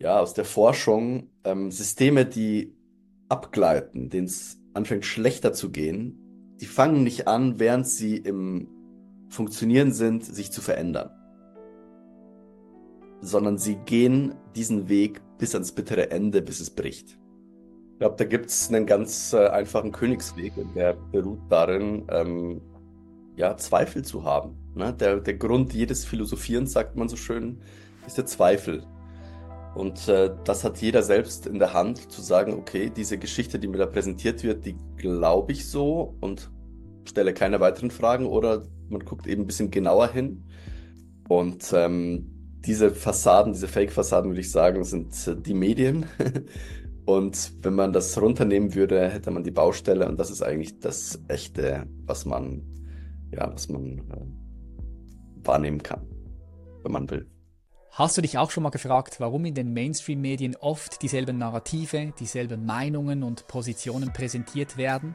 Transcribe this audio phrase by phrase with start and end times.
[0.00, 2.74] ja, aus der Forschung, ähm, Systeme, die
[3.28, 8.68] abgleiten, denen es anfängt schlechter zu gehen, die fangen nicht an, während sie im
[9.28, 11.10] Funktionieren sind, sich zu verändern.
[13.20, 17.18] Sondern sie gehen diesen Weg bis ans bittere Ende, bis es bricht.
[17.92, 22.62] Ich glaube, da gibt es einen ganz äh, einfachen Königsweg der beruht darin, ähm,
[23.36, 24.56] ja, Zweifel zu haben.
[24.74, 24.94] Ne?
[24.94, 27.60] Der, der Grund jedes Philosophierens, sagt man so schön,
[28.06, 28.82] ist der Zweifel.
[29.74, 33.68] Und äh, das hat jeder selbst in der Hand, zu sagen, okay, diese Geschichte, die
[33.68, 36.50] mir da präsentiert wird, die glaube ich so und
[37.04, 40.44] stelle keine weiteren Fragen oder man guckt eben ein bisschen genauer hin.
[41.28, 42.26] Und ähm,
[42.64, 46.06] diese Fassaden, diese Fake-Fassaden, würde ich sagen, sind äh, die Medien.
[47.04, 51.20] und wenn man das runternehmen würde, hätte man die Baustelle und das ist eigentlich das
[51.28, 52.62] Echte, was man,
[53.32, 56.02] ja, was man äh, wahrnehmen kann,
[56.82, 57.26] wenn man will.
[57.92, 62.64] Hast du dich auch schon mal gefragt, warum in den Mainstream-Medien oft dieselben Narrative, dieselben
[62.64, 65.12] Meinungen und Positionen präsentiert werden?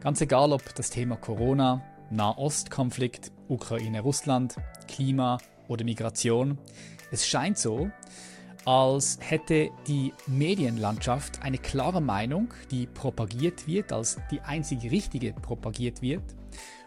[0.00, 4.56] Ganz egal, ob das Thema Corona, Nahostkonflikt, Ukraine-Russland,
[4.88, 6.56] Klima oder Migration.
[7.10, 7.90] Es scheint so,
[8.64, 16.00] als hätte die Medienlandschaft eine klare Meinung, die propagiert wird, als die einzig richtige propagiert
[16.00, 16.24] wird,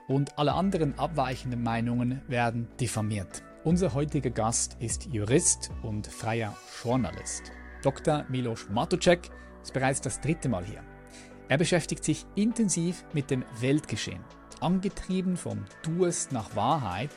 [0.08, 3.44] und alle anderen abweichenden Meinungen werden diffamiert.
[3.66, 7.44] Unser heutiger Gast ist Jurist und freier Journalist.
[7.82, 8.26] Dr.
[8.28, 9.30] Milos Matucek
[9.62, 10.84] ist bereits das dritte Mal hier.
[11.48, 14.20] Er beschäftigt sich intensiv mit dem Weltgeschehen.
[14.60, 17.10] Angetrieben vom Durst nach Wahrheit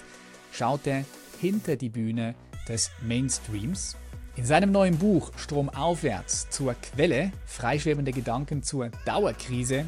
[0.53, 1.05] schaut er
[1.41, 2.37] hinter die Bühne
[2.69, 3.97] des Mainstreams.
[4.37, 9.87] In seinem neuen Buch Stromaufwärts zur Quelle, freischwebende Gedanken zur Dauerkrise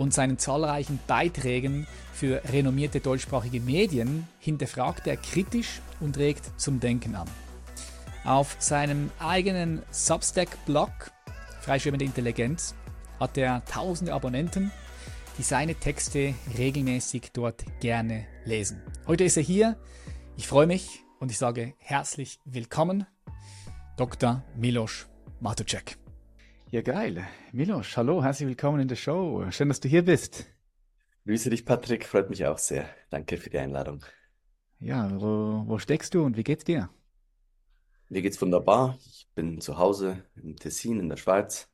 [0.00, 7.14] und seinen zahlreichen Beiträgen für renommierte deutschsprachige Medien hinterfragt er kritisch und regt zum Denken
[7.14, 7.28] an.
[8.24, 10.90] Auf seinem eigenen Substack-Blog
[11.60, 12.74] Freischwebende Intelligenz
[13.20, 14.72] hat er tausende Abonnenten,
[15.36, 18.82] die seine Texte regelmäßig dort gerne lesen.
[19.06, 19.76] Heute ist er hier.
[20.38, 23.06] Ich freue mich und ich sage herzlich willkommen,
[23.98, 24.42] Dr.
[24.56, 25.06] Milos
[25.40, 25.99] Matucek.
[26.72, 27.26] Ja, geil.
[27.50, 29.44] Milos, hallo, herzlich willkommen in der Show.
[29.50, 30.46] Schön, dass du hier bist.
[31.26, 32.06] Grüße dich, Patrick.
[32.06, 32.88] Freut mich auch sehr.
[33.10, 34.04] Danke für die Einladung.
[34.78, 36.88] Ja, wo, wo steckst du und wie geht's dir?
[38.08, 38.96] Mir geht's wunderbar.
[39.04, 41.68] Ich bin zu Hause im Tessin in der Schweiz.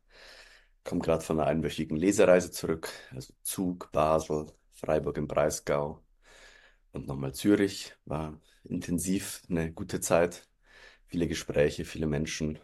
[0.83, 2.89] Komme gerade von einer einwöchigen Lesereise zurück.
[3.11, 6.03] Also Zug, Basel, Freiburg im Breisgau
[6.93, 7.95] und nochmal Zürich.
[8.07, 10.49] War intensiv, eine gute Zeit.
[11.05, 12.61] Viele Gespräche, viele Menschen.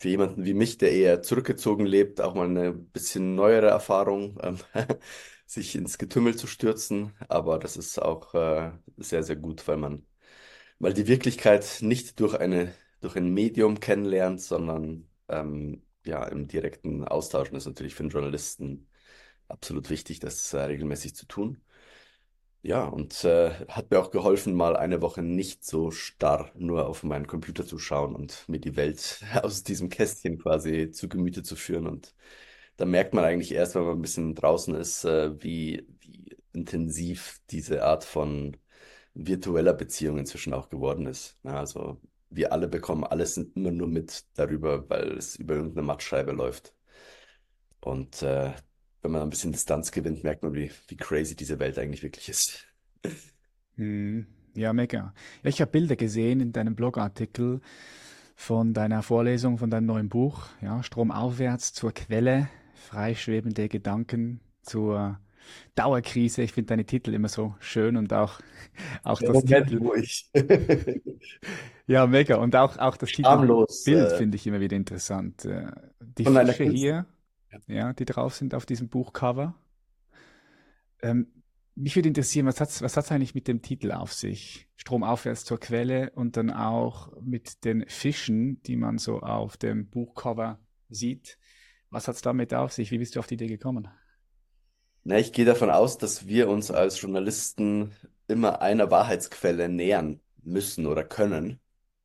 [0.00, 4.38] Für jemanden wie mich, der eher zurückgezogen lebt, auch mal eine bisschen neuere Erfahrung.
[4.42, 4.58] Ähm,
[5.46, 7.12] sich ins Getümmel zu stürzen.
[7.28, 10.06] Aber das ist auch äh, sehr, sehr gut, weil man,
[10.78, 17.04] weil die Wirklichkeit nicht durch eine, durch ein Medium kennenlernt, sondern ähm, ja, im direkten
[17.06, 17.48] Austausch.
[17.48, 18.88] Und das ist natürlich für einen Journalisten
[19.48, 21.62] absolut wichtig, das äh, regelmäßig zu tun.
[22.62, 27.02] Ja, und äh, hat mir auch geholfen, mal eine Woche nicht so starr nur auf
[27.04, 31.56] meinen Computer zu schauen und mir die Welt aus diesem Kästchen quasi zu Gemüte zu
[31.56, 32.14] führen und
[32.76, 37.40] da merkt man eigentlich erst, wenn man ein bisschen draußen ist, äh, wie, wie intensiv
[37.50, 38.56] diese Art von
[39.14, 41.38] virtueller Beziehung inzwischen auch geworden ist.
[41.44, 42.00] Ja, also
[42.30, 46.74] wir alle bekommen alles immer nur mit darüber, weil es über irgendeine Mattscheibe läuft.
[47.80, 48.52] Und äh,
[49.02, 52.28] wenn man ein bisschen Distanz gewinnt, merkt man, wie, wie crazy diese Welt eigentlich wirklich
[52.28, 52.66] ist.
[53.76, 55.14] Hm, ja, mega.
[55.42, 57.60] Ja, ich habe Bilder gesehen in deinem Blogartikel
[58.36, 65.20] von deiner Vorlesung, von deinem neuen Buch, ja, Stromaufwärts zur Quelle freischwebende Gedanken zur
[65.74, 66.42] Dauerkrise.
[66.42, 68.40] Ich finde deine Titel immer so schön und auch,
[69.04, 69.78] auch das Titel.
[69.78, 70.30] Ruhig.
[71.86, 72.36] ja, mega.
[72.36, 75.44] Und auch, auch das Titelbild äh, finde ich immer wieder interessant.
[75.44, 75.66] Äh,
[76.00, 77.06] die Fische hier,
[77.66, 77.92] ja.
[77.92, 79.54] die drauf sind auf diesem Buchcover.
[81.02, 81.28] Ähm,
[81.74, 84.68] mich würde interessieren, was hat es was eigentlich mit dem Titel auf sich?
[84.76, 90.58] Stromaufwärts zur Quelle und dann auch mit den Fischen, die man so auf dem Buchcover
[90.88, 91.38] sieht.
[91.90, 92.90] Was hat es damit auf sich?
[92.90, 93.88] Wie bist du auf die Idee gekommen?
[95.04, 97.92] Na, ich gehe davon aus, dass wir uns als Journalisten
[98.28, 101.60] immer einer Wahrheitsquelle nähern müssen oder können,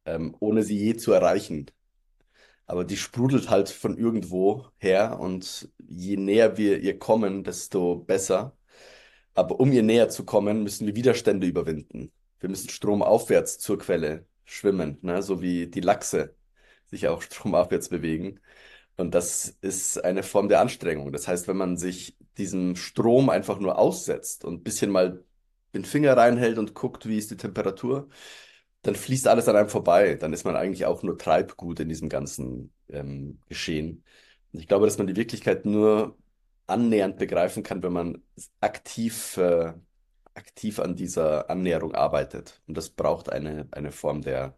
[0.06, 1.68] ähm, ohne sie je zu erreichen.
[2.68, 8.58] Aber die sprudelt halt von irgendwo her und je näher wir ihr kommen, desto besser.
[9.34, 12.12] Aber um ihr näher zu kommen, müssen wir Widerstände überwinden.
[12.40, 15.22] Wir müssen stromaufwärts zur Quelle schwimmen, ne?
[15.24, 16.36] so wie die Lachse
[16.88, 18.40] sich auch stromaufwärts bewegen.
[18.98, 21.12] Und das ist eine Form der Anstrengung.
[21.12, 25.24] Das heißt, wenn man sich diesem Strom einfach nur aussetzt und ein bisschen mal
[25.74, 28.10] den Finger reinhält und guckt, wie ist die Temperatur,
[28.86, 30.14] dann fließt alles an einem vorbei.
[30.16, 34.04] Dann ist man eigentlich auch nur Treibgut in diesem ganzen ähm, Geschehen.
[34.54, 36.16] Und ich glaube, dass man die Wirklichkeit nur
[36.68, 38.24] annähernd begreifen kann, wenn man
[38.62, 39.74] aktiv, äh,
[40.36, 42.62] aktiv an dieser Annäherung arbeitet.
[42.68, 44.56] Und das braucht eine, eine Form der,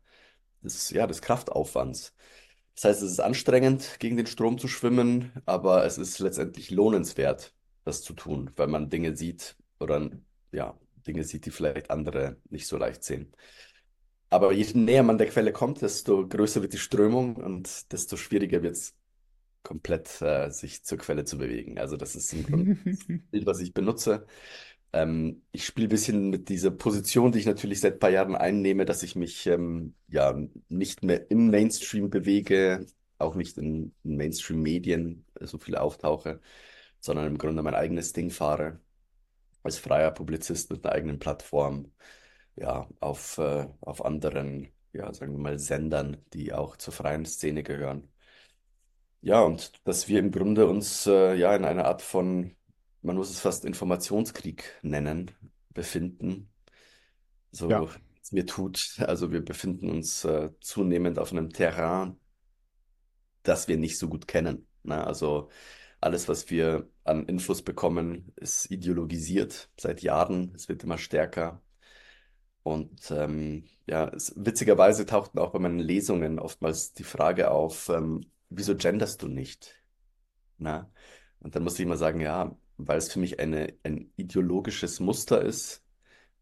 [0.61, 2.13] des, ja, des Kraftaufwands.
[2.75, 7.53] Das heißt, es ist anstrengend, gegen den Strom zu schwimmen, aber es ist letztendlich lohnenswert,
[7.85, 10.09] das zu tun, weil man Dinge sieht oder
[10.51, 10.77] ja,
[11.07, 13.33] Dinge sieht, die vielleicht andere nicht so leicht sehen.
[14.29, 18.61] Aber je näher man der Quelle kommt, desto größer wird die Strömung und desto schwieriger
[18.61, 18.95] wird es
[19.63, 21.77] komplett äh, sich zur Quelle zu bewegen.
[21.79, 24.25] Also das ist im Grunde das Bild, was ich benutze.
[24.93, 28.35] Ähm, ich spiele ein bisschen mit dieser Position, die ich natürlich seit ein paar Jahren
[28.35, 30.37] einnehme, dass ich mich ähm, ja
[30.69, 32.85] nicht mehr im Mainstream bewege,
[33.17, 36.39] auch nicht in, in Mainstream-Medien so viel auftauche,
[36.99, 38.79] sondern im Grunde mein eigenes Ding fahre.
[39.63, 41.91] Als freier Publizist mit einer eigenen Plattform,
[42.57, 47.63] ja, auf, äh, auf anderen, ja, sagen wir mal, Sendern, die auch zur freien Szene
[47.63, 48.09] gehören.
[49.21, 52.55] Ja, und dass wir im Grunde uns äh, ja in einer Art von,
[53.01, 55.31] man muss es fast Informationskrieg nennen,
[55.73, 56.49] befinden.
[57.51, 57.85] So Ja.
[58.21, 58.97] es mir tut.
[58.99, 62.19] Also wir befinden uns äh, zunehmend auf einem Terrain,
[63.43, 64.67] das wir nicht so gut kennen.
[64.83, 65.05] Ne?
[65.05, 65.49] Also
[66.01, 70.53] alles, was wir an Influss bekommen, ist ideologisiert seit Jahren.
[70.55, 71.61] Es wird immer stärker.
[72.67, 78.29] Und ähm, ja, es, witzigerweise tauchten auch bei meinen Lesungen oftmals die Frage auf, ähm,
[78.49, 79.81] wieso genderst du nicht?
[80.57, 80.91] Na?
[81.39, 85.41] Und dann musste ich immer sagen, ja, weil es für mich eine, ein ideologisches Muster
[85.41, 85.81] ist,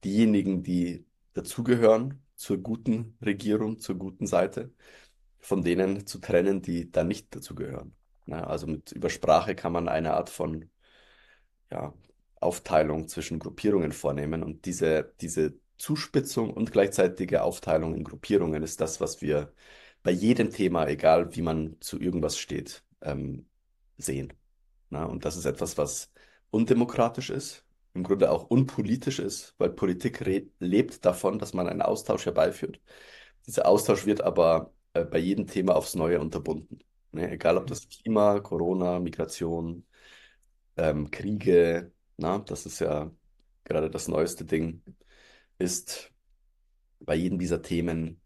[0.04, 4.74] diejenigen, die dazugehören zur guten Regierung, zur guten Seite,
[5.38, 7.96] von denen zu trennen, die da nicht dazugehören.
[8.32, 10.72] Also mit über Sprache kann man eine Art von
[11.70, 11.94] ja,
[12.42, 19.02] Aufteilung zwischen Gruppierungen vornehmen und diese, diese Zuspitzung und gleichzeitige Aufteilung in Gruppierungen ist das,
[19.02, 19.54] was wir
[20.04, 23.48] bei jedem Thema, egal wie man zu irgendwas steht, ähm,
[23.98, 24.34] sehen.
[24.90, 26.12] Na, und das ist etwas, was
[26.52, 30.24] undemokratisch ist, im Grunde auch unpolitisch ist, weil Politik
[30.60, 32.80] lebt davon, dass man einen Austausch herbeiführt.
[33.48, 36.80] Dieser Austausch wird aber äh, bei jedem Thema aufs Neue unterbunden.
[37.12, 37.32] Ne?
[37.32, 39.86] Egal ob das Klima, Corona, Migration,
[40.78, 43.12] ähm, Kriege, na, das ist ja
[43.64, 44.84] gerade das neueste Ding,
[45.58, 46.12] ist
[47.00, 48.22] bei jedem dieser Themen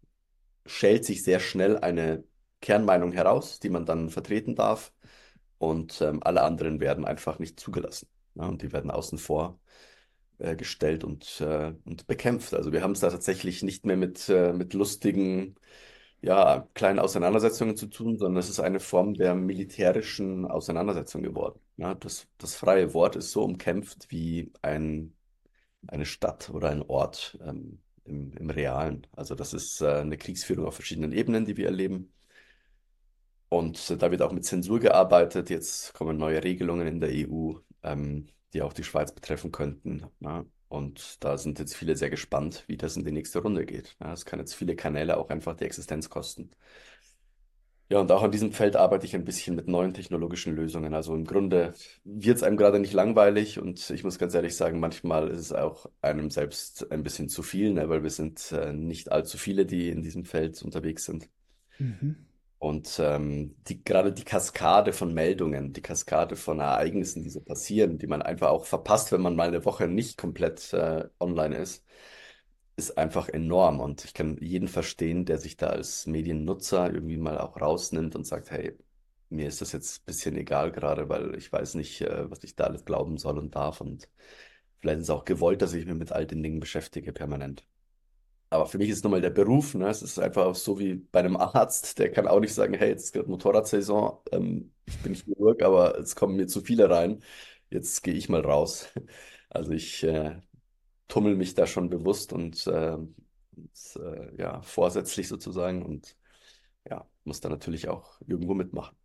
[0.66, 2.24] schält sich sehr schnell eine
[2.60, 4.92] Kernmeinung heraus, die man dann vertreten darf.
[5.58, 8.08] Und ähm, alle anderen werden einfach nicht zugelassen.
[8.34, 9.60] Ja, und die werden außen vor
[10.38, 12.54] äh, gestellt und, äh, und bekämpft.
[12.54, 15.56] Also wir haben es da tatsächlich nicht mehr mit, äh, mit lustigen,
[16.22, 21.60] ja, kleinen Auseinandersetzungen zu tun, sondern es ist eine Form der militärischen Auseinandersetzung geworden.
[21.76, 25.14] Ja, das, das freie Wort ist so umkämpft wie ein,
[25.86, 29.06] eine Stadt oder ein Ort ähm, im, im Realen.
[29.12, 32.12] Also das ist äh, eine Kriegsführung auf verschiedenen Ebenen, die wir erleben.
[33.48, 35.50] Und äh, da wird auch mit Zensur gearbeitet.
[35.50, 40.06] Jetzt kommen neue Regelungen in der EU, ähm, die auch die Schweiz betreffen könnten.
[40.20, 40.44] Ja?
[40.68, 43.96] Und da sind jetzt viele sehr gespannt, wie das in die nächste Runde geht.
[44.00, 46.50] Ja, es kann jetzt viele Kanäle auch einfach die Existenz kosten.
[47.90, 50.94] Ja, und auch an diesem Feld arbeite ich ein bisschen mit neuen technologischen Lösungen.
[50.94, 54.78] Also im Grunde wird es einem gerade nicht langweilig und ich muss ganz ehrlich sagen,
[54.78, 58.72] manchmal ist es auch einem selbst ein bisschen zu viel, ne, weil wir sind äh,
[58.72, 61.28] nicht allzu viele, die in diesem Feld unterwegs sind.
[61.78, 62.28] Mhm.
[62.58, 67.98] Und ähm, die, gerade die Kaskade von Meldungen, die Kaskade von Ereignissen, die so passieren,
[67.98, 71.84] die man einfach auch verpasst, wenn man mal eine Woche nicht komplett äh, online ist,
[72.80, 73.80] ist einfach enorm.
[73.80, 78.26] Und ich kann jeden verstehen, der sich da als Mediennutzer irgendwie mal auch rausnimmt und
[78.26, 78.76] sagt, hey,
[79.28, 82.56] mir ist das jetzt ein bisschen egal gerade, weil ich weiß nicht, äh, was ich
[82.56, 83.80] da alles glauben soll und darf.
[83.80, 84.08] Und
[84.80, 87.64] vielleicht ist es auch gewollt, dass ich mich mit all den Dingen beschäftige permanent.
[88.50, 89.88] Aber für mich ist es nochmal der Beruf, ne?
[89.88, 93.04] Es ist einfach so wie bei einem Arzt, der kann auch nicht sagen, hey, jetzt
[93.06, 97.22] ist gerade Motorradsaison, ähm, ich bin Chirurg, aber es kommen mir zu viele rein,
[97.70, 98.88] jetzt gehe ich mal raus.
[99.52, 100.36] Also ich äh,
[101.10, 106.16] tummel mich da schon bewusst und, äh, und äh, ja, vorsätzlich sozusagen und
[106.88, 108.96] ja, muss da natürlich auch irgendwo mitmachen.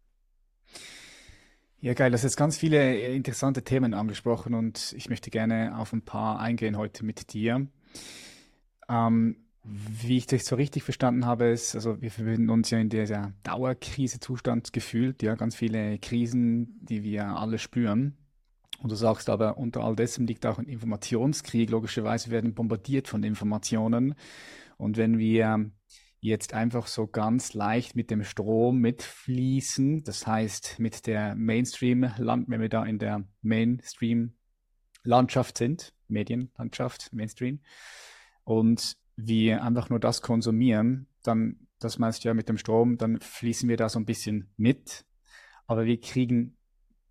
[1.82, 2.10] Ja, geil.
[2.10, 6.40] Du hast jetzt ganz viele interessante Themen angesprochen und ich möchte gerne auf ein paar
[6.40, 7.68] eingehen heute mit dir.
[8.88, 12.90] Ähm, wie ich das so richtig verstanden habe, ist, also wir befinden uns ja in
[12.90, 18.16] dieser Dauerkrise-Zustand gefühlt, ja, ganz viele Krisen, die wir alle spüren.
[18.80, 21.70] Und du sagst aber, unter all dessen liegt auch ein Informationskrieg.
[21.70, 24.16] Logischerweise werden bombardiert von Informationen.
[24.78, 25.72] Und wenn wir
[26.20, 32.60] jetzt einfach so ganz leicht mit dem Strom mitfließen, das heißt mit der Mainstream-Land, wenn
[32.62, 37.60] wir da in der Mainstream-Landschaft sind, Medienlandschaft, Mainstream,
[38.44, 43.20] und wir einfach nur das konsumieren, dann, das meinst du ja mit dem Strom, dann
[43.20, 45.06] fließen wir da so ein bisschen mit,
[45.68, 46.58] aber wir kriegen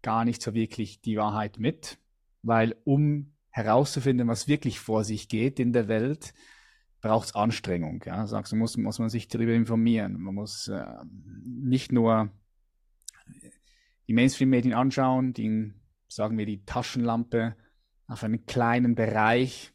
[0.04, 1.98] gar nicht so wirklich die Wahrheit mit,
[2.42, 6.34] weil um herauszufinden, was wirklich vor sich geht in der Welt,
[7.00, 8.02] braucht es Anstrengung.
[8.06, 8.26] Ja?
[8.26, 10.20] Sagst du, muss, muss man sich darüber informieren.
[10.20, 10.84] Man muss äh,
[11.44, 12.30] nicht nur
[14.06, 15.72] die Mainstream-Medien anschauen, die,
[16.08, 17.56] sagen wir, die Taschenlampe
[18.06, 19.72] auf einen kleinen Bereich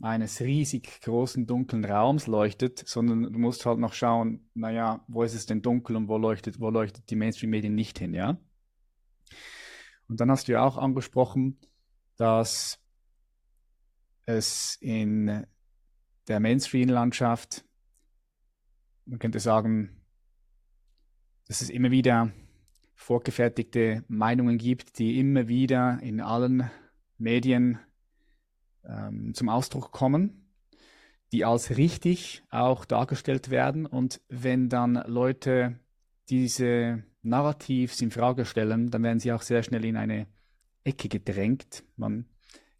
[0.00, 5.34] eines riesig großen dunklen Raums leuchtet, sondern du musst halt noch schauen, naja, wo ist
[5.34, 8.38] es denn dunkel und wo leuchtet, wo leuchtet die Mainstream-Medien nicht hin, ja?
[10.08, 11.58] Und dann hast du ja auch angesprochen,
[12.16, 12.80] dass
[14.24, 15.46] es in
[16.26, 17.64] der Mainstream-Landschaft,
[19.06, 20.02] man könnte sagen,
[21.46, 22.32] dass es immer wieder
[22.94, 26.70] vorgefertigte Meinungen gibt, die immer wieder in allen
[27.16, 27.78] Medien
[28.84, 30.50] ähm, zum Ausdruck kommen,
[31.32, 33.86] die als richtig auch dargestellt werden.
[33.86, 35.78] Und wenn dann Leute
[36.28, 40.26] diese Narrativs in Frage stellen, dann werden sie auch sehr schnell in eine
[40.84, 41.84] Ecke gedrängt.
[41.96, 42.26] Man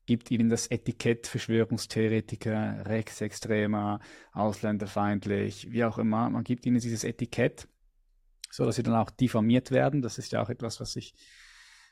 [0.06, 4.00] gibt ihnen das Etikett Verschwörungstheoretiker, Rechtsextremer,
[4.32, 6.30] ausländerfeindlich, wie auch immer.
[6.30, 7.68] Man gibt ihnen dieses Etikett,
[8.50, 10.00] so dass sie dann auch diffamiert werden.
[10.00, 11.14] Das ist ja auch etwas, was ich,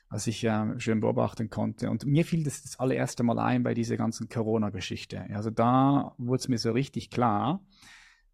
[0.09, 1.91] was ich äh, schön beobachten konnte.
[1.91, 5.27] Und mir fiel das das allererste Mal ein bei dieser ganzen Corona-Geschichte.
[5.35, 7.63] Also da wurde es mir so richtig klar,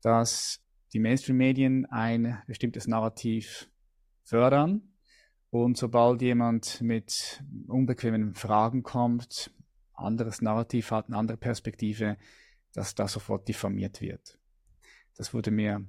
[0.01, 0.61] dass
[0.93, 3.69] die Mainstream-Medien ein bestimmtes Narrativ
[4.33, 4.81] fördern.
[5.51, 9.51] Und sobald jemand mit unbequemen Fragen kommt,
[9.93, 12.17] anderes Narrativ hat, eine andere Perspektive,
[12.73, 14.39] dass da sofort diffamiert wird.
[15.17, 15.85] Das wurde mir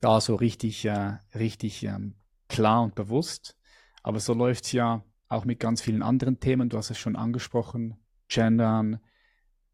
[0.00, 2.16] da so richtig, äh, richtig ähm,
[2.48, 3.56] klar und bewusst.
[4.02, 6.70] Aber so läuft es ja auch mit ganz vielen anderen Themen.
[6.70, 7.94] Du hast es schon angesprochen.
[8.26, 8.98] Gendern,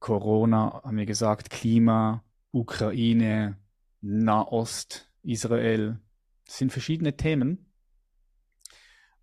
[0.00, 3.56] Corona, haben wir gesagt, Klima, Ukraine,
[4.02, 5.98] Nahost, Israel.
[6.44, 7.65] Das sind verschiedene Themen.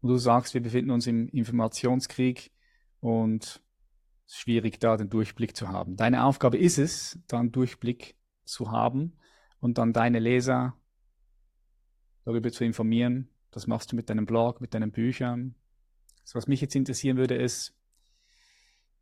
[0.04, 2.52] Und du sagst, wir befinden uns im Informationskrieg
[3.00, 3.64] und
[4.26, 5.96] es ist schwierig, da den Durchblick zu haben.
[5.96, 9.14] Deine Aufgabe ist es, dann Durchblick zu haben
[9.62, 10.78] und dann deine Leser
[12.26, 13.30] darüber zu informieren.
[13.50, 15.56] Das machst du mit deinem Blog, mit deinen Büchern.
[16.24, 17.74] Das, was mich jetzt interessieren würde, ist,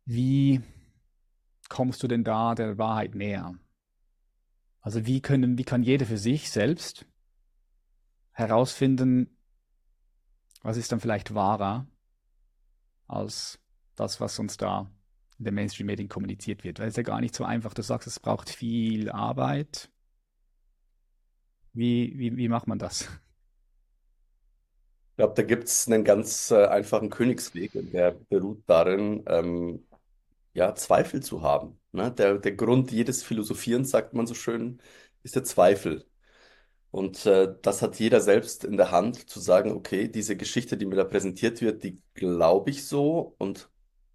[0.04, 0.60] wie
[1.68, 3.58] kommst du denn da der Wahrheit näher?
[4.80, 7.06] Also wie können, wie kann jeder für sich selbst
[8.30, 9.36] herausfinden,
[10.62, 11.86] was ist dann vielleicht wahrer
[13.06, 13.58] als
[13.94, 14.90] das, was uns da
[15.38, 16.78] in den Mainstream-Medien kommuniziert wird.
[16.78, 17.74] Weil es ja gar nicht so einfach.
[17.74, 19.90] Du sagst, es braucht viel Arbeit.
[21.72, 23.02] Wie, wie, wie macht man das?
[25.10, 29.86] Ich glaube, da gibt es einen ganz äh, einfachen Königsweg der beruht darin, ähm,
[30.54, 31.78] ja, Zweifel zu haben.
[31.92, 32.10] Ne?
[32.12, 34.80] Der, der Grund jedes Philosophierens, sagt man so schön,
[35.22, 36.06] ist der Zweifel.
[36.92, 40.86] Und äh, das hat jeder selbst in der Hand, zu sagen, okay, diese Geschichte, die
[40.86, 43.70] mir da präsentiert wird, die glaube ich so und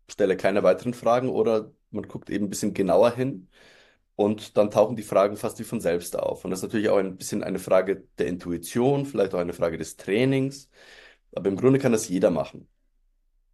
[0.10, 3.50] stelle keine weiteren Fragen oder man guckt eben ein bisschen genauer hin
[4.16, 6.46] und dann tauchen die Fragen fast wie von selbst auf.
[6.46, 9.78] Und das ist natürlich auch ein bisschen eine Frage der Intuition, vielleicht auch eine Frage
[9.80, 10.70] des Trainings,
[11.36, 12.68] aber im Grunde kann das jeder machen.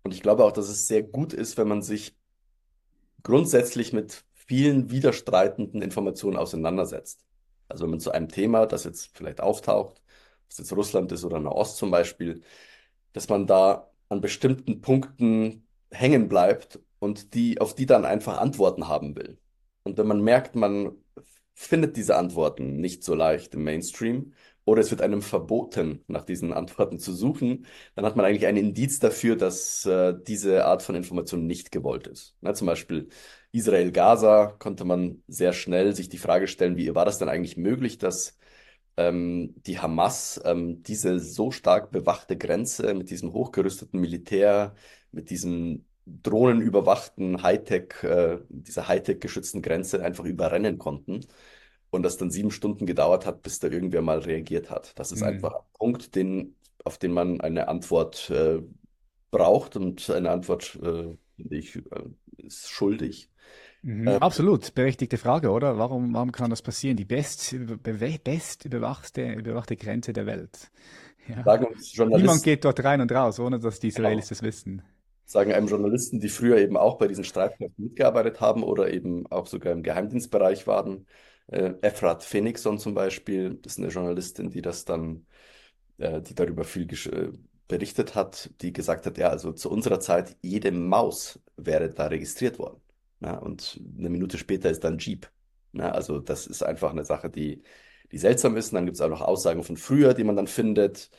[0.03, 2.15] Und ich glaube auch, dass es sehr gut ist, wenn man sich
[3.23, 7.25] grundsätzlich mit vielen widerstreitenden Informationen auseinandersetzt.
[7.73, 10.01] Also wenn man zu einem Thema, das jetzt vielleicht auftaucht,
[10.47, 12.41] was jetzt Russland ist oder Nahost zum Beispiel,
[13.13, 18.87] dass man da an bestimmten Punkten hängen bleibt und die, auf die dann einfach Antworten
[18.87, 19.39] haben will.
[19.83, 20.93] Und wenn man merkt, man
[21.55, 24.33] findet diese Antworten nicht so leicht im Mainstream
[24.65, 27.65] oder es wird einem verboten, nach diesen Antworten zu suchen,
[27.95, 32.07] dann hat man eigentlich ein Indiz dafür, dass äh, diese Art von Information nicht gewollt
[32.07, 32.35] ist.
[32.41, 33.09] Na, zum Beispiel
[33.53, 37.99] Israel-Gaza konnte man sehr schnell sich die Frage stellen, wie war das denn eigentlich möglich,
[37.99, 38.37] dass
[38.97, 44.75] ähm, die Hamas ähm, diese so stark bewachte Grenze mit diesem hochgerüsteten Militär
[45.11, 51.21] mit diesem drohnenüberwachten Hightech, äh, dieser Hightech geschützten Grenze einfach überrennen konnten.
[51.91, 54.97] Und das dann sieben Stunden gedauert hat, bis da irgendwer mal reagiert hat.
[54.97, 55.27] Das ist mhm.
[55.27, 58.63] einfach ein Punkt, den, auf den man eine Antwort äh,
[59.29, 61.81] braucht und eine Antwort, äh, finde ich, äh,
[62.37, 63.29] ist schuldig.
[63.83, 65.77] Mhm, äh, absolut, berechtigte Frage, oder?
[65.77, 66.95] Warum, warum kann das passieren?
[66.95, 67.55] Die best,
[68.23, 70.71] best überwachte, überwachte Grenze der Welt.
[71.27, 71.43] Ja.
[71.43, 74.29] Sagen uns Niemand geht dort rein und raus, ohne dass die Israelis genau.
[74.29, 74.81] das wissen.
[75.25, 79.47] Sagen einem Journalisten, die früher eben auch bei diesen Streitkräften mitgearbeitet haben oder eben auch
[79.47, 81.05] sogar im Geheimdienstbereich waren.
[81.47, 85.25] Äh, Efrat Phoenixson zum Beispiel, das ist eine Journalistin, die das dann,
[85.97, 87.31] äh, die darüber viel äh,
[87.67, 92.59] berichtet hat, die gesagt hat, ja, also zu unserer Zeit, jede Maus wäre da registriert
[92.59, 92.82] worden.
[93.23, 95.31] Ja, und eine Minute später ist dann Jeep
[95.71, 97.63] Na, also das ist einfach eine Sache, die,
[98.11, 98.69] die seltsam ist.
[98.71, 101.09] Und dann gibt es auch noch Aussagen von früher, die man dann findet,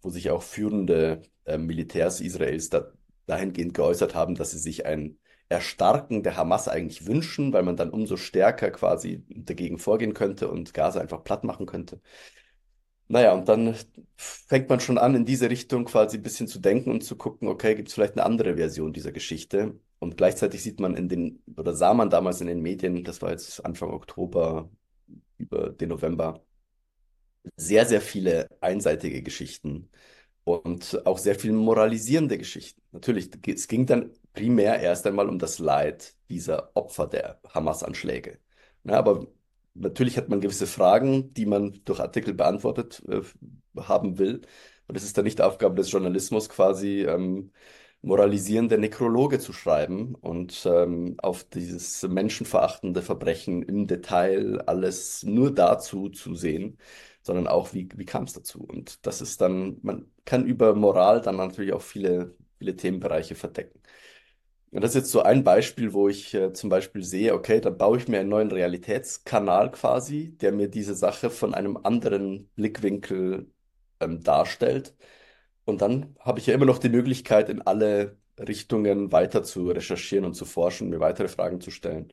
[0.00, 2.92] wo sich auch führende äh, Militärs Israels da,
[3.26, 7.90] dahingehend geäußert haben, dass sie sich ein Erstarken der Hamas eigentlich wünschen, weil man dann
[7.90, 12.00] umso stärker quasi dagegen vorgehen könnte und Gaza einfach platt machen könnte.
[13.12, 13.74] Naja, und dann
[14.16, 17.48] fängt man schon an, in diese Richtung quasi ein bisschen zu denken und zu gucken,
[17.48, 19.80] okay, gibt es vielleicht eine andere Version dieser Geschichte?
[19.98, 23.30] Und gleichzeitig sieht man in den, oder sah man damals in den Medien, das war
[23.30, 24.70] jetzt Anfang Oktober,
[25.38, 26.44] über den November,
[27.56, 29.90] sehr, sehr viele einseitige Geschichten
[30.44, 32.82] und auch sehr viel moralisierende Geschichten.
[32.92, 38.38] Natürlich, es ging dann primär erst einmal um das Leid dieser Opfer der Hamas-Anschläge.
[38.84, 39.26] Ja, aber
[39.74, 43.22] natürlich hat man gewisse Fragen, die man durch Artikel beantwortet äh,
[43.80, 44.42] haben will.
[44.86, 47.52] Und es ist dann nicht Aufgabe des Journalismus, quasi ähm,
[48.02, 56.08] moralisierende Nekrologe zu schreiben und ähm, auf dieses menschenverachtende Verbrechen im Detail alles nur dazu
[56.08, 56.78] zu sehen,
[57.22, 58.64] sondern auch, wie, wie kam es dazu?
[58.64, 63.79] Und das ist dann, man kann über Moral dann natürlich auch viele, viele Themenbereiche verdecken.
[64.72, 67.76] Und das ist jetzt so ein Beispiel, wo ich äh, zum Beispiel sehe, okay, dann
[67.76, 73.50] baue ich mir einen neuen Realitätskanal quasi, der mir diese Sache von einem anderen Blickwinkel
[74.00, 74.94] ähm, darstellt.
[75.64, 80.24] Und dann habe ich ja immer noch die Möglichkeit, in alle Richtungen weiter zu recherchieren
[80.24, 82.12] und zu forschen, mir weitere Fragen zu stellen.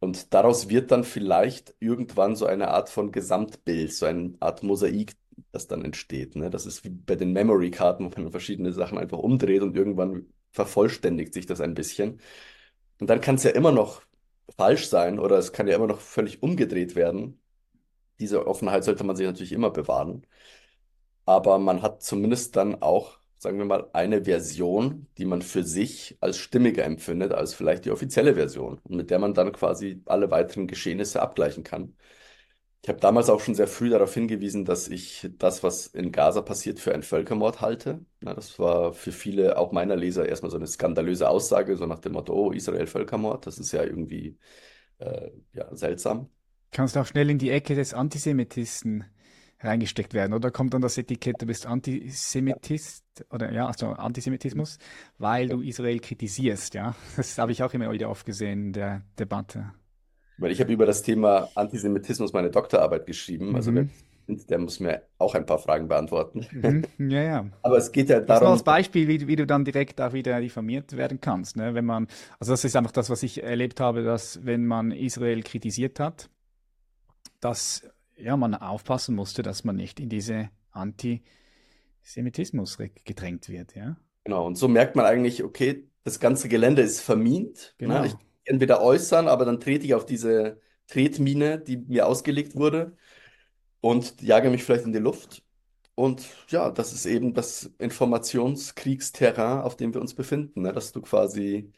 [0.00, 5.14] Und daraus wird dann vielleicht irgendwann so eine Art von Gesamtbild, so eine Art Mosaik,
[5.52, 6.36] das dann entsteht.
[6.36, 6.50] Ne?
[6.50, 11.34] Das ist wie bei den Memory-Karten, wo man verschiedene Sachen einfach umdreht und irgendwann vervollständigt
[11.34, 12.20] sich das ein bisschen.
[13.00, 14.02] Und dann kann es ja immer noch
[14.56, 17.40] falsch sein oder es kann ja immer noch völlig umgedreht werden.
[18.20, 20.26] Diese Offenheit sollte man sich natürlich immer bewahren.
[21.24, 26.16] Aber man hat zumindest dann auch, sagen wir mal, eine Version, die man für sich
[26.20, 30.30] als stimmiger empfindet als vielleicht die offizielle Version und mit der man dann quasi alle
[30.30, 31.96] weiteren Geschehnisse abgleichen kann.
[32.84, 36.42] Ich habe damals auch schon sehr früh darauf hingewiesen, dass ich das, was in Gaza
[36.42, 38.04] passiert, für einen Völkermord halte.
[38.20, 42.00] Na, das war für viele, auch meiner Leser, erstmal so eine skandalöse Aussage, so nach
[42.00, 44.36] dem Motto, oh, Israel Völkermord, das ist ja irgendwie
[44.98, 46.28] äh, ja, seltsam.
[46.72, 49.04] Kannst du auch schnell in die Ecke des Antisemitisten
[49.60, 54.78] reingesteckt werden, oder kommt dann das Etikett, du bist Antisemitist oder ja, also Antisemitismus,
[55.18, 56.96] weil du Israel kritisierst, ja.
[57.16, 59.72] Das habe ich auch immer wieder oft gesehen in der Debatte.
[60.38, 63.54] Weil ich habe über das Thema Antisemitismus meine Doktorarbeit geschrieben.
[63.54, 63.90] Also mhm.
[64.26, 66.46] der, der, muss mir auch ein paar Fragen beantworten.
[66.50, 67.10] Mhm.
[67.10, 67.46] Ja, ja.
[67.62, 68.28] Aber es geht ja darum.
[68.28, 71.56] Das war als Beispiel, wie, wie, du dann direkt auch wieder diffamiert werden kannst.
[71.56, 71.74] Ne?
[71.74, 72.06] Wenn man,
[72.38, 76.30] also das ist einfach das, was ich erlebt habe, dass wenn man Israel kritisiert hat,
[77.40, 83.96] dass ja, man aufpassen musste, dass man nicht in diese Antisemitismus gedrängt wird, ja.
[84.24, 87.74] Genau, und so merkt man eigentlich, okay, das ganze Gelände ist vermint.
[87.78, 87.86] Ne?
[87.86, 88.02] Genau.
[88.02, 88.06] Ne?
[88.06, 92.96] Ich entweder äußern, aber dann trete ich auf diese Tretmine, die mir ausgelegt wurde
[93.80, 95.42] und jage mich vielleicht in die Luft.
[95.94, 100.72] Und ja, das ist eben das Informationskriegsterrain, auf dem wir uns befinden, ne?
[100.72, 101.72] dass du quasi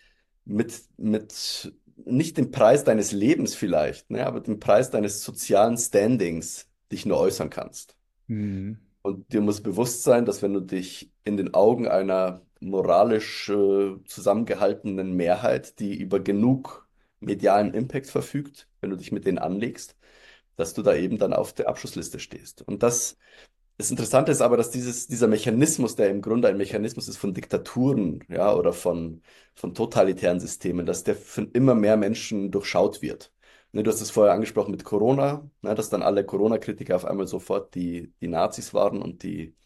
[0.45, 1.73] mit, mit
[2.05, 4.27] nicht dem Preis deines Lebens vielleicht, ne?
[4.27, 7.97] aber dem Preis deines sozialen Standings dich nur äußern kannst.
[8.29, 8.79] Mhm.
[9.03, 13.97] Und dir muss bewusst sein, dass wenn du dich in den Augen einer moralisch äh,
[14.07, 16.89] zusammengehaltenen Mehrheit, die über genug
[17.21, 19.97] medialen Impact verfügt, wenn du dich mit denen anlegst,
[20.57, 22.63] dass du da eben dann auf der Abschlussliste stehst.
[22.63, 23.17] Und das,
[23.79, 27.35] das Interessante ist aber, dass dieses, dieser Mechanismus, der im Grunde ein Mechanismus ist von
[27.35, 29.23] Diktaturen, ja, oder von,
[29.55, 33.33] von totalitären Systemen, dass der von immer mehr Menschen durchschaut wird.
[33.73, 37.27] Ne, du hast es vorher angesprochen mit Corona, ne, dass dann alle Corona-Kritiker auf einmal
[37.27, 39.57] sofort die, die Nazis waren und die,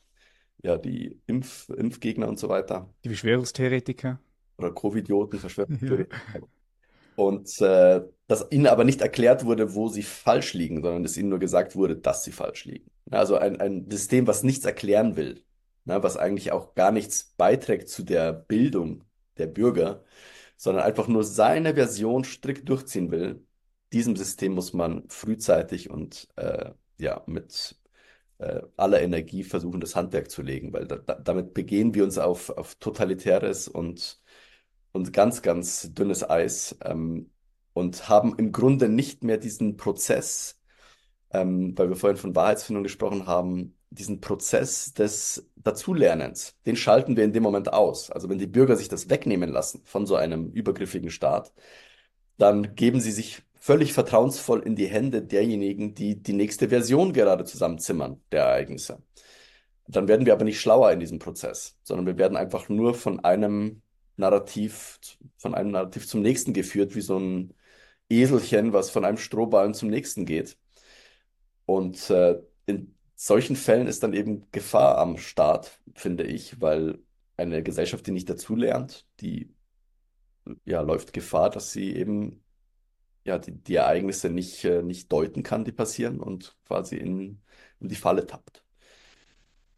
[0.63, 2.89] ja, die Impf Impfgegner und so weiter.
[3.05, 4.21] Die Verschwörungstheoretiker.
[4.59, 6.17] Oder Covidioten, Verschwörungstheoretiker.
[6.35, 6.41] Ja.
[7.17, 11.31] Und äh, dass ihnen aber nicht erklärt wurde, wo sie falsch liegen, sondern dass ihnen
[11.31, 12.89] nur gesagt wurde, dass sie falsch liegen.
[13.11, 15.43] Also ein, ein System, was nichts erklären will,
[15.85, 19.03] ne, was eigentlich auch gar nichts beiträgt zu der Bildung
[19.37, 20.05] der Bürger,
[20.57, 23.45] sondern einfach nur seine Version strikt durchziehen will.
[23.93, 27.78] Diesem System muss man frühzeitig und äh, ja, mit
[28.39, 32.51] äh, aller Energie versuchen, das Handwerk zu legen, weil da, damit begehen wir uns auf,
[32.51, 34.21] auf totalitäres und,
[34.93, 37.31] und ganz, ganz dünnes Eis ähm,
[37.73, 40.61] und haben im Grunde nicht mehr diesen Prozess,
[41.31, 47.25] ähm, weil wir vorhin von Wahrheitsfindung gesprochen haben, diesen Prozess des Dazulernens, den schalten wir
[47.25, 48.11] in dem Moment aus.
[48.11, 51.53] Also wenn die Bürger sich das wegnehmen lassen von so einem übergriffigen Staat,
[52.37, 57.45] dann geben sie sich völlig vertrauensvoll in die Hände derjenigen, die die nächste Version gerade
[57.45, 59.03] zusammenzimmern der Ereignisse.
[59.87, 63.25] Dann werden wir aber nicht schlauer in diesem Prozess, sondern wir werden einfach nur von
[63.25, 63.83] einem
[64.17, 65.01] Narrativ,
[65.39, 67.55] von einem Narrativ zum nächsten geführt, wie so ein,
[68.09, 70.57] Eselchen, was von einem Strohballen zum nächsten geht.
[71.67, 76.99] Und äh, in solchen Fällen ist dann eben Gefahr am Start, finde ich, weil
[77.37, 79.55] eine Gesellschaft, die nicht dazulernt, die
[80.65, 82.43] ja, läuft Gefahr, dass sie eben
[83.29, 87.43] ja, die, die Ereignisse nicht, äh, nicht deuten kann, die passieren und quasi in,
[87.81, 88.65] in die Falle tappt.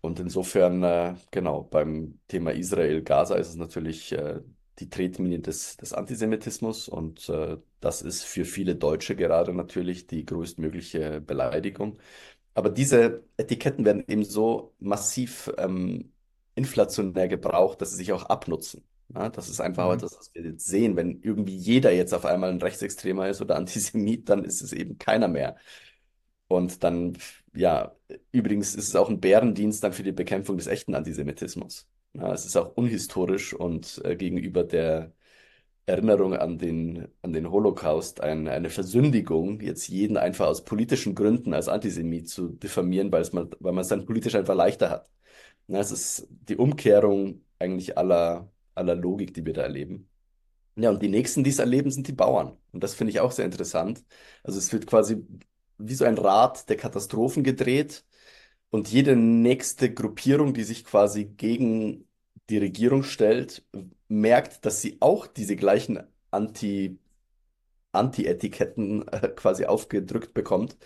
[0.01, 4.41] Und insofern, äh, genau, beim Thema Israel-Gaza ist es natürlich äh,
[4.79, 7.31] die Tretmine des, des Antisemitismus und
[7.81, 11.99] das ist für viele Deutsche gerade natürlich die größtmögliche Beleidigung.
[12.55, 16.13] Aber diese Etiketten werden eben so massiv ähm,
[16.55, 18.85] inflationär gebraucht, dass sie sich auch abnutzen.
[19.15, 19.95] Ja, das ist einfach mhm.
[19.95, 20.97] etwas, was wir jetzt sehen.
[20.97, 24.99] Wenn irgendwie jeder jetzt auf einmal ein Rechtsextremer ist oder Antisemit, dann ist es eben
[24.99, 25.57] keiner mehr.
[26.49, 27.17] Und dann,
[27.55, 27.95] ja,
[28.33, 31.89] übrigens ist es auch ein Bärendienst dann für die Bekämpfung des echten Antisemitismus.
[32.15, 35.13] Ja, es ist auch unhistorisch und äh, gegenüber der
[35.87, 41.55] Erinnerung an den, an den Holocaust ein, eine Versündigung, jetzt jeden einfach aus politischen Gründen
[41.55, 45.11] als Antisemit zu diffamieren, weil, es man, weil man es dann politisch einfach leichter hat.
[45.69, 50.09] Ja, es ist die Umkehrung eigentlich aller, aller Logik, die wir da erleben.
[50.77, 52.57] Ja, und die nächsten, die es erleben, sind die Bauern.
[52.73, 54.05] Und das finde ich auch sehr interessant.
[54.43, 55.27] Also es wird quasi
[55.79, 58.05] wie so ein Rad der Katastrophen gedreht
[58.71, 62.09] und jede nächste Gruppierung, die sich quasi gegen
[62.51, 63.65] die Regierung stellt,
[64.09, 66.99] merkt, dass sie auch diese gleichen Anti,
[67.93, 70.77] Anti-Etiketten äh, quasi aufgedrückt bekommt.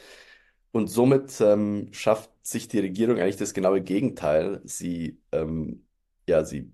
[0.72, 4.60] Und somit ähm, schafft sich die Regierung eigentlich das genaue Gegenteil.
[4.64, 5.86] Sie, ähm,
[6.28, 6.72] ja, sie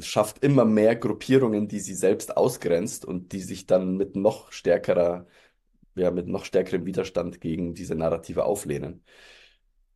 [0.00, 5.26] schafft immer mehr Gruppierungen, die sie selbst ausgrenzt und die sich dann mit noch stärkerer,
[5.96, 9.04] ja, mit noch stärkerem Widerstand gegen diese Narrative auflehnen.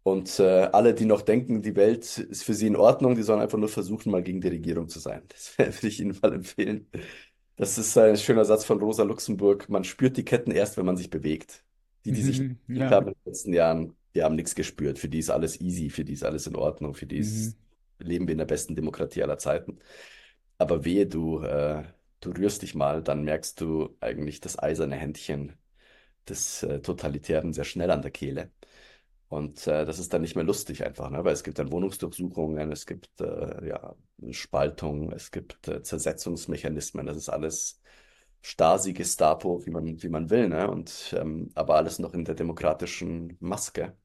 [0.02, 3.40] Und äh, alle, die noch denken, die Welt ist für sie in Ordnung, die sollen
[3.40, 5.22] einfach nur versuchen, mal gegen die Regierung zu sein.
[5.28, 6.88] Das würde ich Ihnen mal empfehlen.
[7.56, 9.68] Das ist ein schöner Satz von Rosa Luxemburg.
[9.68, 11.64] Man spürt die Ketten erst, wenn man sich bewegt.
[12.04, 12.90] Die, die sich Mhm, ja.
[12.90, 14.98] haben in den letzten Jahren, die haben nichts gespürt.
[14.98, 17.63] Für die ist alles easy, für die ist alles in Ordnung, für die ist, Mhm.
[17.98, 19.78] Leben wir in der besten Demokratie aller Zeiten.
[20.58, 21.84] Aber wehe, du, äh,
[22.20, 25.56] du rührst dich mal, dann merkst du eigentlich das eiserne Händchen
[26.28, 28.50] des äh, Totalitären sehr schnell an der Kehle.
[29.28, 31.24] Und äh, das ist dann nicht mehr lustig einfach, ne?
[31.24, 33.96] Weil es gibt dann Wohnungsdurchsuchungen, es gibt äh, ja
[34.30, 37.80] Spaltung, es gibt äh, Zersetzungsmechanismen, das ist alles
[38.42, 40.70] Stasi, Gestapo, wie man, wie man will, ne?
[40.70, 43.96] Und ähm, aber alles noch in der demokratischen Maske.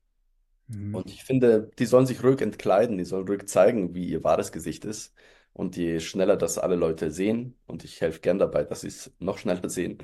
[0.70, 0.96] Mhm.
[0.96, 4.52] Und ich finde, die sollen sich ruhig entkleiden, die sollen ruhig zeigen, wie ihr wahres
[4.52, 5.14] Gesicht ist.
[5.54, 9.14] Und je schneller das alle Leute sehen, und ich helfe gern dabei, dass sie es
[9.20, 9.98] noch schneller sehen,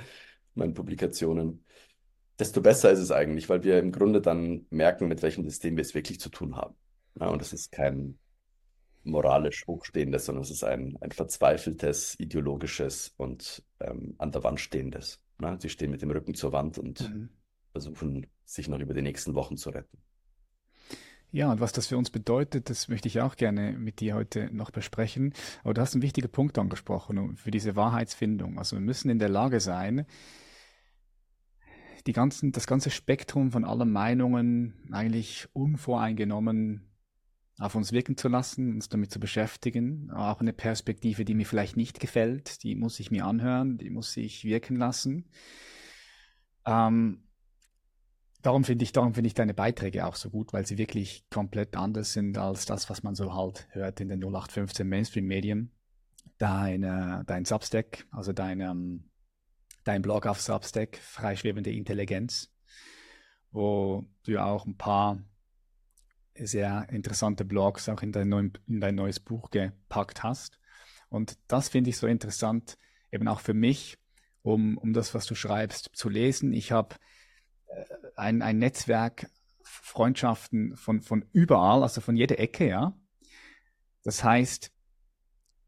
[0.56, 1.64] meine Publikationen,
[2.40, 5.82] desto besser ist es eigentlich, weil wir im Grunde dann merken, mit welchem System wir
[5.84, 6.76] es wirklich zu tun haben.
[7.20, 8.20] Ja, und es ist kein
[9.04, 15.22] moralisch hochstehendes, sondern es ist ein, ein verzweifeltes, ideologisches und ähm, an der Wand stehendes.
[15.40, 17.30] Ja, sie stehen mit dem Rücken zur Wand und Mhm.
[17.72, 19.98] versuchen, sich noch über die nächsten Wochen zu retten.
[21.36, 24.50] Ja, und was das für uns bedeutet, das möchte ich auch gerne mit dir heute
[24.56, 25.34] noch besprechen.
[25.66, 28.58] Aber du hast einen wichtigen Punkt angesprochen für diese Wahrheitsfindung.
[28.58, 30.06] Also wir müssen in der Lage sein,
[32.08, 36.90] die ganzen, das ganze Spektrum von allen Meinungen eigentlich unvoreingenommen
[37.60, 40.12] auf uns wirken zu lassen, uns damit zu beschäftigen.
[40.12, 44.16] Auch eine Perspektive, die mir vielleicht nicht gefällt, die muss ich mir anhören, die muss
[44.16, 45.26] ich wirken lassen.
[46.66, 47.25] Ähm,
[48.46, 52.14] darum finde ich, darum ich deine Beiträge auch so gut, weil sie wirklich komplett anders
[52.14, 55.72] sind als das, was man so halt hört in den 0815 Mainstream-Medien.
[56.38, 59.10] Dein, äh, dein Substack, also dein, ähm,
[59.84, 62.52] dein Blog auf Substack, Freischwebende Intelligenz,
[63.52, 65.24] wo du auch ein paar
[66.38, 70.60] sehr interessante Blogs auch in dein, neuen, in dein neues Buch gepackt hast.
[71.10, 72.78] Und das finde ich so interessant,
[73.12, 73.98] eben auch für mich,
[74.44, 76.54] um, um das, was du schreibst, zu lesen.
[76.54, 76.96] Ich habe
[78.16, 79.30] ein, ein Netzwerk,
[79.64, 82.98] Freundschaften von, von überall, also von jeder Ecke, ja.
[84.04, 84.72] Das heißt,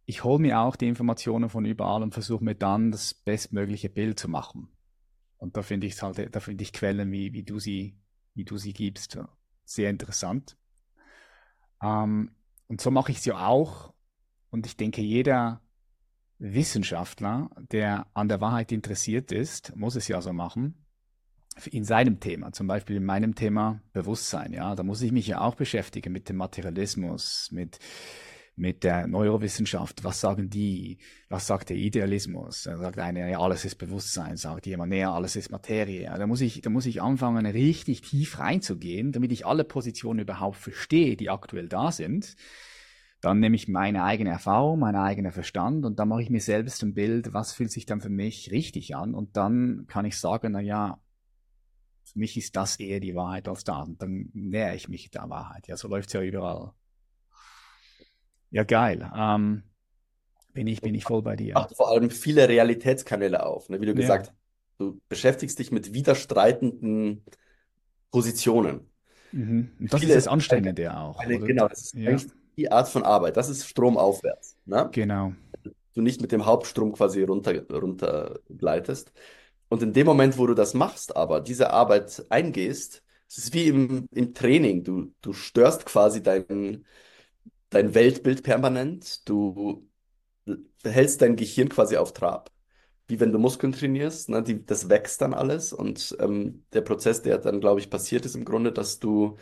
[0.06, 4.20] ich hole mir auch die Informationen von überall und versuche mir dann das bestmögliche Bild
[4.20, 4.70] zu machen.
[5.38, 8.00] Und da finde ich halt, da finde ich Quellen, wie, wie du sie,
[8.34, 9.20] wie du sie gibst,
[9.66, 10.58] sehr interessant.
[11.82, 12.32] Ähm,
[12.68, 13.94] und so mache ich es ja auch.
[14.50, 15.62] Und ich denke, jeder
[16.40, 20.87] Wissenschaftler, der an der Wahrheit interessiert ist, muss es ja so machen.
[21.72, 25.42] In seinem Thema, zum Beispiel in meinem Thema Bewusstsein, ja, da muss ich mich ja
[25.42, 27.80] auch beschäftigen mit dem Materialismus, mit,
[28.56, 30.04] mit der Neurowissenschaft.
[30.04, 31.00] Was sagen die?
[31.30, 32.64] Was sagt der Idealismus?
[32.64, 36.04] Da sagt einer, ja, alles ist Bewusstsein, sagt jemand, nee, alles ist Materie.
[36.04, 40.20] Ja, da muss ich, da muss ich anfangen, richtig tief reinzugehen, damit ich alle Positionen
[40.20, 42.36] überhaupt verstehe, die aktuell da sind
[43.22, 46.84] dann nehme ich meine eigene Erfahrung, meinen eigenen Verstand und dann mache ich mir selbst
[46.84, 50.52] ein Bild, was fühlt sich dann für mich richtig an und dann kann ich sagen,
[50.52, 51.00] na ja,
[52.12, 55.30] für mich ist das eher die Wahrheit als da und dann nähere ich mich der
[55.30, 55.68] Wahrheit.
[55.68, 56.72] Ja, so läuft es ja überall.
[58.52, 59.12] Ja, geil.
[59.16, 59.64] Ähm,
[60.54, 61.54] bin ich, bin ich voll bei dir.
[61.54, 63.80] Macht vor allem viele Realitätskanäle auf, ne?
[63.82, 63.98] Wie du Ja.
[63.98, 64.38] gesagt hast.
[64.80, 67.24] Du beschäftigst dich mit widerstreitenden
[68.12, 68.82] Positionen.
[69.32, 69.72] Mhm.
[69.80, 71.20] Und das Viele- ist das Anstrengende auch.
[71.20, 73.38] Eine, genau, das ist Ja, eigentlich die Art von Arbeit.
[73.38, 74.56] Das ist stromaufwärts.
[74.66, 74.88] Ne?
[74.92, 75.34] genau.
[75.94, 79.12] Du nicht mit dem Hauptstrom quasi runter, runter gleitest.
[79.70, 83.68] Und in dem Moment, wo du das machst, aber diese Arbeit eingehst, es ist wie
[83.68, 84.84] im, im Training.
[84.84, 86.86] Du, du störst quasi dein,
[87.70, 89.28] dein Weltbild permanent.
[89.28, 89.88] Du
[90.84, 92.52] hältst dein Gehirn quasi auf Trab.
[93.08, 94.44] Wie wenn du Muskeln trainierst, ne?
[94.44, 95.74] Die, das wächst dann alles.
[95.74, 99.38] Und ähm, der Prozess, der dann, glaube ich, passiert, ist im Grunde, dass du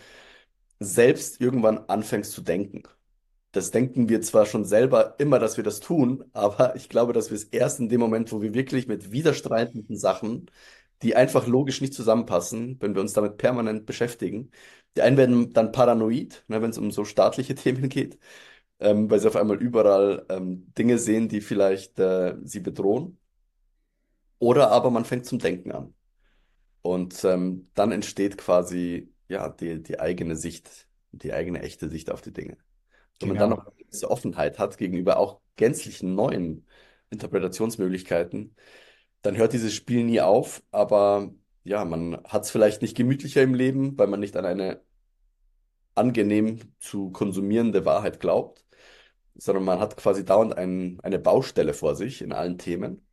[0.79, 2.83] selbst irgendwann anfängst zu denken.
[3.55, 7.29] Das denken wir zwar schon selber immer, dass wir das tun, aber ich glaube, dass
[7.29, 10.51] wir es erst in dem Moment, wo wir wirklich mit widerstreitenden Sachen,
[11.01, 14.51] die einfach logisch nicht zusammenpassen, wenn wir uns damit permanent beschäftigen,
[14.97, 18.19] die einen werden dann paranoid, ne, wenn es um so staatliche Themen geht,
[18.79, 23.19] ähm, weil sie auf einmal überall ähm, Dinge sehen, die vielleicht äh, sie bedrohen.
[24.39, 25.93] Oder aber man fängt zum Denken an.
[26.81, 32.21] Und ähm, dann entsteht quasi ja die, die eigene Sicht, die eigene echte Sicht auf
[32.21, 32.57] die Dinge.
[33.19, 33.57] Wenn man dann Genau.
[33.57, 36.67] noch eine gewisse Offenheit hat gegenüber auch gänzlich neuen
[37.09, 38.55] Interpretationsmöglichkeiten,
[39.23, 43.55] dann hört dieses Spiel nie auf, aber ja, man hat es vielleicht nicht gemütlicher im
[43.55, 44.81] Leben, weil man nicht an eine
[45.95, 48.65] angenehm zu konsumierende Wahrheit glaubt,
[49.35, 53.07] sondern man hat quasi dauernd ein, eine Baustelle vor sich in allen Themen.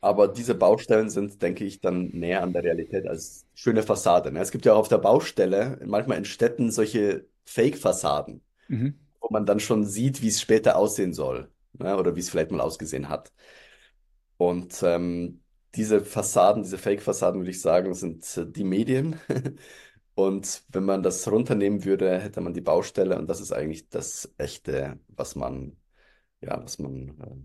[0.00, 4.30] Aber diese Baustellen sind, denke ich, dann näher an der Realität als schöne Fassade.
[4.30, 4.40] Ne?
[4.40, 8.94] Es gibt ja auch auf der Baustelle manchmal in Städten solche Fake-Fassaden Mhm.
[9.20, 11.96] wo man dann schon sieht, wie es später aussehen soll, ne?
[11.98, 13.32] Oder wie es vielleicht mal ausgesehen hat.
[14.36, 15.42] Und ähm,
[15.74, 19.20] diese Fassaden, diese Fake-Fassaden, würde ich sagen, sind äh, die Medien.
[20.14, 24.32] Und wenn man das runternehmen würde, hätte man die Baustelle und das ist eigentlich das
[24.38, 25.76] Echte, was man,
[26.40, 27.36] ja, was man äh,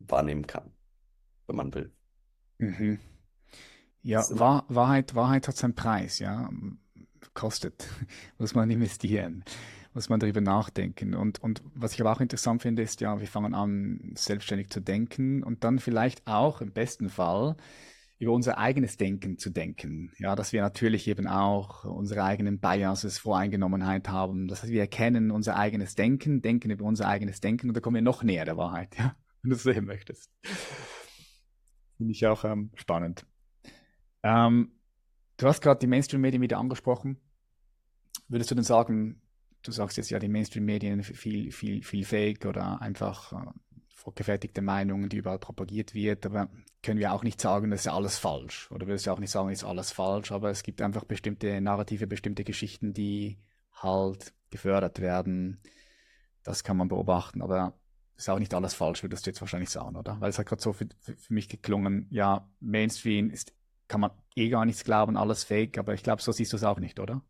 [0.00, 0.72] wahrnehmen kann,
[1.46, 1.92] wenn man will.
[2.58, 2.98] Mhm.
[4.02, 4.38] Ja, So.
[4.38, 6.48] Wahr, Wahrheit, Wahrheit hat seinen Preis, ja.
[7.34, 7.86] Kostet.
[8.38, 9.44] Muss man investieren.
[9.92, 11.14] Muss man darüber nachdenken.
[11.14, 14.80] Und, und was ich aber auch interessant finde, ist ja, wir fangen an, selbstständig zu
[14.80, 17.56] denken und dann vielleicht auch im besten Fall
[18.20, 20.12] über unser eigenes Denken zu denken.
[20.18, 24.46] Ja, dass wir natürlich eben auch unsere eigenen Biases, Voreingenommenheit haben.
[24.46, 27.94] Das heißt, wir erkennen unser eigenes Denken, denken über unser eigenes Denken und da kommen
[27.96, 30.30] wir noch näher der Wahrheit, ja, wenn du es sehen möchtest.
[31.96, 33.26] Finde ich auch ähm, spannend.
[34.22, 34.72] Ähm,
[35.38, 37.18] du hast gerade die Mainstream-Medien wieder angesprochen.
[38.28, 39.22] Würdest du denn sagen,
[39.62, 43.50] du sagst jetzt ja, die Mainstream-Medien viel, viel, viel Fake oder einfach äh,
[43.94, 46.48] vorgefertigte Meinungen, die überall propagiert wird, aber
[46.82, 48.70] können wir auch nicht sagen, das ist ja alles falsch.
[48.70, 52.06] Oder würdest du auch nicht sagen, ist alles falsch, aber es gibt einfach bestimmte Narrative,
[52.06, 53.38] bestimmte Geschichten, die
[53.74, 55.60] halt gefördert werden.
[56.42, 57.74] Das kann man beobachten, aber
[58.16, 60.20] ist auch nicht alles falsch, würdest du jetzt wahrscheinlich sagen, oder?
[60.20, 63.54] Weil es hat gerade so für, für, für mich geklungen, ja, Mainstream ist,
[63.88, 66.64] kann man eh gar nichts glauben, alles fake, aber ich glaube, so siehst du es
[66.64, 67.22] auch nicht, oder?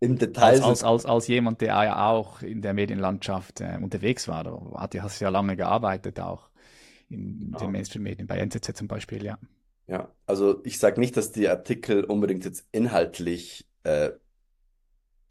[0.00, 4.28] Im Detail Als, als, als, als jemand, der ja auch in der Medienlandschaft äh, unterwegs
[4.28, 6.50] war, du hat, hast ja lange gearbeitet auch
[7.08, 7.58] in Ja.
[7.58, 9.38] den Mainstream-Medien, bei NZZ zum Beispiel, ja.
[9.88, 14.10] Ja, also ich sage nicht, dass die Artikel unbedingt jetzt inhaltlich, äh,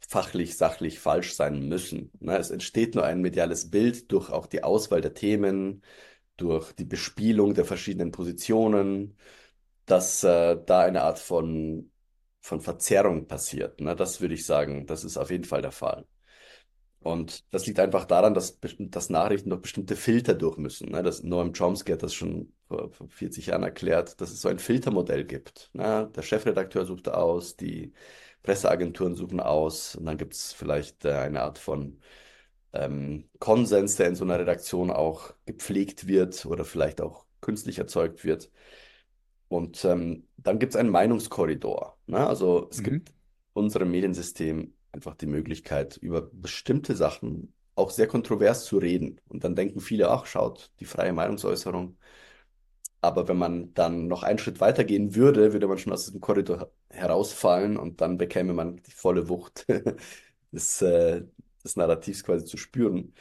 [0.08, 2.10] fachlich, sachlich falsch sein müssen.
[2.20, 2.36] Ne?
[2.38, 5.82] Es entsteht nur ein mediales Bild durch auch die Auswahl der Themen,
[6.36, 9.16] durch die Bespielung der verschiedenen Positionen,
[9.86, 11.92] dass äh, da eine Art von,
[12.46, 13.80] von Verzerrung passiert.
[13.80, 13.96] Ne?
[13.96, 16.06] Das würde ich sagen, das ist auf jeden Fall der Fall.
[17.00, 20.90] Und das liegt einfach daran, dass, dass Nachrichten durch bestimmte Filter durch müssen.
[20.90, 21.02] Ne?
[21.02, 24.60] Das, Noam Chomsky hat das schon vor, vor 40 Jahren erklärt, dass es so ein
[24.60, 25.70] Filtermodell gibt.
[25.72, 26.10] Ne?
[26.14, 27.92] Der Chefredakteur sucht aus, die
[28.44, 32.00] Presseagenturen suchen aus und dann gibt es vielleicht äh, eine Art von
[32.72, 38.24] ähm, Konsens, der in so einer Redaktion auch gepflegt wird oder vielleicht auch künstlich erzeugt
[38.24, 38.50] wird.
[39.48, 41.98] Und ähm, dann gibt es einen Meinungskorridor.
[42.06, 42.26] Ne?
[42.26, 42.82] Also es Mhm.
[42.82, 43.12] gibt
[43.52, 49.20] unserem Mediensystem einfach die Möglichkeit, über bestimmte Sachen auch sehr kontrovers zu reden.
[49.28, 51.96] Und dann denken viele, ach, schaut, die freie Meinungsäußerung.
[53.00, 56.20] Aber wenn man dann noch einen Schritt weiter gehen würde, würde man schon aus diesem
[56.20, 59.66] Korridor herausfallen und dann bekäme man die volle Wucht
[60.52, 61.22] des, äh,
[61.64, 63.14] des Narrativs quasi zu spüren.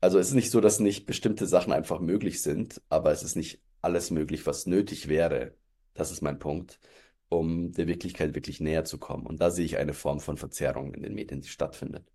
[0.00, 3.36] Also es ist nicht so, dass nicht bestimmte Sachen einfach möglich sind, aber es ist
[3.36, 5.54] nicht alles möglich, was nötig wäre.
[5.96, 6.80] Das ist mein Punkt,
[7.28, 9.26] um der Wirklichkeit wirklich näher zu kommen.
[9.26, 12.06] Und da sehe ich eine Form von Verzerrung in den Medien, die stattfindet.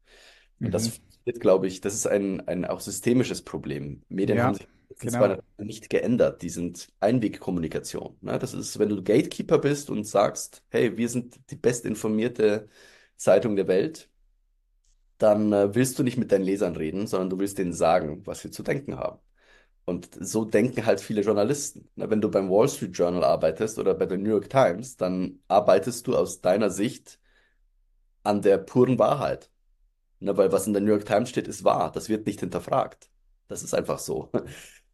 [0.61, 0.89] Und das Mhm.
[0.89, 4.03] funktioniert, glaube ich, das ist ein, ein auch systemisches Problem.
[4.09, 5.11] Medien haben Ja, sich jetzt genau.
[5.11, 8.17] zwar nicht geändert, die sind Einwegkommunikation.
[8.21, 8.37] Ne?
[8.39, 12.69] Das ist, wenn du Gatekeeper bist und sagst, hey, wir sind die bestinformierte
[13.17, 14.09] Zeitung der Welt,
[15.17, 18.43] dann äh, willst du nicht mit deinen Lesern reden, sondern du willst denen sagen, was
[18.43, 19.19] wir zu denken haben.
[19.85, 21.89] Und so denken halt viele Journalisten.
[21.95, 26.07] Wenn du beim Wall Street Journal arbeitest oder bei der New York Times, dann arbeitest
[26.07, 27.19] du aus deiner Sicht
[28.23, 29.49] an der puren Wahrheit.
[30.19, 31.91] Weil was in der New York Times steht, ist wahr.
[31.91, 33.09] Das wird nicht hinterfragt.
[33.47, 34.31] Das ist einfach so.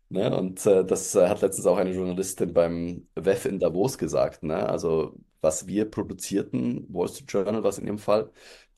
[0.10, 0.34] Ne?
[0.34, 4.42] Und äh, das äh, hat letztens auch eine Journalistin beim WEF in Davos gesagt.
[4.44, 4.68] Ne?
[4.70, 8.32] Also, was wir produzierten, Wall Street Journal, was in ihrem Fall,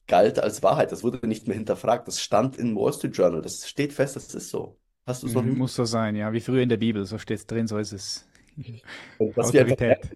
[0.08, 0.92] galt als Wahrheit.
[0.92, 2.08] Das wurde nicht mehr hinterfragt.
[2.08, 3.42] Das stand im Wall Street Journal.
[3.44, 4.79] Das steht fest, das ist so.
[5.10, 5.58] Hast du noch Mhm.
[5.58, 6.32] Muss so sein, ja.
[6.34, 8.30] Wie früher in der Bibel, so steht es drin, so ist es.
[9.36, 10.16] Was wir Autorität.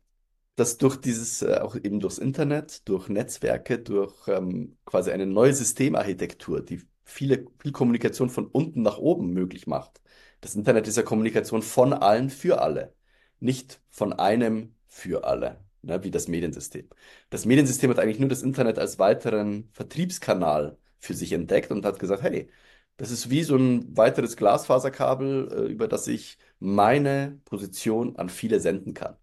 [0.56, 5.54] dass durch dieses, äh, auch eben durchs Internet, durch Netzwerke, durch ähm, quasi eine neue
[5.54, 10.02] Systemarchitektur, die viele, viel Kommunikation von unten nach oben möglich macht.
[10.42, 12.94] Das Internet ist ja Kommunikation von allen für alle,
[13.40, 16.88] nicht von einem für alle, ne, wie das Mediensystem.
[17.30, 22.00] Das Mediensystem hat eigentlich nur das Internet als weiteren Vertriebskanal für sich entdeckt und hat
[22.00, 22.50] gesagt, hey,
[22.98, 28.60] das ist wie so ein weiteres Glasfaserkabel, äh, über das ich meine Position an viele
[28.60, 29.18] senden kann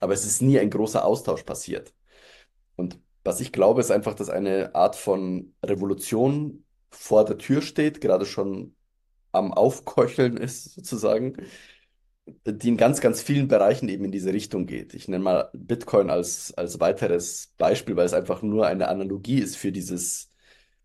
[0.00, 1.94] aber es ist nie ein großer Austausch passiert.
[2.76, 8.00] Und was ich glaube, ist einfach, dass eine Art von Revolution vor der Tür steht,
[8.00, 8.76] gerade schon
[9.32, 11.36] am Aufkeucheln ist, sozusagen,
[12.46, 14.94] die in ganz, ganz vielen Bereichen eben in diese Richtung geht.
[14.94, 19.56] Ich nenne mal Bitcoin als, als weiteres Beispiel, weil es einfach nur eine Analogie ist
[19.56, 20.30] für dieses,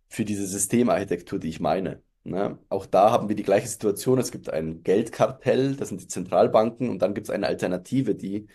[0.09, 2.03] für diese Systemarchitektur, die ich meine.
[2.25, 2.59] Ne?
[2.69, 4.19] Auch da haben wir die gleiche Situation.
[4.19, 8.47] Es gibt ein Geldkartell, das sind die Zentralbanken, und dann gibt es eine Alternative, die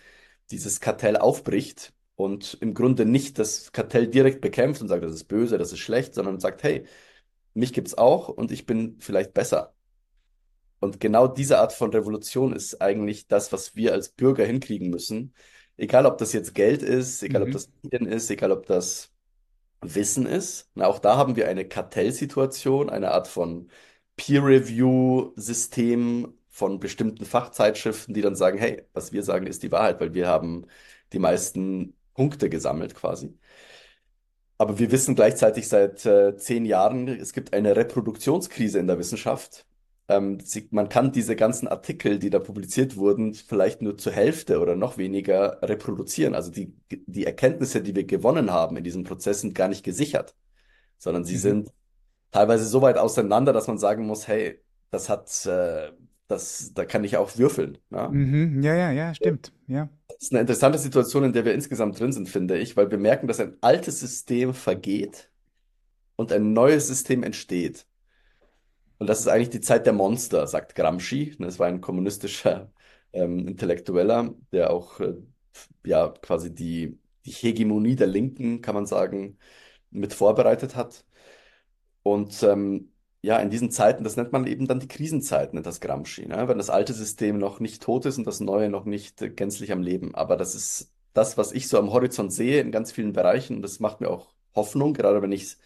[0.51, 5.25] dieses Kartell aufbricht und im Grunde nicht das Kartell direkt bekämpft und sagt, das ist
[5.25, 6.85] böse, das ist schlecht, sondern sagt, hey,
[7.55, 9.73] mich gibt's auch und ich bin vielleicht besser.
[10.79, 15.33] Und genau diese Art von Revolution ist eigentlich das, was wir als Bürger hinkriegen müssen.
[15.77, 17.53] Egal, ob das jetzt Geld ist, egal, ob Mhm.
[17.53, 19.11] das Medien ist, egal, ob das
[19.81, 20.69] Wissen ist.
[20.75, 23.69] Na, auch da haben wir eine Kartellsituation, eine Art von
[24.15, 30.13] Peer-Review-System von bestimmten Fachzeitschriften, die dann sagen, hey, was wir sagen, ist die Wahrheit, weil
[30.13, 30.67] wir haben
[31.13, 33.37] die meisten Punkte gesammelt quasi.
[34.57, 39.65] Aber wir wissen gleichzeitig seit äh, zehn Jahren, es gibt eine Reproduktionskrise in der Wissenschaft.
[40.07, 44.59] Ähm, sie, man kann diese ganzen Artikel, die da publiziert wurden, vielleicht nur zur Hälfte
[44.59, 46.35] oder noch weniger reproduzieren.
[46.35, 50.35] Also die, die Erkenntnisse, die wir gewonnen haben in diesem Prozess, sind gar nicht gesichert,
[50.99, 51.39] sondern sie Mhm.
[51.39, 51.73] sind
[52.31, 54.61] teilweise so weit auseinander, dass man sagen muss, hey,
[54.91, 55.91] das hat, äh,
[56.27, 57.77] das, da kann ich auch würfeln.
[57.91, 58.09] Ja?
[58.09, 58.61] Mhm.
[58.63, 59.53] Ja, ja, ja, stimmt.
[59.67, 59.89] Ja.
[60.07, 62.97] Das ist eine interessante Situation, in der wir insgesamt drin sind, finde ich, weil wir
[62.97, 65.31] merken, dass ein altes System vergeht
[66.17, 67.87] und ein neues System entsteht.
[69.01, 71.35] Und das ist eigentlich die Zeit der Monster, sagt Gramsci.
[71.39, 72.71] Das war ein kommunistischer
[73.13, 75.15] ähm, Intellektueller, der auch äh,
[75.83, 79.39] ja quasi die, die Hegemonie der Linken, kann man sagen,
[79.89, 81.03] mit vorbereitet hat.
[82.03, 82.91] Und ähm,
[83.23, 86.47] ja, in diesen Zeiten, das nennt man eben dann die Krisenzeiten, nennt das Gramsci, ne?
[86.47, 89.71] Wenn das alte System noch nicht tot ist und das neue noch nicht äh, gänzlich
[89.71, 90.13] am Leben.
[90.13, 93.55] Aber das ist das, was ich so am Horizont sehe in ganz vielen Bereichen.
[93.57, 95.57] Und das macht mir auch Hoffnung, gerade wenn ich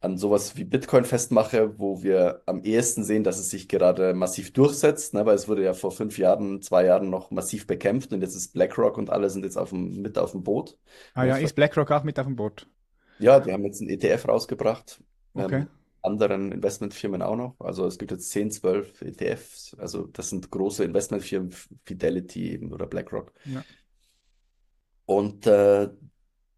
[0.00, 4.52] an sowas wie Bitcoin festmache, wo wir am ehesten sehen, dass es sich gerade massiv
[4.52, 5.26] durchsetzt, ne?
[5.26, 8.52] Weil es wurde ja vor fünf Jahren, zwei Jahren noch massiv bekämpft und jetzt ist
[8.52, 10.78] BlackRock und alle sind jetzt auf dem, mit auf dem Boot.
[11.14, 12.68] Ah ja, ist BlackRock auch mit auf dem Boot?
[13.18, 15.02] Ja, die haben jetzt einen ETF rausgebracht.
[15.34, 15.56] Okay.
[15.56, 15.66] Ähm,
[16.02, 17.56] anderen Investmentfirmen auch noch.
[17.58, 19.76] Also es gibt jetzt 10, 12 ETFs.
[19.78, 21.52] Also das sind große Investmentfirmen,
[21.84, 23.32] Fidelity eben oder BlackRock.
[23.44, 23.64] Ja.
[25.06, 25.88] Und äh,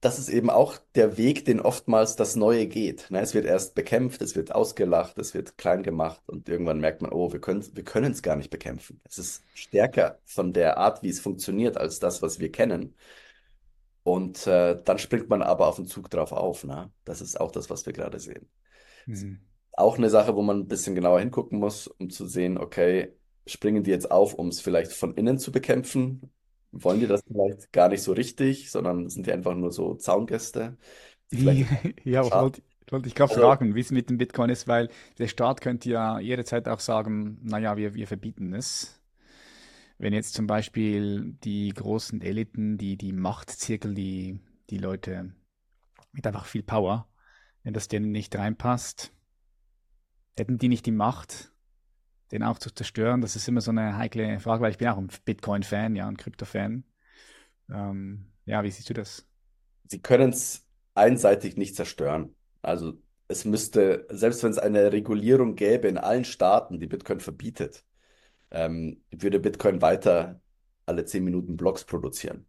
[0.01, 3.11] das ist eben auch der Weg, den oftmals das Neue geht.
[3.11, 3.21] Ne?
[3.21, 7.13] Es wird erst bekämpft, es wird ausgelacht, es wird klein gemacht und irgendwann merkt man,
[7.13, 9.01] oh, wir können, wir können es gar nicht bekämpfen.
[9.05, 12.95] Es ist stärker von der Art, wie es funktioniert, als das, was wir kennen.
[14.03, 16.65] Und äh, dann springt man aber auf den Zug drauf auf.
[16.65, 16.91] Ne?
[17.05, 18.49] Das ist auch das, was wir gerade sehen.
[19.05, 19.41] Mhm.
[19.73, 23.13] Auch eine Sache, wo man ein bisschen genauer hingucken muss, um zu sehen, okay,
[23.47, 26.31] springen die jetzt auf, um es vielleicht von innen zu bekämpfen?
[26.73, 30.77] Wollen die das vielleicht gar nicht so richtig, sondern sind die einfach nur so Zaungäste,
[31.29, 31.67] vielleicht
[32.05, 32.43] Ja, Schade.
[32.43, 35.61] wollte wollte ich gerade Also- fragen, wie es mit dem Bitcoin ist, weil der Staat
[35.61, 39.01] könnte ja jederzeit auch sagen, naja, wir, wir verbieten es.
[39.99, 44.41] Wenn jetzt zum Beispiel die großen Eliten, die, die Machtzirkel, die,
[44.71, 45.35] die Leute
[46.13, 47.07] mit einfach viel Power,
[47.63, 49.13] wenn das denen nicht reinpasst,
[50.37, 51.50] hätten die nicht die Macht,
[52.33, 53.21] den auch zu zerstören?
[53.21, 56.17] Das ist immer so eine heikle Frage, weil ich bin auch ein Bitcoin-Fan, ja, ein
[56.17, 56.85] Krypto-Fan.
[57.73, 59.27] Ähm, ja, wie siehst du das?
[59.91, 62.35] sie können es einseitig nicht zerstören.
[62.63, 62.95] Also
[63.29, 67.85] es müsste, selbst wenn es eine Regulierung gäbe in allen Staaten, die Bitcoin verbietet,
[68.51, 70.41] ähm, würde Bitcoin weiter
[70.87, 72.47] alle 10 Minuten Blocks produzieren.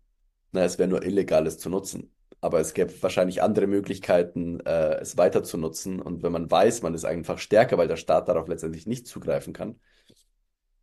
[0.51, 2.13] Na, es wäre nur illegal, es zu nutzen.
[2.39, 6.01] Aber es gäbe wahrscheinlich andere Möglichkeiten, äh, es weiter zu nutzen.
[6.01, 9.53] Und wenn man weiß, man ist einfach stärker, weil der Staat darauf letztendlich nicht zugreifen
[9.53, 9.79] kann,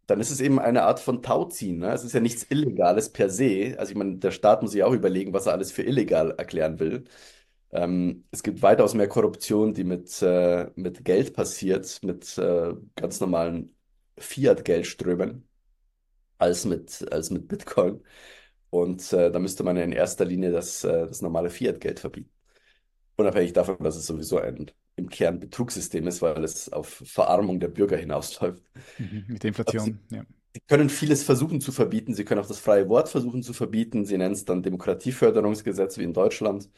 [0.07, 1.79] dann ist es eben eine Art von Tauziehen.
[1.79, 1.93] Ne?
[1.93, 3.77] Es ist ja nichts Illegales per se.
[3.79, 6.79] Also ich meine, der Staat muss sich auch überlegen, was er alles für illegal erklären
[6.81, 7.05] will.
[7.71, 13.21] Ähm, es gibt weitaus mehr Korruption, die mit, äh, mit Geld passiert, mit äh, ganz
[13.21, 13.77] normalen
[14.19, 15.47] Fiat-Geldströmen,
[16.39, 18.03] als mit, als mit Bitcoin.
[18.71, 22.31] Und äh, da müsste man in erster Linie das, äh, das normale Fiat-Geld verbieten.
[23.17, 27.69] Unabhängig davon, dass es sowieso ein im Kern Betrugssystem ist, weil es auf Verarmung der
[27.69, 28.63] Bürger hinausläuft.
[28.99, 30.25] Mhm, mit der Inflation, sie, ja.
[30.55, 32.15] Sie können vieles versuchen zu verbieten.
[32.15, 34.05] Sie können auch das freie Wort versuchen zu verbieten.
[34.05, 36.69] Sie nennen es dann Demokratieförderungsgesetz wie in Deutschland.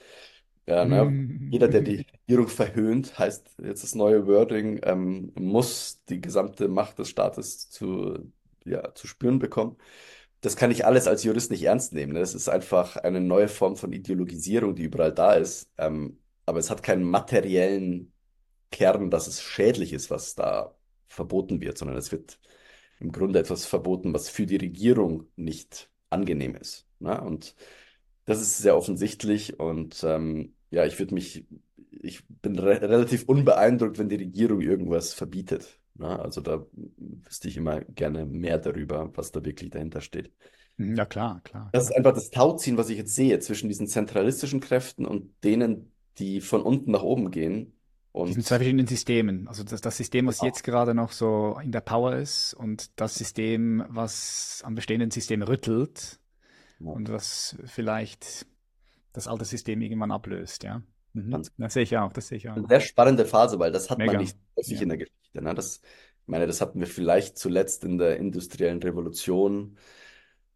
[0.66, 1.04] Ja, ne?
[1.04, 1.48] Mhm.
[1.50, 6.98] Jeder, der die Regierung verhöhnt, heißt jetzt das neue Wording, ähm, muss die gesamte Macht
[6.98, 8.32] des Staates zu,
[8.64, 9.76] ja, zu spüren bekommen.
[10.40, 12.12] Das kann ich alles als Jurist nicht ernst nehmen.
[12.14, 12.20] Ne?
[12.20, 15.70] Das ist einfach eine neue Form von Ideologisierung, die überall da ist.
[15.78, 18.12] Ähm, aber es hat keinen materiellen
[18.70, 20.74] Kern, dass es schädlich ist, was da
[21.08, 22.38] verboten wird, sondern es wird
[23.00, 26.86] im Grunde etwas verboten, was für die Regierung nicht angenehm ist.
[27.00, 27.20] Ne?
[27.20, 27.54] Und
[28.26, 31.46] das ist sehr offensichtlich und ähm, ja, ich würde mich,
[31.90, 35.79] ich bin re relativ unbeeindruckt, wenn die Regierung irgendwas verbietet.
[36.00, 36.18] Ne?
[36.18, 40.32] Also da wüsste ich immer gerne mehr darüber, was da wirklich dahinter steht.
[40.78, 41.68] Mhm, ja, klar, klar.
[41.72, 45.92] Das ist einfach das Tauziehen, was ich jetzt sehe zwischen diesen zentralistischen Kräften und denen,
[46.18, 47.74] die von unten nach oben gehen.
[48.12, 49.46] Und diesen zwei verschiedenen Systemen.
[49.46, 50.48] Also das, das System, was genau.
[50.48, 55.42] jetzt gerade noch so in der Power ist und das System, was am bestehenden System
[55.42, 56.18] rüttelt
[56.80, 56.90] ja.
[56.90, 58.46] und was vielleicht
[59.12, 60.82] das alte System irgendwann ablöst, ja.
[61.12, 61.42] Mhm.
[61.58, 62.56] Das sehe ich auch, das sehe ich auch.
[62.56, 64.12] Eine sehr spannende Phase, weil das hat Mega.
[64.12, 64.82] man nicht häufig ja.
[64.82, 65.42] in der Geschichte.
[65.42, 65.54] Ne?
[65.54, 65.80] Das,
[66.22, 69.76] ich meine, das hatten wir vielleicht zuletzt in der industriellen Revolution.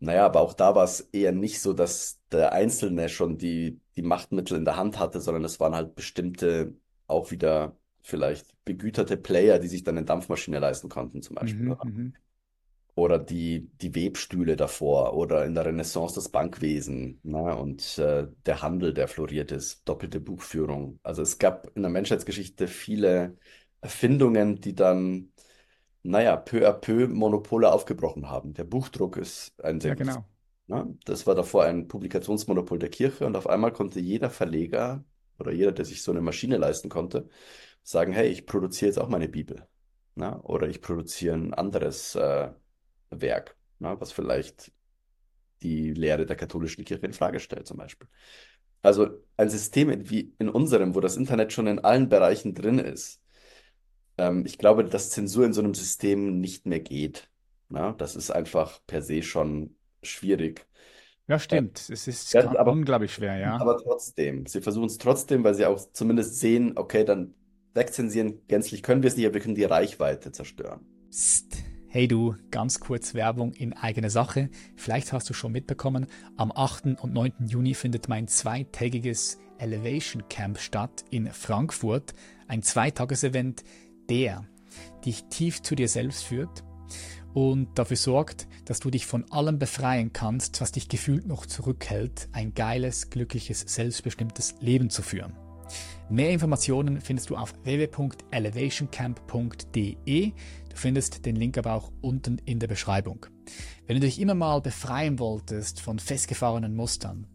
[0.01, 4.03] Naja, aber auch da war es eher nicht so, dass der Einzelne schon die, die
[4.03, 6.75] Machtmittel in der Hand hatte, sondern es waren halt bestimmte,
[7.07, 11.65] auch wieder vielleicht begüterte Player, die sich dann eine Dampfmaschine leisten konnten, zum Beispiel.
[11.65, 12.15] Mhm, mhm
[12.95, 17.57] oder die, die Webstühle davor oder in der Renaissance das Bankwesen ne?
[17.57, 21.01] und äh, der Handel, der floriert ist, doppelte Buchführung.
[21.03, 23.37] Also es gab in der Menschheitsgeschichte viele
[23.85, 25.31] Erfindungen, die dann,
[26.03, 28.55] naja, peu à peu Monopole aufgebrochen haben.
[28.55, 30.25] Der Buchdruck ist ein sehr ja, genau.
[30.67, 30.97] Ne?
[31.05, 35.05] Das war davor ein Publikationsmonopol der Kirche und auf einmal konnte jeder Verleger
[35.39, 37.29] oder jeder, der sich so eine Maschine leisten konnte,
[37.83, 39.67] sagen, hey, ich produziere jetzt auch meine Bibel.
[40.15, 40.41] Ne?
[40.43, 42.49] Oder ich produziere ein anderes äh,
[43.11, 44.73] Werk, ne, was vielleicht
[45.63, 48.09] die Lehre der katholischen Kirche in Frage stellt, zum Beispiel.
[48.81, 53.21] Also ein System wie in unserem, wo das Internet schon in allen Bereichen drin ist,
[54.19, 57.29] ähm, ich glaube, dass Zensur in so einem System nicht mehr geht.
[57.69, 57.95] Ne?
[57.99, 60.67] Das ist einfach per se schon schwierig.
[61.27, 61.89] Ja, stimmt.
[61.89, 63.57] Äh, es ist ja, aber, unglaublich schwer, ja.
[63.59, 67.35] Aber trotzdem, sie versuchen es trotzdem, weil sie auch zumindest sehen, okay, dann
[67.73, 70.81] wegzensieren gänzlich können wir es nicht, aber wir können die Reichweite zerstören.
[71.11, 71.57] Psst.
[71.89, 74.51] Hey du, ganz kurz Werbung in eigener Sache.
[74.75, 76.07] Vielleicht hast du schon mitbekommen,
[76.37, 77.01] am 8.
[77.01, 77.47] und 9.
[77.47, 82.13] Juni findet mein zweitägiges Elevation Camp statt in Frankfurt.
[82.49, 83.63] Ein Zweitagesevent,
[84.09, 84.47] der
[85.05, 86.65] dich tief zu dir selbst führt
[87.35, 92.29] und dafür sorgt, dass du dich von allem befreien kannst, was dich gefühlt noch zurückhält,
[92.33, 95.35] ein geiles, glückliches, selbstbestimmtes Leben zu führen.
[96.11, 100.31] Mehr Informationen findest du auf www.elevationcamp.de.
[100.31, 103.25] Du findest den Link aber auch unten in der Beschreibung.
[103.87, 107.27] Wenn du dich immer mal befreien wolltest von festgefahrenen Mustern,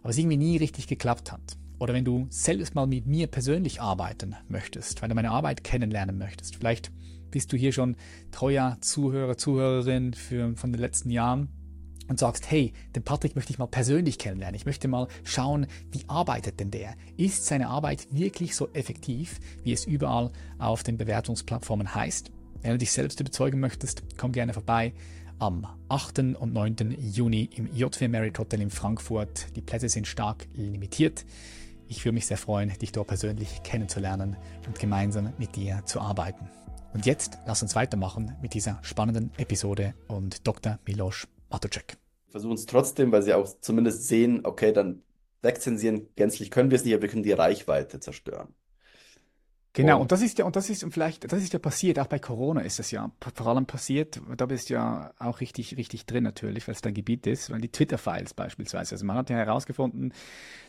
[0.00, 3.82] aber es irgendwie nie richtig geklappt hat, oder wenn du selbst mal mit mir persönlich
[3.82, 6.90] arbeiten möchtest, weil du meine Arbeit kennenlernen möchtest, vielleicht
[7.30, 7.96] bist du hier schon
[8.30, 11.50] treuer Zuhörer, Zuhörerin für, von den letzten Jahren
[12.08, 14.54] und sagst, hey, den Patrick möchte ich mal persönlich kennenlernen.
[14.54, 16.94] Ich möchte mal schauen, wie arbeitet denn der?
[17.18, 22.30] Ist seine Arbeit wirklich so effektiv, wie es überall auf den Bewertungsplattformen heißt?
[22.62, 24.94] Wenn du dich selbst überzeugen möchtest, komm gerne vorbei
[25.38, 26.20] am 8.
[26.20, 26.96] und 9.
[26.98, 29.48] Juni im JW Merit Hotel in Frankfurt.
[29.54, 31.26] Die Plätze sind stark limitiert.
[31.88, 36.48] Ich würde mich sehr freuen, dich dort persönlich kennenzulernen und gemeinsam mit dir zu arbeiten.
[36.94, 40.78] Und jetzt lass uns weitermachen mit dieser spannenden Episode und Dr.
[40.86, 41.96] Miloš Matuschek.
[42.28, 45.02] Versuchen es trotzdem, weil sie auch zumindest sehen, okay, dann
[45.42, 48.54] wegzensieren gänzlich können wir es nicht, aber wir können die Reichweite zerstören.
[49.76, 52.06] Genau, und das ist ja, und das ist und vielleicht, das ist ja passiert, auch
[52.06, 56.06] bei Corona ist das ja vor allem passiert, da bist du ja auch richtig, richtig
[56.06, 58.94] drin natürlich, weil es dein Gebiet ist, weil die Twitter-Files beispielsweise.
[58.94, 60.12] Also man hat ja herausgefunden,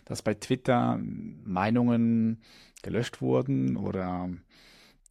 [0.06, 2.41] dass bei Twitter Meinungen
[2.82, 4.28] gelöscht wurden oder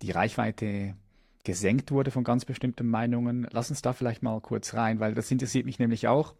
[0.03, 0.97] die Reichweite
[1.45, 3.47] gesenkt wurde von ganz bestimmten Meinungen.
[3.53, 6.35] Lass uns da vielleicht mal kurz rein, weil das interessiert mich nämlich auch.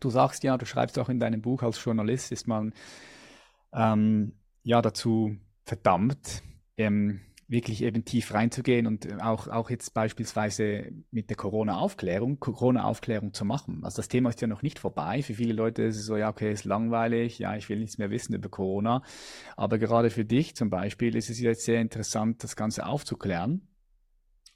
[0.00, 2.72] Du sagst ja, du schreibst auch in deinem Buch als Journalist, ist man
[3.72, 4.32] ähm,
[4.64, 6.42] ja dazu verdammt,
[6.80, 7.20] ähm,
[7.50, 13.44] wirklich eben tief reinzugehen und äh, auch, auch jetzt beispielsweise mit der Corona-Aufklärung, Corona-Aufklärung zu
[13.44, 13.80] machen.
[13.82, 15.22] Also das Thema ist ja noch nicht vorbei.
[15.22, 18.10] Für viele Leute ist es so, ja, okay, ist langweilig, ja, ich will nichts mehr
[18.10, 19.02] wissen über Corona.
[19.56, 23.66] Aber gerade für dich zum Beispiel ist es jetzt sehr interessant, das Ganze aufzuklären.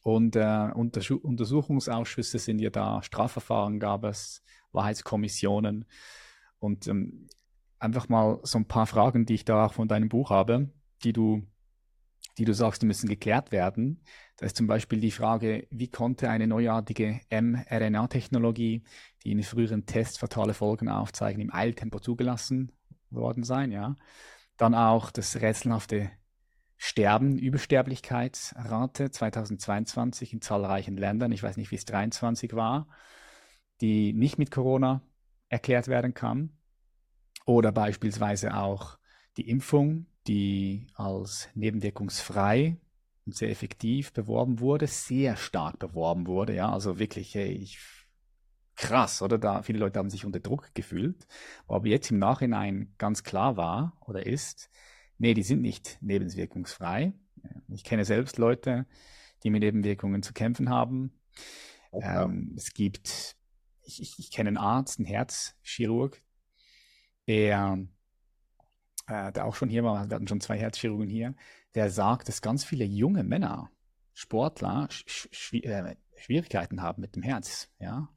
[0.03, 5.87] Und äh, Untersuchungsausschüsse sind ja da, Strafverfahren gab es, Wahrheitskommissionen.
[6.61, 7.27] Und ähm,
[7.81, 10.71] einfach mal so ein paar Fragen, die ich da auch von deinem Buch habe,
[11.03, 11.43] die du
[12.39, 14.03] die du sagst, die müssen geklärt werden.
[14.37, 18.83] Da ist zum Beispiel die Frage, wie konnte eine neuartige mRNA-Technologie,
[19.23, 22.73] die in früheren Tests fatale Folgen aufzeigen, im Eiltempo zugelassen
[23.11, 23.95] worden sein, ja.
[24.57, 26.11] Dann auch das rätselhafte
[26.77, 32.89] Sterben, Übersterblichkeitsrate 2022 in zahlreichen Ländern, ich weiß nicht, wie es 23 war,
[33.81, 35.03] die nicht mit Corona
[35.49, 36.59] erklärt werden kann.
[37.47, 38.99] Oder beispielsweise auch
[39.37, 42.77] die Impfung, die als nebenwirkungsfrei
[43.27, 47.79] und sehr effektiv beworben wurde, sehr stark beworben wurde, ja, also wirklich, hey, ich,
[48.77, 49.39] krass, oder?
[49.39, 51.27] Da, viele Leute haben sich unter Druck gefühlt,
[51.67, 54.71] aber jetzt im Nachhinein ganz klar war oder ist,
[55.19, 57.13] nee, die sind nicht nebenwirkungsfrei.
[57.69, 58.87] Ich kenne selbst Leute,
[59.43, 61.13] die mit Nebenwirkungen zu kämpfen haben.
[61.91, 62.25] Okay.
[62.25, 63.37] Ähm, es gibt,
[63.83, 66.21] ich, ich, ich kenne einen Arzt, einen Herzchirurg,
[67.27, 67.87] der
[69.07, 71.35] äh, der auch schon hier war, wir hatten schon zwei Herzchirurgen hier,
[71.75, 73.71] der sagt, dass ganz viele junge Männer,
[74.13, 77.69] Sportler, sch äh, Schwierigkeiten haben mit dem Herz.
[77.81, 78.09] Ja?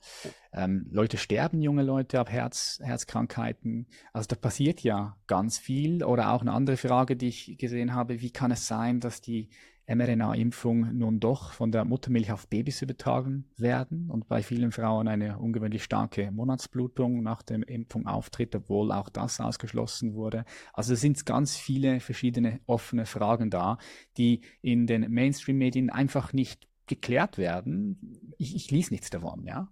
[0.53, 3.87] Ähm, Leute sterben, junge Leute, ab Herz, Herzkrankheiten.
[4.13, 6.03] Also da passiert ja ganz viel.
[6.03, 9.49] Oder auch eine andere Frage, die ich gesehen habe, wie kann es sein, dass die
[9.87, 15.39] mRNA-Impfung nun doch von der Muttermilch auf Babys übertragen werden und bei vielen Frauen eine
[15.39, 20.43] ungewöhnlich starke Monatsblutung nach der Impfung auftritt, obwohl auch das ausgeschlossen wurde.
[20.73, 23.77] Also es sind ganz viele verschiedene offene Fragen da,
[24.17, 28.33] die in den Mainstream-Medien einfach nicht geklärt werden.
[28.37, 29.71] Ich, ich lese nichts davon, ja.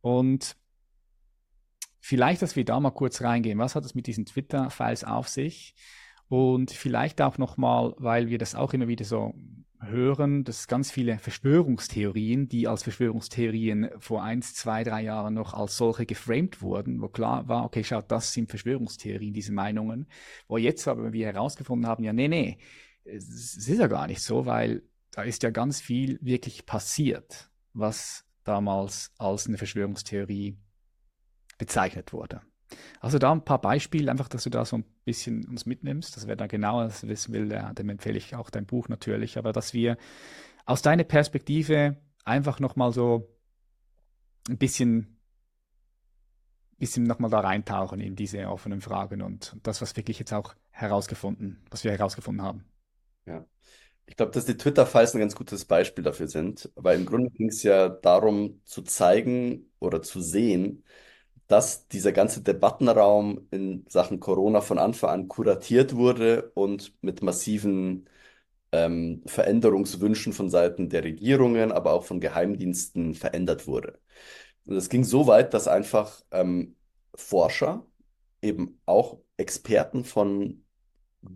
[0.00, 0.56] Und
[2.00, 3.58] vielleicht, dass wir da mal kurz reingehen.
[3.58, 5.74] Was hat es mit diesen Twitter-Files auf sich?
[6.30, 9.34] Und vielleicht auch nochmal, weil wir das auch immer wieder so
[9.80, 15.76] hören, dass ganz viele Verschwörungstheorien, die als Verschwörungstheorien vor eins, zwei, drei Jahren noch als
[15.76, 20.06] solche geframed wurden, wo klar war, okay, schaut, das sind Verschwörungstheorien, diese Meinungen,
[20.46, 22.58] wo jetzt aber wir herausgefunden haben, ja, nee, nee,
[23.02, 28.24] es ist ja gar nicht so, weil da ist ja ganz viel wirklich passiert, was
[28.44, 30.56] damals als eine Verschwörungstheorie
[31.58, 32.40] bezeichnet wurde.
[33.00, 36.16] Also da ein paar Beispiele, einfach, dass du da so ein bisschen uns mitnimmst.
[36.16, 39.38] Das wäre dann genauer das wissen will, der, dem empfehle ich auch dein Buch natürlich,
[39.38, 39.96] aber dass wir
[40.66, 43.28] aus deiner Perspektive einfach nochmal so
[44.48, 45.18] ein bisschen,
[46.78, 51.64] bisschen nochmal da reintauchen in diese offenen Fragen und das, was wirklich jetzt auch herausgefunden,
[51.70, 52.64] was wir herausgefunden haben.
[53.26, 53.44] Ja.
[54.06, 57.48] Ich glaube, dass die Twitter-Files ein ganz gutes Beispiel dafür sind, weil im Grunde ging
[57.48, 60.84] es ja darum zu zeigen oder zu sehen,
[61.50, 68.08] dass dieser ganze Debattenraum in Sachen Corona von Anfang an kuratiert wurde und mit massiven
[68.72, 73.98] ähm, Veränderungswünschen von Seiten der Regierungen, aber auch von Geheimdiensten verändert wurde.
[74.64, 76.76] Und es ging so weit, dass einfach ähm,
[77.16, 77.84] Forscher,
[78.42, 80.64] eben auch Experten von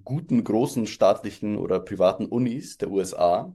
[0.04, 3.52] guten, großen staatlichen oder privaten Unis der USA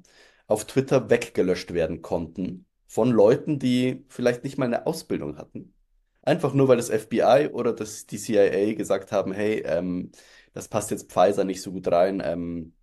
[0.47, 5.73] auf Twitter weggelöscht werden konnten von Leuten, die vielleicht nicht mal eine Ausbildung hatten
[6.21, 10.11] Einfach nur, weil das FBI oder das, die CIA gesagt haben, hey, ähm,
[10.53, 12.73] das passt jetzt Pfizer nicht so gut rein, ähm,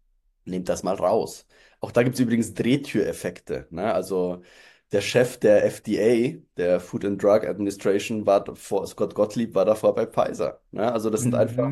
[0.45, 1.47] nehmt das mal raus.
[1.80, 3.66] Auch da gibt es übrigens Drehtüreffekte.
[3.70, 3.93] Ne?
[3.93, 4.43] Also
[4.93, 9.95] der Chef der FDA, der Food and Drug Administration, war vor, Scott Gottlieb war davor
[9.95, 10.61] bei Pfizer.
[10.70, 10.91] Ne?
[10.91, 11.41] Also das sind mhm.
[11.41, 11.70] einfach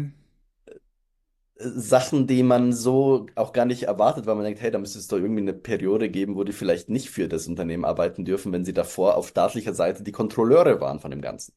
[1.57, 5.07] Sachen, die man so auch gar nicht erwartet, weil man denkt, hey, da müsste es
[5.09, 8.65] doch irgendwie eine Periode geben, wo die vielleicht nicht für das Unternehmen arbeiten dürfen, wenn
[8.65, 11.55] sie davor auf staatlicher Seite die Kontrolleure waren von dem Ganzen.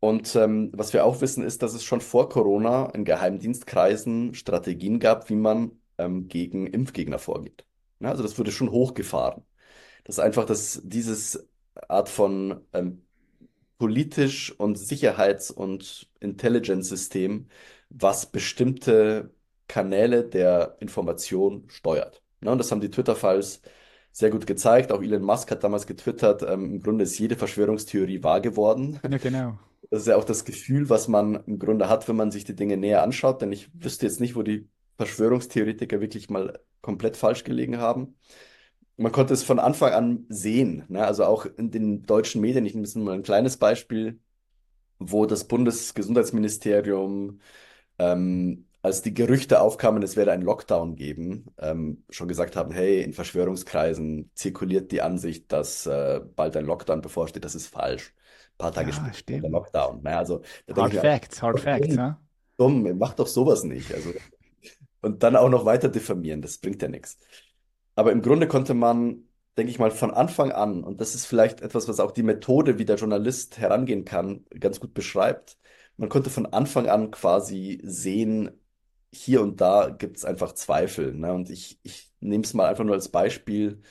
[0.00, 5.00] Und ähm, was wir auch wissen, ist, dass es schon vor Corona in Geheimdienstkreisen Strategien
[5.00, 7.64] gab, wie man ähm, gegen Impfgegner vorgeht.
[8.00, 9.42] Ja, also das wurde schon hochgefahren.
[10.04, 11.48] Das ist einfach, dass dieses
[11.88, 13.02] Art von ähm,
[13.78, 17.48] politisch und Sicherheits- und Intelligence-System
[17.90, 19.30] was bestimmte
[19.66, 22.22] Kanäle der Information steuert.
[22.40, 22.50] Ne?
[22.50, 23.62] Und das haben die Twitter-Files
[24.12, 24.90] sehr gut gezeigt.
[24.92, 29.00] Auch Elon Musk hat damals getwittert, ähm, im Grunde ist jede Verschwörungstheorie wahr geworden.
[29.08, 29.58] Ja, genau.
[29.90, 32.54] Das ist ja auch das Gefühl, was man im Grunde hat, wenn man sich die
[32.54, 34.68] Dinge näher anschaut, denn ich wüsste jetzt nicht, wo die
[34.98, 38.16] Verschwörungstheoretiker wirklich mal komplett falsch gelegen haben.
[38.98, 41.06] Man konnte es von Anfang an sehen, ne?
[41.06, 44.18] Also auch in den deutschen Medien, ich nehme mal ein kleines Beispiel,
[44.98, 47.40] wo das Bundesgesundheitsministerium
[47.98, 53.02] ähm, als die Gerüchte aufkamen, es werde einen Lockdown geben, ähm, schon gesagt haben, hey,
[53.02, 57.44] in Verschwörungskreisen zirkuliert die Ansicht, dass äh, bald ein Lockdown bevorsteht.
[57.44, 58.14] Das ist falsch.
[58.54, 60.02] Ein paar Tage Ja, später der Lockdown.
[60.02, 60.42] Naja, also
[60.76, 62.18] Hard ich Facts, Hard Facts, dumm, ja?
[62.56, 63.92] dumm, mach doch sowas nicht.
[63.94, 64.12] Also,
[65.02, 67.18] und dann auch noch weiter diffamieren, das bringt ja nichts.
[67.94, 71.60] Aber im Grunde konnte man, denke ich mal, von Anfang an, und das ist vielleicht
[71.62, 75.58] etwas, was auch die Methode, wie der Journalist herangehen kann, ganz gut beschreibt,
[75.98, 78.50] man konnte von Anfang an quasi sehen,
[79.12, 81.14] hier und da gibt es einfach Zweifel.
[81.14, 81.32] Ne?
[81.32, 83.82] Und ich, ich nehme es mal einfach nur als Beispiel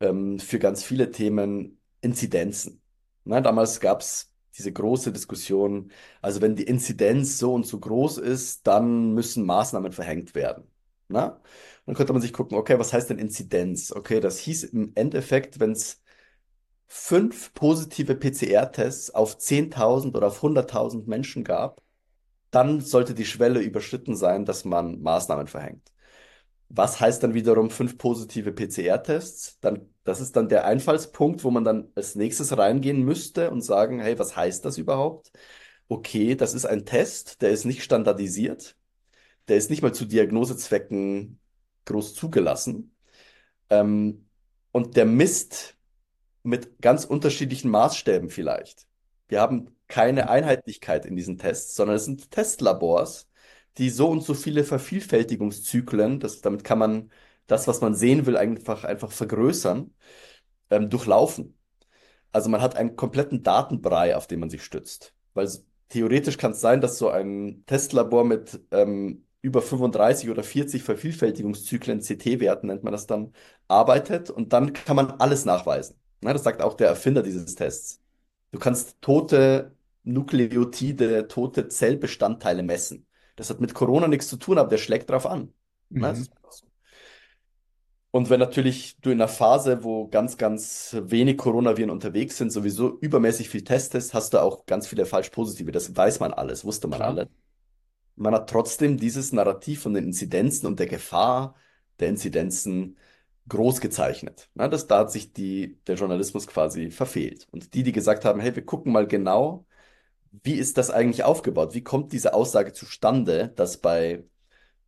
[0.00, 2.82] ähm, für ganz viele Themen Inzidenzen.
[3.24, 3.42] Ne?
[3.42, 8.66] Damals gab es diese große Diskussion, also wenn die Inzidenz so und so groß ist,
[8.66, 10.64] dann müssen Maßnahmen verhängt werden.
[11.08, 11.40] Ne?
[11.86, 13.92] Dann konnte man sich gucken, okay, was heißt denn Inzidenz?
[13.92, 15.99] Okay, das hieß im Endeffekt, wenn es
[16.92, 21.80] fünf positive PCR-Tests auf 10.000 oder auf 100.000 Menschen gab,
[22.50, 25.92] dann sollte die Schwelle überschritten sein, dass man Maßnahmen verhängt.
[26.68, 29.58] Was heißt dann wiederum fünf positive PCR-Tests?
[29.60, 34.00] Dann, das ist dann der Einfallspunkt, wo man dann als nächstes reingehen müsste und sagen,
[34.00, 35.30] hey, was heißt das überhaupt?
[35.88, 38.76] Okay, das ist ein Test, der ist nicht standardisiert,
[39.48, 41.38] der ist nicht mal zu Diagnosezwecken
[41.84, 42.96] groß zugelassen.
[43.70, 44.26] Ähm,
[44.72, 45.76] und der misst
[46.42, 48.86] mit ganz unterschiedlichen Maßstäben vielleicht.
[49.28, 53.28] Wir haben keine Einheitlichkeit in diesen Tests, sondern es sind Testlabors,
[53.78, 57.10] die so und so viele Vervielfältigungszyklen, das, damit kann man
[57.46, 59.92] das, was man sehen will, einfach, einfach vergrößern,
[60.70, 61.56] ähm, durchlaufen.
[62.32, 65.14] Also man hat einen kompletten Datenbrei, auf den man sich stützt.
[65.34, 65.48] Weil
[65.88, 72.00] theoretisch kann es sein, dass so ein Testlabor mit ähm, über 35 oder 40 Vervielfältigungszyklen,
[72.00, 73.32] CT-Werten nennt man das dann,
[73.68, 75.99] arbeitet und dann kann man alles nachweisen.
[76.20, 78.00] Na, das sagt auch der Erfinder dieses Tests.
[78.52, 83.06] Du kannst tote Nukleotide, tote Zellbestandteile messen.
[83.36, 85.52] Das hat mit Corona nichts zu tun, aber der schlägt drauf an.
[85.90, 86.24] Na, Mhm.
[86.48, 86.66] so.
[88.12, 92.98] Und wenn natürlich du in einer Phase, wo ganz, ganz wenig Coronaviren unterwegs sind, sowieso
[92.98, 95.70] übermäßig viel testest, hast du auch ganz viele falsch-positive.
[95.70, 97.04] Das weiß man alles, wusste man Klar.
[97.04, 97.28] alles.
[98.16, 101.56] Man hat trotzdem dieses Narrativ von den Inzidenzen und der Gefahr
[102.00, 102.98] der Inzidenzen
[103.48, 104.48] groß gezeichnet.
[104.54, 107.48] Na, das, da hat sich die, der Journalismus quasi verfehlt.
[107.50, 109.66] Und die, die gesagt haben, hey, wir gucken mal genau,
[110.42, 111.74] wie ist das eigentlich aufgebaut?
[111.74, 114.24] Wie kommt diese Aussage zustande, dass bei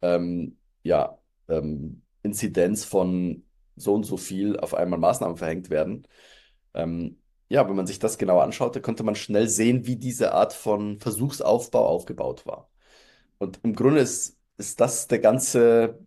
[0.03, 3.45] ähm, ja, ähm, Inzidenz von
[3.77, 6.07] so und so viel auf einmal Maßnahmen verhängt werden?
[6.75, 10.53] Ähm, ja, wenn man sich das genauer anschaute, konnte man schnell sehen, wie diese Art
[10.55, 12.71] von Versuchsaufbau aufgebaut war.
[13.39, 15.99] Und im Grunde ist, ist das der ganze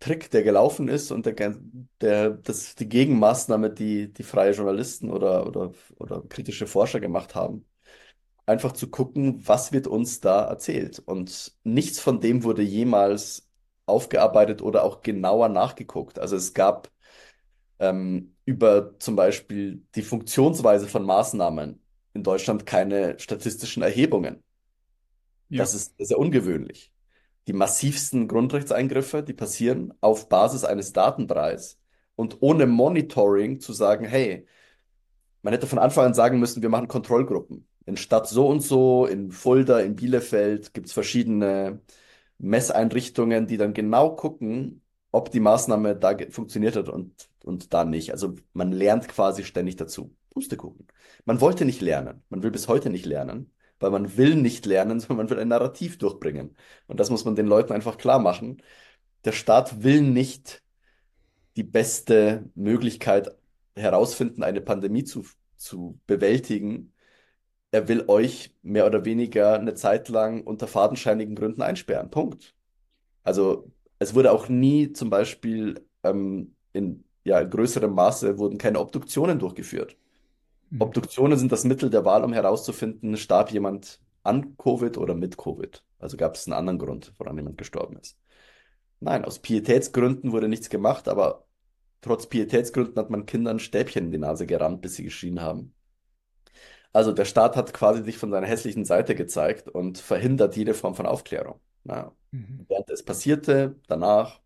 [0.00, 1.56] Trick, der gelaufen ist und der,
[2.00, 7.64] der, das, die Gegenmaßnahme, die, die freie Journalisten oder, oder, oder kritische Forscher gemacht haben.
[8.46, 10.98] Einfach zu gucken, was wird uns da erzählt.
[10.98, 13.48] Und nichts von dem wurde jemals
[13.86, 16.18] aufgearbeitet oder auch genauer nachgeguckt.
[16.18, 16.90] Also es gab
[17.78, 21.80] ähm, über zum Beispiel die Funktionsweise von Maßnahmen
[22.12, 24.42] in Deutschland keine statistischen Erhebungen.
[25.48, 25.58] Ja.
[25.58, 26.93] Das ist sehr ungewöhnlich.
[27.46, 31.78] Die massivsten Grundrechtseingriffe, die passieren auf Basis eines Datenbreis
[32.16, 34.46] und ohne Monitoring zu sagen, hey,
[35.42, 37.66] man hätte von Anfang an sagen müssen, wir machen Kontrollgruppen.
[37.86, 41.80] In Stadt so und so, in Fulda, in Bielefeld gibt es verschiedene
[42.38, 44.82] Messeinrichtungen, die dann genau gucken,
[45.12, 48.10] ob die Maßnahme da funktioniert hat und, und da nicht.
[48.10, 50.14] Also man lernt quasi ständig dazu.
[50.30, 50.88] Pustekuchen.
[51.24, 52.24] Man wollte nicht lernen.
[52.28, 53.52] Man will bis heute nicht lernen,
[53.84, 56.56] weil man will nicht lernen, sondern man will ein Narrativ durchbringen.
[56.86, 58.62] Und das muss man den Leuten einfach klar machen.
[59.24, 60.62] Der Staat will nicht
[61.56, 63.36] die beste Möglichkeit
[63.76, 65.24] herausfinden, eine Pandemie zu,
[65.56, 66.92] zu bewältigen.
[67.70, 72.10] Er will euch mehr oder weniger eine Zeit lang unter fadenscheinigen Gründen einsperren.
[72.10, 72.54] Punkt.
[73.22, 79.38] Also es wurde auch nie zum Beispiel ähm, in ja, größerem Maße wurden keine Obduktionen
[79.38, 79.96] durchgeführt.
[80.70, 80.82] Mhm.
[80.82, 85.84] Obduktionen sind das Mittel der Wahl, um herauszufinden, starb jemand an Covid oder mit Covid.
[85.98, 88.18] Also gab es einen anderen Grund, woran jemand gestorben ist.
[89.00, 91.46] Nein, aus Pietätsgründen wurde nichts gemacht, aber
[92.00, 95.74] trotz Pietätsgründen hat man Kindern Stäbchen in die Nase gerammt, bis sie geschrien haben.
[96.92, 100.94] Also der Staat hat quasi sich von seiner hässlichen Seite gezeigt und verhindert jede Form
[100.94, 101.60] von Aufklärung.
[101.84, 102.12] Ja.
[102.30, 102.66] Mhm.
[102.68, 104.40] Während es passierte, danach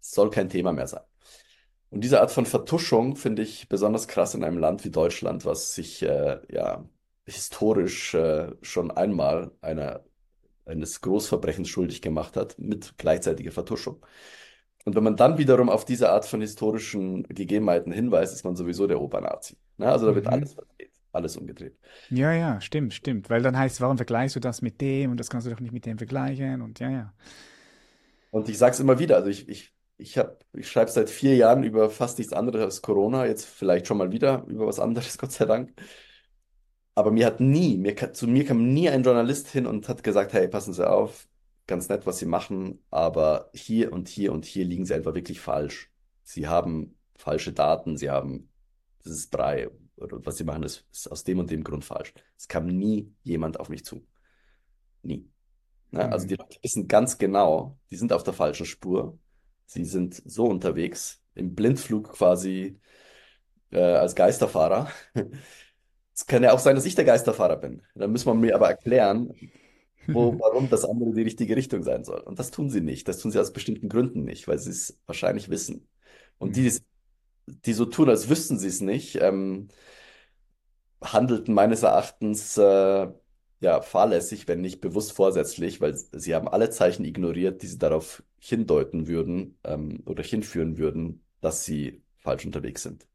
[0.00, 1.02] soll kein Thema mehr sein.
[1.90, 5.74] Und diese Art von Vertuschung finde ich besonders krass in einem Land wie Deutschland, was
[5.74, 6.84] sich äh, ja
[7.24, 10.04] historisch äh, schon einmal einer,
[10.66, 14.04] eines Großverbrechens schuldig gemacht hat, mit gleichzeitiger Vertuschung.
[14.84, 18.86] Und wenn man dann wiederum auf diese Art von historischen Gegebenheiten hinweist, ist man sowieso
[18.86, 19.56] der Obernazi.
[19.78, 19.90] Ne?
[19.90, 20.32] Also da wird Mhm.
[20.32, 21.78] alles verdreht, alles umgedreht.
[22.08, 23.30] Ja, ja, stimmt, stimmt.
[23.30, 25.72] Weil dann heißt, warum vergleichst du das mit dem und das kannst du doch nicht
[25.72, 27.14] mit dem vergleichen und ja, ja.
[28.30, 31.36] Und ich sage es immer wieder, also ich, ich, ich, hab, ich schreibe seit vier
[31.36, 35.18] Jahren über fast nichts anderes als Corona, jetzt vielleicht schon mal wieder über was anderes,
[35.18, 35.72] Gott sei Dank.
[36.94, 40.32] Aber mir hat nie, mir, zu mir kam nie ein Journalist hin und hat gesagt,
[40.32, 41.28] hey, passen Sie auf,
[41.66, 45.40] ganz nett, was Sie machen, aber hier und hier und hier liegen Sie einfach wirklich
[45.40, 45.90] falsch.
[46.22, 48.50] Sie haben falsche Daten, Sie haben,
[49.04, 52.14] das ist Brei, oder was Sie machen, ist, ist aus dem und dem Grund falsch.
[52.38, 54.06] Es kam nie jemand auf mich zu.
[55.02, 55.28] Nie.
[55.90, 56.10] Ne?
[56.12, 56.28] Also Mhm.
[56.28, 59.18] die Leute wissen ganz genau, die sind auf der falschen Spur.
[59.66, 62.80] Sie sind so unterwegs, im Blindflug quasi
[63.72, 64.90] äh, als Geisterfahrer.
[66.14, 67.82] Es kann ja auch sein, dass ich der Geisterfahrer bin.
[67.94, 69.34] Dann muss man mir aber erklären,
[70.12, 72.20] wo, warum das andere die richtige Richtung sein soll.
[72.20, 73.08] Und das tun sie nicht.
[73.08, 75.88] Das tun sie aus bestimmten Gründen nicht, weil sie es wahrscheinlich wissen.
[76.38, 76.82] Und die, Mhm.
[77.46, 79.68] die so tun, als wüssten sie es nicht, ähm,
[81.02, 83.08] handelten meines Erachtens äh,
[83.60, 88.22] ja fahrlässig, wenn nicht bewusst vorsätzlich, weil sie haben alle Zeichen ignoriert, die sie darauf
[88.38, 93.06] hindeuten würden ähm, oder hinführen würden, dass sie falsch unterwegs sind.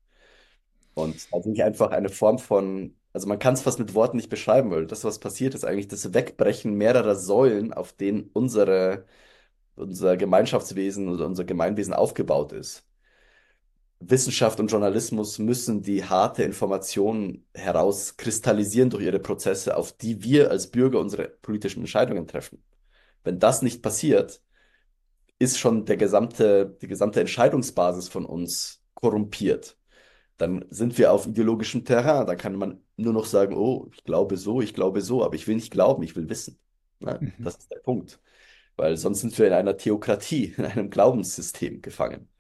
[0.94, 4.30] Und also nicht einfach eine Form von, also man kann es fast mit Worten nicht
[4.30, 9.06] beschreiben, weil das, was passiert, ist eigentlich das Wegbrechen mehrerer Säulen, auf denen unsere,
[9.76, 12.86] unser Gemeinschaftswesen oder unser Gemeinwesen aufgebaut ist.
[14.02, 20.68] Wissenschaft und Journalismus müssen die harte Information herauskristallisieren durch ihre Prozesse, auf die wir als
[20.68, 22.64] Bürger unsere politischen Entscheidungen treffen.
[23.24, 24.42] Wenn das nicht passiert,
[25.38, 29.78] ist schon der gesamte, die gesamte Entscheidungsbasis von uns korrumpiert.
[30.38, 32.26] Dann sind wir auf ideologischem Terrain.
[32.26, 35.48] Da kann man nur noch sagen, oh, ich glaube so, ich glaube so, aber ich
[35.48, 36.60] will nicht glauben, ich will wissen.
[37.00, 37.18] Ne?
[37.22, 37.44] Mhm.
[37.44, 38.20] Das ist der Punkt.
[38.76, 42.31] Weil sonst sind wir in einer Theokratie, in einem Glaubenssystem gefangen.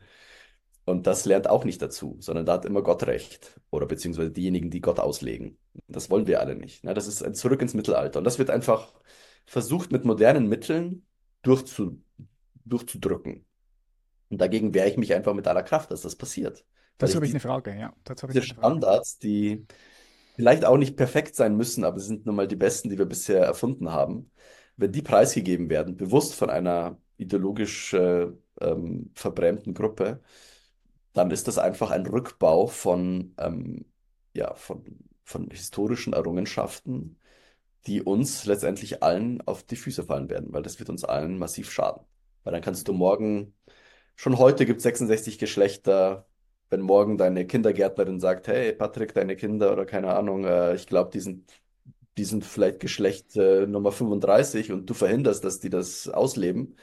[0.86, 3.60] Und das lernt auch nicht dazu, sondern da hat immer Gott recht.
[3.70, 5.58] Oder beziehungsweise diejenigen, die Gott auslegen.
[5.88, 6.84] Das wollen wir alle nicht.
[6.84, 8.20] Das ist ein Zurück ins Mittelalter.
[8.20, 8.94] Und das wird einfach
[9.46, 11.06] versucht, mit modernen Mitteln
[11.44, 12.02] durchzu,
[12.66, 13.46] durchzudrücken.
[14.30, 16.66] Und dagegen wehre ich mich einfach mit aller Kraft, dass das passiert.
[16.98, 17.94] Dazu habe ich eine Frage, ja.
[18.04, 18.76] Dazu habe ich diese eine Frage.
[18.76, 19.66] Standards, die
[20.36, 23.06] vielleicht auch nicht perfekt sein müssen, aber sie sind nun mal die besten, die wir
[23.06, 24.32] bisher erfunden haben,
[24.78, 28.28] wenn die preisgegeben werden, bewusst von einer ideologisch äh,
[28.62, 30.22] ähm, verbrämten Gruppe,
[31.14, 33.86] dann ist das einfach ein Rückbau von, ähm,
[34.34, 34.84] ja, von,
[35.24, 37.18] von historischen Errungenschaften,
[37.88, 41.72] die uns letztendlich allen auf die Füße fallen werden, weil das wird uns allen massiv
[41.72, 42.04] schaden.
[42.44, 43.54] Weil dann kannst du morgen,
[44.16, 46.28] schon heute gibt es 66 Geschlechter,
[46.70, 51.12] wenn morgen deine Kindergärtnerin sagt, hey Patrick, deine Kinder oder keine Ahnung, äh, ich glaube,
[51.12, 51.52] die sind,
[52.18, 56.76] die sind vielleicht Geschlecht äh, Nummer 35 und du verhinderst, dass die das ausleben,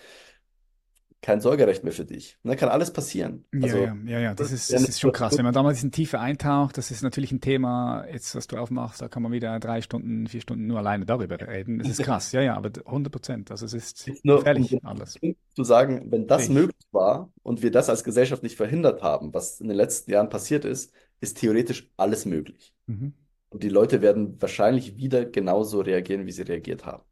[1.23, 2.39] kein Sorgerecht mehr für dich.
[2.43, 3.45] Und dann kann alles passieren.
[3.53, 5.37] Ja, Also, ja, ja, ja, das das ist, ja das ist schon krass.
[5.37, 8.47] Wenn man da mal ein bisschen tiefer eintaucht, das ist natürlich ein Thema, jetzt, was
[8.47, 11.79] du aufmachst, da kann man wieder drei Stunden, vier Stunden nur alleine darüber reden.
[11.79, 13.51] Das ist krass, ja, ja, aber 100 Prozent.
[13.51, 15.19] Also es ist Jetzt nur, um gefährlich alles.
[15.55, 16.51] Zu sagen, wenn das ich.
[16.51, 20.29] möglich war und wir das als Gesellschaft nicht verhindert haben, was in den letzten Jahren
[20.29, 22.75] passiert ist, ist theoretisch alles möglich.
[22.87, 23.15] Mhm.
[23.51, 27.03] Und die Leute werden wahrscheinlich wieder genauso reagieren, wie sie reagiert haben.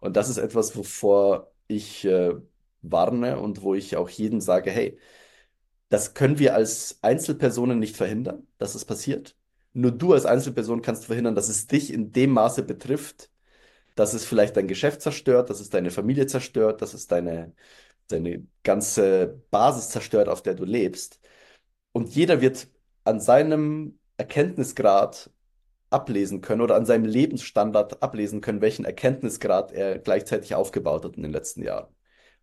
[0.00, 2.34] Und das ist etwas, wovor ich äh,
[2.82, 4.98] warne und wo ich auch jedem sage, hey,
[5.88, 9.36] das können wir als Einzelpersonen nicht verhindern, dass es passiert.
[9.72, 13.30] Nur du als Einzelperson kannst verhindern, dass es dich in dem Maße betrifft,
[13.96, 17.54] dass es vielleicht dein Geschäft zerstört, dass es deine Familie zerstört, dass es deine,
[18.08, 21.20] deine ganze Basis zerstört, auf der du lebst.
[21.92, 22.68] Und jeder wird
[23.04, 25.30] an seinem Erkenntnisgrad
[25.90, 31.22] ablesen können oder an seinem Lebensstandard ablesen können, welchen Erkenntnisgrad er gleichzeitig aufgebaut hat in
[31.22, 31.95] den letzten Jahren.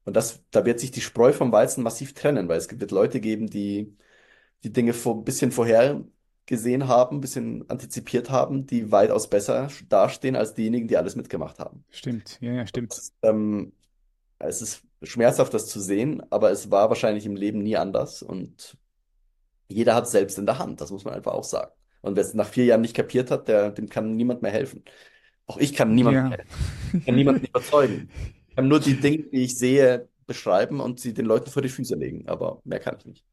[0.05, 3.19] Und das, da wird sich die Spreu vom Weizen massiv trennen, weil es wird Leute
[3.19, 3.95] geben, die
[4.63, 10.35] die Dinge vor, ein bisschen vorhergesehen haben, ein bisschen antizipiert haben, die weitaus besser dastehen
[10.35, 11.83] als diejenigen, die alles mitgemacht haben.
[11.89, 12.91] Stimmt, ja, ja, stimmt.
[12.91, 13.73] Das ähm,
[14.39, 18.77] es ist schmerzhaft, das zu sehen, aber es war wahrscheinlich im Leben nie anders und
[19.67, 21.71] jeder hat es selbst in der Hand, das muss man einfach auch sagen.
[22.01, 24.83] Und wer es nach vier Jahren nicht kapiert hat, der, dem kann niemand mehr helfen.
[25.47, 26.31] Auch ich kann niemandem Ja.
[26.31, 26.49] helfen.
[26.99, 28.09] Ich kann niemanden überzeugen.
[28.55, 31.95] Kann nur die Dinge, die ich sehe, beschreiben und sie den Leuten vor die Füße
[31.95, 33.25] legen, aber mehr kann ich nicht.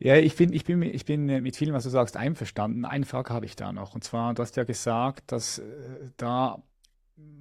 [0.00, 2.84] Ja, ich bin, ich bin, ich bin mit vielem, was du sagst, einverstanden.
[2.84, 3.94] Eine Frage habe ich da noch.
[3.94, 5.64] Und zwar, du hast ja gesagt, dass äh,
[6.16, 6.62] da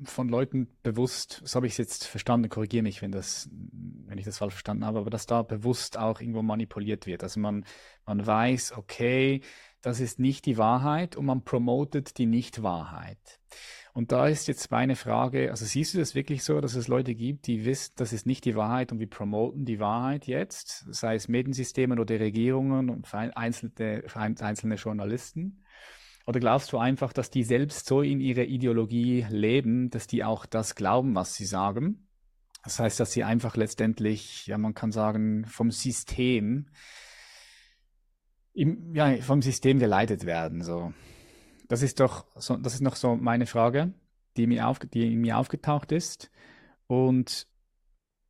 [0.06, 4.26] von Leuten bewusst, so habe ich es jetzt verstanden, korrigiere mich, wenn das, wenn ich
[4.26, 7.22] das falsch verstanden habe, aber dass da bewusst auch irgendwo manipuliert wird.
[7.22, 7.64] Also man,
[8.08, 9.42] man weiß, okay,
[9.82, 13.40] das ist nicht die Wahrheit und man promotet die Nicht-Wahrheit.
[13.98, 17.16] Und da ist jetzt meine Frage, also siehst du das wirklich so, dass es Leute
[17.16, 21.16] gibt, die wissen, das ist nicht die Wahrheit und wir promoten die Wahrheit jetzt, sei
[21.16, 25.64] es Mediensystemen oder Regierungen und einzelne, einzelne Journalisten?
[26.28, 30.46] Oder glaubst du einfach, dass die selbst so in ihrer Ideologie leben, dass die auch
[30.46, 32.08] das glauben, was sie sagen?
[32.64, 36.68] Das heißt, dass sie einfach letztendlich, ja, man kann sagen, vom System,
[38.54, 40.62] im, ja, vom System geleitet werden.
[40.62, 40.94] So,
[41.68, 43.94] das ist doch, so, das ist noch so meine Frage,
[44.38, 46.32] die mir, auf, die mir aufgetaucht ist.
[46.88, 47.48] Und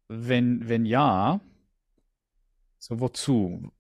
[0.08, 1.42] wenn, wenn ja,
[2.80, 3.72] so wozu?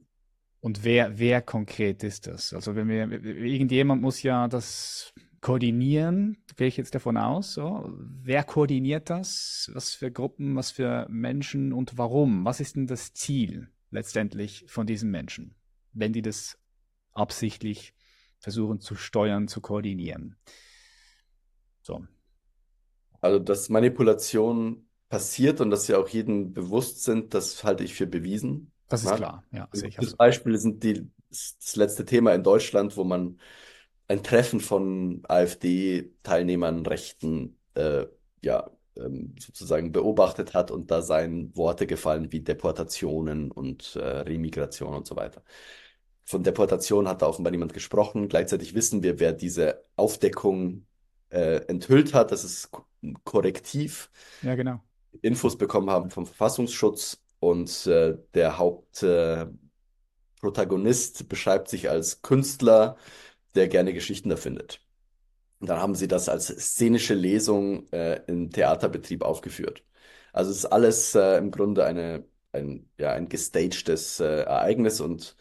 [0.59, 2.53] Und wer, wer konkret ist das?
[2.53, 7.53] Also wenn wir, irgendjemand muss ja das koordinieren, gehe ich jetzt davon aus.
[7.53, 7.89] So.
[7.99, 9.69] Wer koordiniert das?
[9.73, 12.43] Was für Gruppen, was für Menschen und warum?
[12.45, 15.55] Was ist denn das Ziel letztendlich von diesen Menschen,
[15.93, 16.57] wenn die das
[17.13, 17.93] absichtlich
[18.39, 20.35] versuchen zu steuern, zu koordinieren?
[21.81, 22.05] So.
[23.21, 28.07] Also, dass Manipulation passiert und dass sie auch jedem bewusst sind, das halte ich für
[28.07, 28.71] bewiesen.
[28.89, 29.15] Das ist ja?
[29.15, 29.69] klar, ja.
[29.73, 30.15] Ich das.
[30.15, 33.39] Beispiel sind die, das letzte Thema in Deutschland, wo man
[34.07, 38.05] ein Treffen von AfD-Teilnehmern, Rechten, äh,
[38.41, 44.93] ja, ähm, sozusagen beobachtet hat und da seien Worte gefallen wie Deportationen und äh, Remigration
[44.93, 45.43] und so weiter.
[46.29, 48.27] Von Deportation hat da offenbar niemand gesprochen.
[48.27, 50.85] Gleichzeitig wissen wir, wer diese Aufdeckung
[51.29, 52.33] äh, enthüllt hat.
[52.33, 52.69] Das ist
[53.23, 54.11] Korrektiv.
[54.41, 54.81] Ja, genau.
[55.21, 62.97] Infos bekommen haben vom Verfassungsschutz und äh, der Hauptprotagonist äh, beschreibt sich als Künstler,
[63.55, 64.81] der gerne Geschichten erfindet.
[65.59, 69.85] Und dann haben sie das als szenische Lesung äh, im Theaterbetrieb aufgeführt.
[70.33, 75.37] Also es ist alles äh, im Grunde eine, ein, ja, ein gestagedes äh, Ereignis und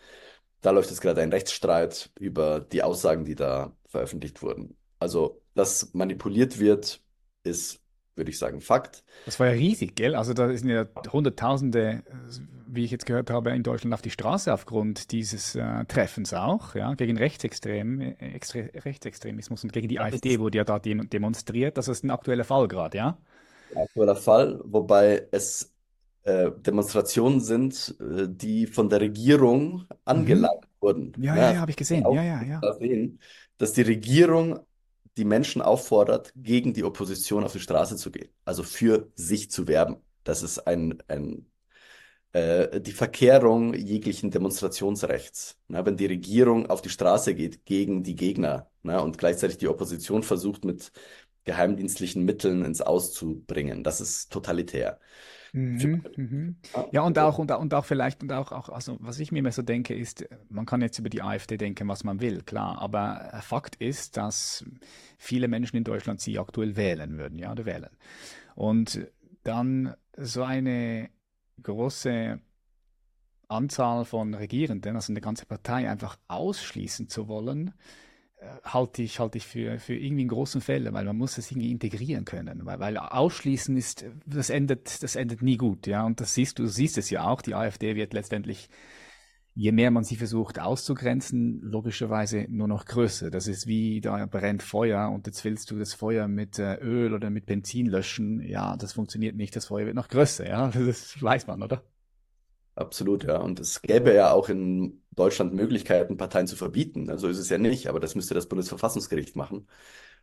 [0.66, 4.76] da läuft jetzt gerade ein Rechtsstreit über die Aussagen, die da veröffentlicht wurden.
[4.98, 7.00] Also, dass manipuliert wird,
[7.44, 7.80] ist
[8.16, 9.04] würde ich sagen, Fakt.
[9.26, 10.14] Das war ja riesig, gell?
[10.14, 12.02] Also da sind ja Hunderttausende,
[12.66, 16.74] wie ich jetzt gehört habe, in Deutschland auf die Straße aufgrund dieses äh, Treffens auch,
[16.74, 21.76] ja, gegen Rechtsextrem, Extre Rechtsextremismus und gegen die AfD wurde ja da demonstriert.
[21.76, 23.18] Das ist ein aktueller Fall gerade, ja?
[23.74, 25.75] Ein aktueller Fall, wobei es
[26.26, 30.80] äh, Demonstrationen sind, äh, die von der Regierung angelangt mhm.
[30.80, 31.12] wurden.
[31.18, 32.04] Ja, ja, ja, habe ich gesehen.
[32.12, 32.60] Ja, ja, ja.
[32.74, 33.20] Sehen,
[33.58, 34.58] dass die Regierung
[35.16, 39.68] die Menschen auffordert, gegen die Opposition auf die Straße zu gehen, also für sich zu
[39.68, 39.96] werben.
[40.24, 41.46] Das ist ein, ein
[42.32, 45.56] äh, die Verkehrung jeglichen Demonstrationsrechts.
[45.68, 49.68] Na, wenn die Regierung auf die Straße geht gegen die Gegner na, und gleichzeitig die
[49.68, 50.90] Opposition versucht, mit
[51.44, 54.98] geheimdienstlichen Mitteln ins Auszubringen, das ist totalitär.
[55.56, 56.56] Mhm, mhm.
[56.92, 59.52] Ja, und auch, und, und auch vielleicht, und auch, auch, also was ich mir immer
[59.52, 63.40] so denke, ist, man kann jetzt über die AfD denken, was man will, klar, aber
[63.40, 64.66] Fakt ist, dass
[65.16, 67.88] viele Menschen in Deutschland sie aktuell wählen würden, ja, oder wählen.
[68.54, 69.06] Und
[69.44, 71.08] dann so eine
[71.62, 72.38] große
[73.48, 77.72] Anzahl von Regierenden, also eine ganze Partei einfach ausschließen zu wollen, äh,
[78.64, 81.70] halte ich, halte ich für, für irgendwie einen großen Fehler, weil man muss es irgendwie
[81.70, 82.66] integrieren können.
[82.66, 86.04] Weil, weil ausschließen ist, das endet, das endet nie gut, ja.
[86.04, 88.68] Und das siehst du, du siehst es ja auch, die AfD wird letztendlich,
[89.54, 93.30] je mehr man sie versucht auszugrenzen, logischerweise nur noch größer.
[93.30, 97.14] Das ist wie, da brennt Feuer und jetzt willst du das Feuer mit äh, Öl
[97.14, 98.40] oder mit Benzin löschen.
[98.40, 100.68] Ja, das funktioniert nicht, das Feuer wird noch größer, ja.
[100.74, 101.82] Das weiß man, oder?
[102.76, 103.38] Absolut, ja.
[103.40, 107.10] Und es gäbe ja auch in Deutschland Möglichkeiten, Parteien zu verbieten.
[107.10, 109.66] Also ist es ja nicht, aber das müsste das Bundesverfassungsgericht machen.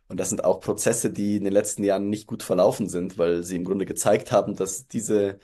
[0.08, 3.42] Und das sind auch Prozesse, die in den letzten Jahren nicht gut verlaufen sind, weil
[3.44, 5.40] sie im Grunde gezeigt haben, dass diese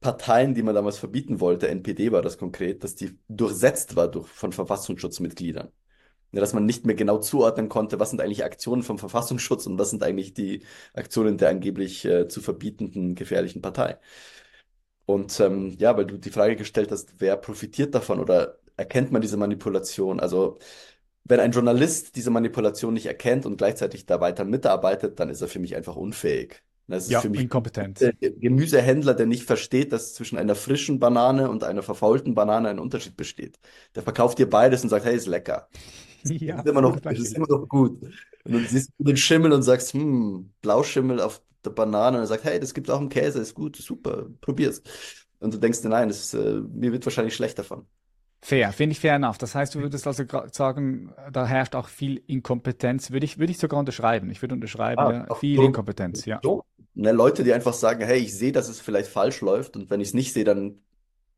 [0.00, 4.28] Parteien, die man damals verbieten wollte, NPD war das konkret, dass die durchsetzt war durch,
[4.28, 5.70] von Verfassungsschutzmitgliedern.
[6.32, 9.78] Ja, dass man nicht mehr genau zuordnen konnte, was sind eigentlich Aktionen vom Verfassungsschutz und
[9.78, 13.98] was sind eigentlich die Aktionen der angeblich äh, zu verbietenden gefährlichen Partei.
[15.08, 19.22] Und ähm, ja, weil du die Frage gestellt hast, wer profitiert davon oder erkennt man
[19.22, 20.20] diese Manipulation?
[20.20, 20.58] Also
[21.24, 25.48] wenn ein Journalist diese Manipulation nicht erkennt und gleichzeitig da weiter mitarbeitet, dann ist er
[25.48, 26.62] für mich einfach unfähig.
[26.88, 28.02] Das ist ja, für mich inkompetent.
[28.02, 32.78] Der Gemüsehändler, der nicht versteht, dass zwischen einer frischen Banane und einer verfaulten Banane ein
[32.78, 33.58] Unterschied besteht.
[33.94, 35.68] Der verkauft dir beides und sagt, hey, ist lecker.
[36.24, 38.02] Ja, das ist immer noch, ist immer noch gut.
[38.02, 42.26] Und dann siehst du den Schimmel und sagst, hm, Blauschimmel auf der Banane und er
[42.26, 44.82] sagt, hey, das gibt auch im Käse, ist gut, super, probier's.
[45.40, 47.86] Und du denkst dir, nein, das, äh, mir wird wahrscheinlich schlecht davon.
[48.40, 49.36] Fair, finde ich fair enough.
[49.38, 53.10] Das heißt, du würdest also sagen, da herrscht auch viel Inkompetenz.
[53.10, 54.30] Würde ich, würde ich sogar unterschreiben.
[54.30, 56.40] Ich würde unterschreiben, Ah, ja, viel so, Inkompetenz, ja.
[56.42, 56.64] so.
[56.94, 60.00] Ne, Leute, die einfach sagen, hey, ich sehe, dass es vielleicht falsch läuft und wenn
[60.00, 60.82] ich es nicht sehe, dann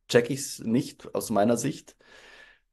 [0.08, 1.96] check ich es nicht aus meiner Sicht,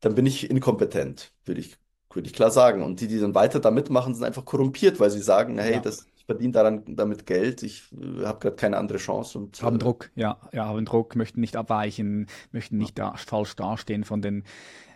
[0.02, 1.78] dann bin ich inkompetent, würde ich,
[2.14, 2.84] würde ich klar sagen.
[2.84, 5.82] Und die, die dann weiter da mitmachen, sind einfach korrumpiert, weil sie sagen, hey, Ja.
[5.82, 9.80] das, verdiene daran, damit Geld, ich äh, habe gerade keine andere Chance und Haben äh,
[9.80, 14.44] Druck, ja, ja, haben Druck, möchten nicht abweichen, möchten nicht da, falsch dastehen von den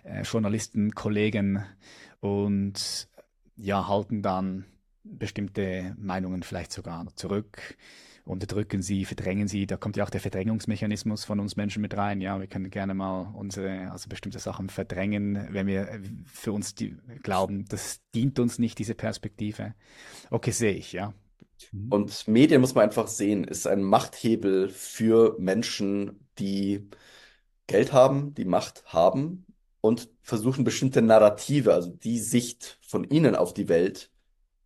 [0.03, 1.65] äh, Journalisten, Kollegen
[2.19, 3.07] und
[3.55, 4.65] ja, halten dann
[5.03, 7.77] bestimmte Meinungen vielleicht sogar zurück,
[8.25, 9.67] unterdrücken sie, verdrängen sie.
[9.67, 12.21] Da kommt ja auch der Verdrängungsmechanismus von uns Menschen mit rein.
[12.21, 16.95] Ja, wir können gerne mal unsere, also bestimmte Sachen verdrängen, wenn wir für uns die,
[17.23, 19.73] glauben, das dient uns nicht, diese Perspektive.
[20.29, 21.13] Okay, sehe ich, ja.
[21.71, 21.91] Mhm.
[21.91, 26.89] Und Medien muss man einfach sehen, ist ein Machthebel für Menschen, die
[27.67, 29.45] Geld haben, die Macht haben
[29.81, 34.11] und versuchen bestimmte Narrative, also die Sicht von ihnen auf die Welt,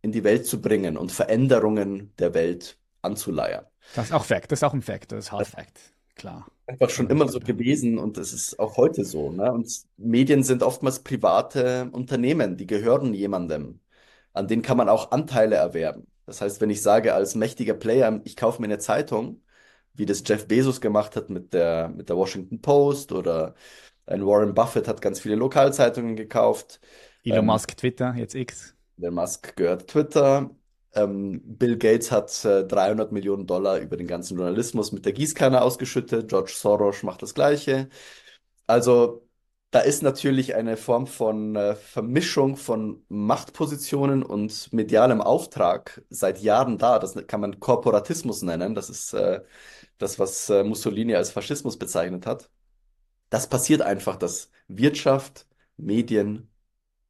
[0.02, 3.66] in die Welt zu bringen und Veränderungen der Welt anzuleiern.
[3.92, 6.52] Das ist auch Fact, das ist auch ein Fact, das ist Hard Fact, klar.
[6.66, 9.30] Einfach schon immer so gewesen und es ist auch heute so.
[9.30, 9.52] Ne?
[9.52, 13.80] Und Medien sind oftmals private Unternehmen, die gehören jemandem.
[14.32, 16.08] An denen kann man auch Anteile erwerben.
[16.26, 19.42] Das heißt, wenn ich sage als mächtiger Player, ich kaufe mir eine Zeitung,
[19.94, 23.54] wie das Jeff Bezos gemacht hat mit der, mit der Washington Post oder
[24.06, 26.80] ein Warren Buffett hat ganz viele Lokalzeitungen gekauft.
[27.24, 28.74] Elon Ähm, Musk, Twitter, jetzt X.
[28.96, 30.50] der Musk gehört Twitter.
[30.96, 35.62] Ähm, Bill Gates hat äh, 300 Millionen Dollar über den ganzen Journalismus mit der Gießkanne
[35.62, 36.28] ausgeschüttet.
[36.28, 37.88] George Soros macht das Gleiche.
[38.66, 39.28] Also
[39.70, 46.78] da ist natürlich eine Form von äh, Vermischung von Machtpositionen und medialem Auftrag seit Jahren
[46.78, 46.98] da.
[46.98, 48.74] Das kann man Korporatismus nennen.
[48.74, 49.42] Das ist äh,
[49.98, 52.50] das, was äh, Mussolini als Faschismus bezeichnet hat.
[53.30, 56.50] Das passiert einfach, dass Wirtschaft, Medien,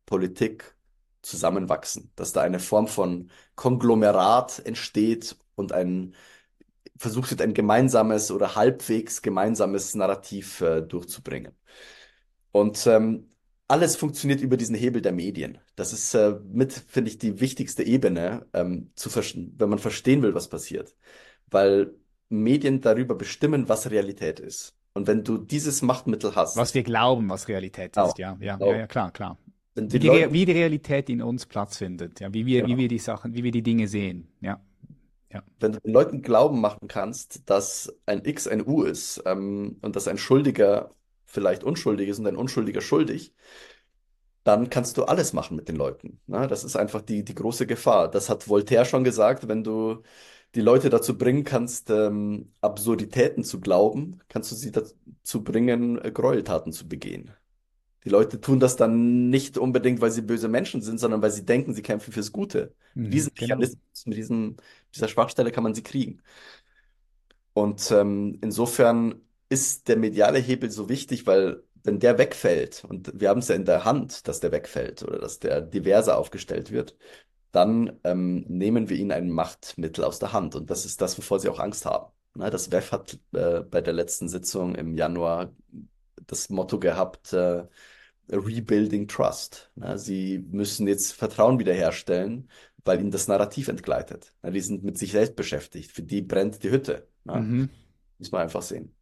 [0.07, 0.76] Politik
[1.27, 6.15] zusammenwachsen, dass da eine Form von Konglomerat entsteht und ein
[6.99, 11.53] versucht wird, ein gemeinsames oder halbwegs gemeinsames Narrativ äh, durchzubringen.
[12.53, 13.29] Und ähm,
[13.69, 15.59] alles funktioniert über diesen Hebel der Medien.
[15.75, 19.11] Das ist äh, mit, finde ich, die wichtigste Ebene, ähm, zu
[19.59, 20.95] wenn man verstehen will, was passiert.
[21.51, 21.95] Weil
[22.29, 24.75] Medien darüber bestimmen, was Realität ist.
[24.95, 28.57] Und wenn du dieses Machtmittel hast, Was wir glauben, was Realität Genau, ist, ja, ja,
[28.57, 28.73] genau.
[28.73, 29.37] ja, ja, klar, klar.
[29.77, 32.69] Wie die die, Leute, wie die Realität in uns Platz findet, ja, wie wir, wie
[32.69, 34.61] genau, wir die Sachen, wie wir die Dinge sehen, ja,
[35.33, 35.43] ja.
[35.61, 39.97] wenn du den Leuten glauben machen kannst, dass ein X ein U ist, ähm, und
[39.97, 40.91] dass ein Schuldiger
[41.27, 43.35] vielleicht unschuldig ist und ein Unschuldiger schuldig,
[44.45, 46.21] dann kannst du alles machen mit den Leuten.
[46.27, 46.47] Ne?
[46.47, 48.09] Das ist einfach die, die große Gefahr.
[48.09, 50.03] Das hat Voltaire schon gesagt, wenn du
[50.55, 56.13] die Leute dazu bringen kannst, ähm, Absurditäten zu glauben, kannst du sie dazu bringen, äh,
[56.13, 57.33] Gräueltaten zu begehen.
[58.07, 61.47] Die Leute tun das dann nicht unbedingt, weil sie böse Menschen sind, sondern weil sie
[61.47, 62.75] denken, sie kämpfen fürs Gute.
[63.03, 63.61] Mit Mhm, diesem genau.
[63.61, 64.57] Mechanismus, mit diesem,
[64.95, 66.23] dieser Schwachstelle kann man sie kriegen.
[67.55, 73.29] Und ähm, insofern ist der mediale Hebel so wichtig, weil wenn der wegfällt, und wir
[73.29, 76.97] haben es ja in der Hand, dass der wegfällt oder dass der diverser aufgestellt wird,
[77.53, 80.55] dann ähm, nehmen wir ihnen ein Machtmittel aus der Hand.
[80.57, 82.13] Und das ist das, wovor sie auch Angst haben.
[82.37, 85.53] Ne, das WEF hat äh, bei der letzten Sitzung im Januar
[86.27, 87.65] das Motto gehabt, äh,
[88.31, 89.71] Rebuilding Trust.
[89.77, 92.49] Ne, sie müssen jetzt Vertrauen wiederherstellen,
[92.85, 94.33] weil ihnen das Narrativ entgleitet.
[94.43, 95.93] Ne, die sind mit sich selbst beschäftigt.
[95.93, 97.09] Für die brennt die Hütte.
[97.25, 97.41] Ne?
[97.41, 97.71] Mhm.
[98.19, 98.93] Muss man einfach sehen.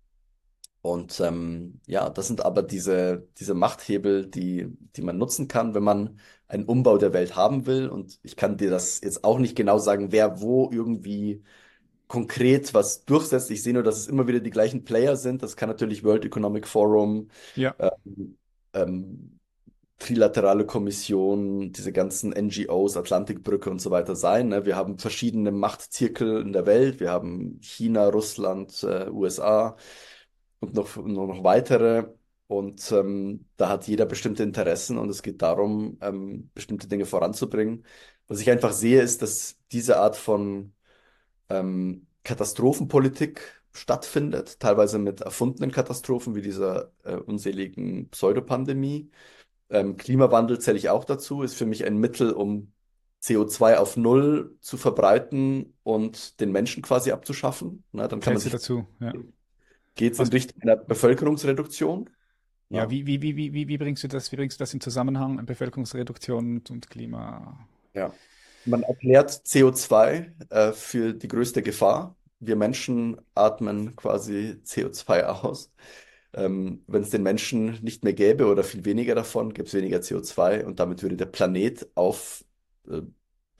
[0.83, 4.67] Und ähm, ja, das sind aber diese, diese Machthebel, die,
[4.97, 7.89] die man nutzen kann, wenn man einen Umbau der Welt haben will.
[7.89, 11.43] Und ich kann dir das jetzt auch nicht genau sagen, wer wo irgendwie
[12.07, 13.51] konkret was durchsetzt.
[13.51, 15.43] Ich sehe nur, dass es immer wieder die gleichen Player sind.
[15.43, 18.37] Das kann natürlich World Economic Forum, Ja, ähm,
[18.75, 19.41] ähm,
[19.99, 24.49] Trilaterale Kommission, diese ganzen NGOs, Atlantikbrücke und so weiter sein.
[24.49, 24.67] Ne?
[24.67, 27.01] Wir haben verschiedene Machtzirkel in der Welt.
[27.01, 29.77] Wir haben China, Russland, äh, USA
[30.61, 32.09] und noch, noch, noch weitere.
[32.49, 37.85] Und ähm, da hat jeder bestimmte Interessen und es geht darum, ähm, bestimmte Dinge voranzubringen.
[38.27, 40.75] Was ich einfach sehe, ist, dass diese Art von
[41.49, 49.11] ähm, Katastrophenpolitik stattfindet, teilweise mit erfundenen Katastrophen wie dieser äh, unseligen Pseudopandemie.
[49.69, 52.73] Ähm, Klimawandel zähle ich auch dazu, ist für mich ein Mittel, um
[53.23, 57.83] CO2 auf Null zu verbreiten und den Menschen quasi abzuschaffen.
[57.91, 59.13] Na, dann kann man zählst du sich, dazu, ja.
[59.95, 62.11] geht es in Richtung einer Bevölkerungsreduktion.
[62.69, 64.81] ja, Ja, wie, wie, wie, wie, wie bringst du das, wie bringst du das in
[64.81, 67.67] Zusammenhang, Bevölkerungsreduktion und, und Klima?
[67.95, 68.13] ja.
[68.67, 72.17] Man erklärt CO2 äh, für die größte Gefahr.
[72.41, 75.73] Wir Menschen atmen quasi CO2 aus.
[76.35, 80.01] Ähm, wenn es den Menschen nicht mehr gäbe oder viel weniger davon, gäbe es weniger
[80.03, 82.45] CO2 und damit würde der Planet auf
[82.89, 83.03] äh,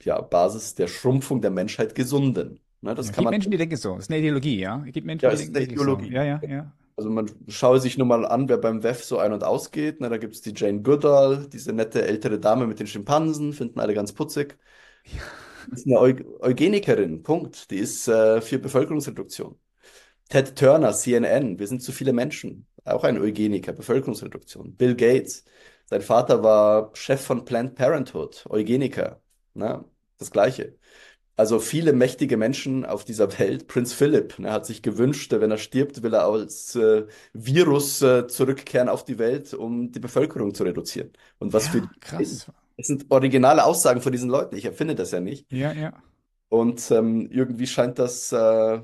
[0.03, 2.59] ja, Basis der Schrumpfung der Menschheit gesunden.
[2.81, 3.95] Ne, das Ja, kann gibt man, Menschen, die denken so.
[3.95, 4.83] Das ist eine Ideologie, ja.
[4.85, 5.99] Es gibt Menschen, ja, die denken eine wirklich so.
[5.99, 6.11] Ideologie.
[6.11, 6.71] Ja, ja, ja.
[6.97, 10.01] Also man schaue sich nur mal an, wer beim WEF so ein- und ausgeht.
[10.01, 13.79] Ne, da gibt es die Jane Goodall, diese nette ältere Dame mit den Schimpansen, finden
[13.79, 14.57] alle ganz putzig.
[15.07, 15.19] Die
[15.71, 17.71] ist eine Eu Eugenikerin, Punkt.
[17.71, 19.59] Die ist äh, für Bevölkerungsreduktion.
[20.29, 22.67] Ted Turner, CNN, wir sind zu viele Menschen.
[22.83, 24.75] Auch ein Eugeniker, Bevölkerungsreduktion.
[24.75, 25.45] Bill Gates,
[25.85, 29.21] sein Vater war Chef von Planned Parenthood, Eugeniker.
[29.53, 29.85] Ne?
[30.17, 30.77] Das Gleiche.
[31.37, 33.67] Also viele mächtige Menschen auf dieser Welt.
[33.67, 38.27] Prinz Philipp, ne, hat sich gewünscht, wenn er stirbt, will er als äh, Virus äh,
[38.27, 41.11] zurückkehren auf die Welt, um die Bevölkerung zu reduzieren.
[41.37, 42.49] Und was für Ja, krass.
[42.77, 44.55] Das sind originale Aussagen von diesen Leuten.
[44.55, 45.51] Ich erfinde das ja nicht.
[45.51, 45.93] Ja, ja.
[46.49, 48.81] Und ähm, irgendwie scheint das äh,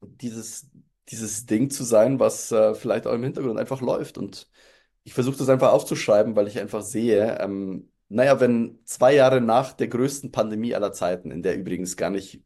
[0.00, 0.70] dieses,
[1.08, 4.18] dieses Ding zu sein, was äh, vielleicht auch im Hintergrund einfach läuft.
[4.18, 4.48] Und
[5.04, 9.72] ich versuche das einfach aufzuschreiben, weil ich einfach sehe, ähm, naja, wenn zwei Jahre nach
[9.72, 12.42] der größten Pandemie aller Zeiten, in der übrigens gar nicht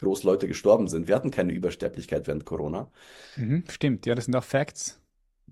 [0.00, 2.90] groß Leute gestorben sind, wir hatten keine Übersterblichkeit während Corona,
[3.36, 4.06] Mhm, stimmt.
[4.06, 5.00] Ja, das sind auch Facts.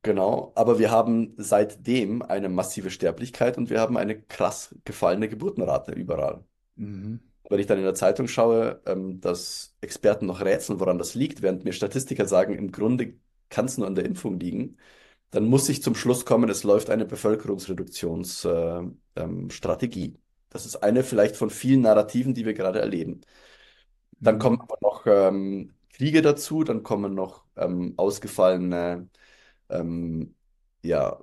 [0.03, 5.93] Genau, aber wir haben seitdem eine massive Sterblichkeit und wir haben eine krass gefallene Geburtenrate
[5.93, 6.45] überall.
[6.77, 7.21] Mhm.
[7.49, 11.43] Wenn ich dann in der Zeitung schaue, ähm, dass Experten noch rätseln, woran das liegt,
[11.43, 13.15] während mir Statistiker sagen, im Grunde
[13.51, 14.79] kann es nur an der Impfung liegen,
[15.31, 19.17] dann muss ich zum Schluss kommen, es läuft eine Bevölkerungsreduktionsstrategie.
[19.17, 20.19] Äh, ähm.
[20.51, 23.23] Das ist eine vielleicht von vielen Narrativen, die wir gerade erleben.
[24.23, 24.39] Dann Mhm.
[24.39, 29.09] kommen aber noch ähm, Kriege dazu, dann kommen noch ähm, ausgefallene
[29.73, 30.35] ähm,
[30.83, 31.21] ja,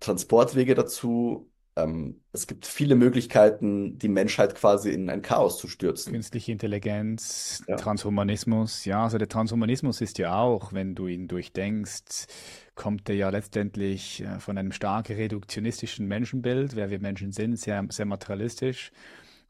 [0.00, 1.50] Transportwege dazu.
[1.76, 6.12] Ähm, es gibt viele Möglichkeiten, die Menschheit quasi in ein Chaos zu stürzen.
[6.12, 7.76] Künstliche Intelligenz, Ja.
[7.76, 12.26] Transhumanismus, ja, also der Transhumanismus ist ja auch, wenn du ihn durchdenkst,
[12.74, 17.84] kommt er ja letztendlich äh, von einem stark reduktionistischen Menschenbild, wer wir Menschen sind, sehr,
[17.90, 18.90] sehr materialistisch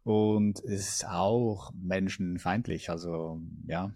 [0.03, 3.93] und ist auch menschenfeindlich, also ja.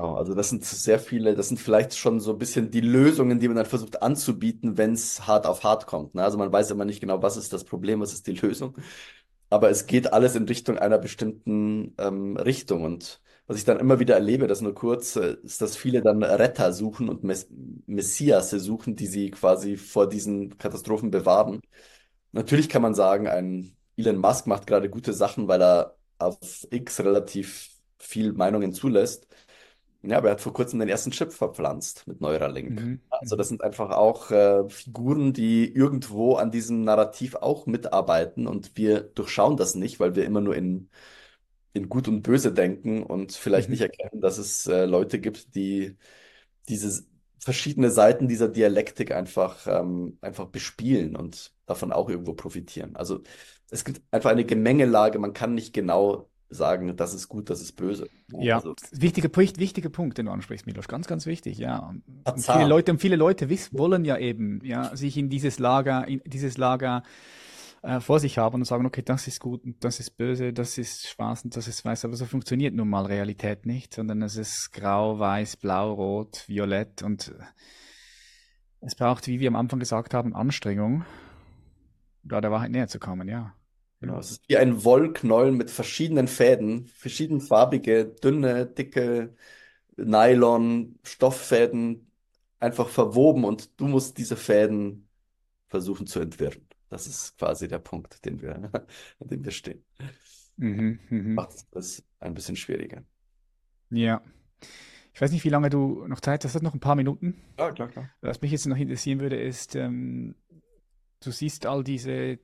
[0.00, 3.38] Genau, also das sind sehr viele, das sind vielleicht schon so ein bisschen die Lösungen,
[3.38, 6.14] die man dann versucht anzubieten, wenn es hart auf hart kommt.
[6.14, 6.24] Ne?
[6.24, 8.76] Also man weiß immer nicht genau, was ist das Problem, was ist die Lösung.
[9.50, 12.84] Aber es geht alles in Richtung einer bestimmten ähm, Richtung.
[12.84, 16.72] Und was ich dann immer wieder erlebe, das nur kurz, ist, dass viele dann Retter
[16.72, 17.48] suchen und Mess
[17.86, 21.60] Messiasse suchen, die sie quasi vor diesen Katastrophen bewahren.
[22.32, 26.38] Natürlich kann man sagen, ein Elon Musk macht gerade gute Sachen, weil er auf
[26.70, 29.26] X relativ viel Meinungen zulässt.
[30.02, 32.82] Ja, aber er hat vor kurzem den ersten Chip verpflanzt mit Neuralink.
[32.82, 33.00] Mhm.
[33.10, 38.76] Also das sind einfach auch äh, Figuren, die irgendwo an diesem Narrativ auch mitarbeiten und
[38.76, 40.88] wir durchschauen das nicht, weil wir immer nur in,
[41.74, 43.72] in Gut und Böse denken und vielleicht Mhm.
[43.72, 45.96] nicht erkennen, dass es äh, Leute gibt, die
[46.68, 47.04] diese
[47.38, 52.96] verschiedene Seiten dieser Dialektik einfach, ähm, einfach bespielen und davon auch irgendwo profitieren.
[52.96, 53.22] Also
[53.70, 57.72] es gibt einfach eine Gemengelage, man kann nicht genau sagen, das ist gut, das ist
[57.72, 58.08] böse.
[58.32, 61.78] Ja, Also wichtiger Punkt, wichtiger Punkt, den du ansprichst, Milos, ganz, ganz wichtig, ja.
[61.78, 62.02] Und
[62.40, 62.66] viele.
[62.66, 66.58] Leute, und viele Leute wiss, wollen ja eben, ja, sich in dieses Lager, in dieses
[66.58, 67.04] Lager
[67.82, 70.76] äh, vor sich haben und sagen, okay, das ist gut und das ist böse, das
[70.76, 74.36] ist schwarz und das ist weiß, aber so funktioniert nun mal Realität nicht, sondern es
[74.36, 77.44] ist grau, weiß, blau, rot, violett und äh,
[78.82, 81.04] es braucht, wie wir am Anfang gesagt haben, Anstrengung,
[82.22, 83.54] da der Wahrheit näher zu kommen, ja.
[84.00, 89.34] Genau, es ist wie ein Wollknäuel mit verschiedenen Fäden, verschiedenfarbige, dünne, dicke
[89.96, 92.10] Nylon, Stofffäden,
[92.58, 95.08] einfach verwoben und du musst diese Fäden
[95.68, 96.66] versuchen zu entwirren.
[96.88, 98.54] Das ist quasi der Punkt, den wir,
[99.20, 99.84] an dem wir stehen.
[100.56, 101.34] Mhm, mhm.
[101.34, 103.04] Macht es ein bisschen schwieriger.
[103.90, 104.22] Ja.
[105.12, 106.54] Ich weiß nicht, wie lange du noch Zeit hast.
[106.54, 107.36] Hast du noch ein paar Minuten?
[107.58, 108.10] Ja, klar, klar.
[108.20, 110.34] Was mich jetzt noch interessieren würde, ist, ähm,
[111.22, 112.38] du siehst all diese,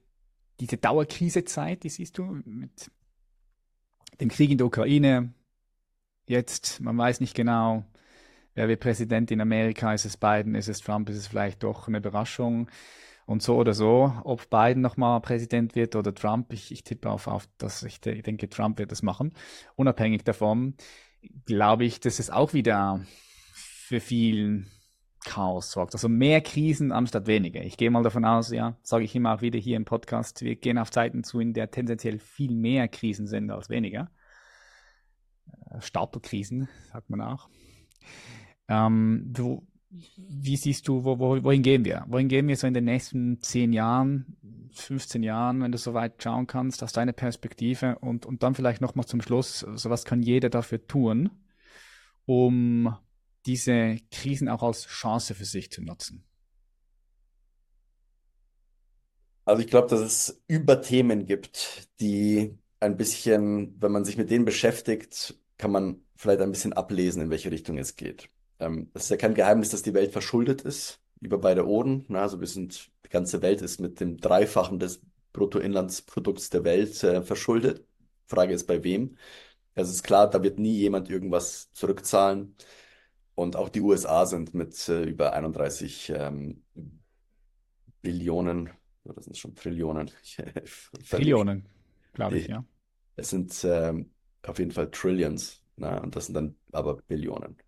[0.60, 2.90] diese Dauerkrisezeit, die siehst du mit
[4.20, 5.34] dem Krieg in der Ukraine.
[6.26, 7.84] Jetzt, man weiß nicht genau,
[8.54, 9.92] wer wird Präsident in Amerika.
[9.92, 12.70] Ist es Biden, ist es Trump, ist es vielleicht doch eine Überraschung?
[13.26, 17.26] Und so oder so, ob Biden nochmal Präsident wird oder Trump, ich, ich tippe auf,
[17.26, 19.32] auf das, ich, ich denke, Trump wird das machen.
[19.74, 20.76] Unabhängig davon,
[21.44, 23.04] glaube ich, dass es auch wieder
[23.52, 24.66] für viel
[25.36, 25.94] Chaos sorgt.
[25.94, 27.62] Also mehr Krisen anstatt weniger.
[27.62, 30.56] Ich gehe mal davon aus, ja, sage ich immer auch wieder hier im Podcast, wir
[30.56, 34.10] gehen auf Zeiten zu, in der tendenziell viel mehr Krisen sind als weniger.
[35.70, 37.50] Äh, Stapelkrisen, sagt man auch.
[38.68, 39.66] Ähm, du,
[40.16, 42.06] wie siehst du, wo, wo, wohin gehen wir?
[42.08, 44.38] Wohin gehen wir so in den nächsten 10 Jahren,
[44.72, 47.98] 15 Jahren, wenn du so weit schauen kannst, aus deiner Perspektive?
[47.98, 51.28] Und, und dann vielleicht nochmal zum Schluss, so was kann jeder dafür tun,
[52.24, 52.96] um
[53.46, 56.24] diese Krisen auch als Chance für sich zu nutzen?
[59.44, 64.44] Also ich glaube, dass es Überthemen gibt, die ein bisschen, wenn man sich mit denen
[64.44, 68.28] beschäftigt, kann man vielleicht ein bisschen ablesen, in welche Richtung es geht.
[68.58, 72.04] Ähm, es ist ja kein Geheimnis, dass die Welt verschuldet ist, über beide Ohren.
[72.08, 75.00] Na, also wir sind, die ganze Welt ist mit dem Dreifachen des
[75.32, 77.86] Bruttoinlandsprodukts der Welt äh, verschuldet.
[78.26, 79.16] Frage ist, bei wem?
[79.74, 82.56] Also es ist klar, da wird nie jemand irgendwas zurückzahlen.
[83.36, 86.64] Und auch die USA sind mit äh, über 31 ähm,
[88.00, 88.70] Billionen,
[89.04, 90.10] oder sind schon Trillionen?
[91.10, 91.68] Trillionen,
[92.14, 92.64] glaube ich, ja.
[93.14, 94.10] Es sind ähm,
[94.42, 96.00] auf jeden Fall Trillions, ne?
[96.00, 97.58] Und das sind dann aber Billionen,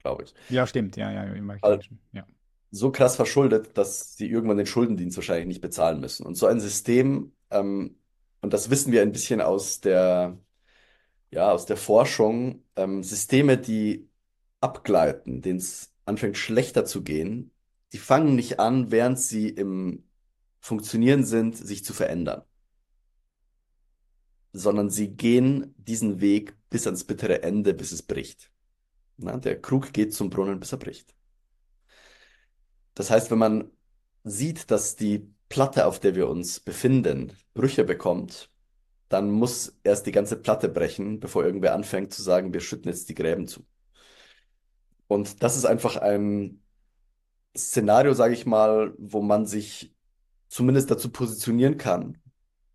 [0.00, 0.34] glaube ich.
[0.48, 1.56] Ja, stimmt, ja, ja, immer.
[1.62, 2.26] Also, ja.
[2.72, 6.26] So krass verschuldet, dass sie irgendwann den Schuldendienst wahrscheinlich nicht bezahlen müssen.
[6.26, 7.96] Und so ein System, ähm,
[8.40, 10.36] und das wissen wir ein bisschen aus der,
[11.30, 14.09] ja, aus der Forschung, ähm, Systeme, die
[14.60, 17.52] abgleiten, denen es anfängt schlechter zu gehen,
[17.92, 20.04] die fangen nicht an, während sie im
[20.60, 22.42] Funktionieren sind, sich zu verändern,
[24.52, 28.50] sondern sie gehen diesen Weg bis ans bittere Ende, bis es bricht.
[29.16, 31.14] Na, der Krug geht zum Brunnen, bis er bricht.
[32.94, 33.70] Das heißt, wenn man
[34.24, 38.50] sieht, dass die Platte, auf der wir uns befinden, Brüche bekommt,
[39.08, 43.08] dann muss erst die ganze Platte brechen, bevor irgendwer anfängt zu sagen, wir schütten jetzt
[43.08, 43.64] die Gräben zu.
[45.10, 46.62] Und das ist einfach ein
[47.56, 49.92] Szenario, sage ich mal, wo man sich
[50.46, 52.18] zumindest dazu positionieren kann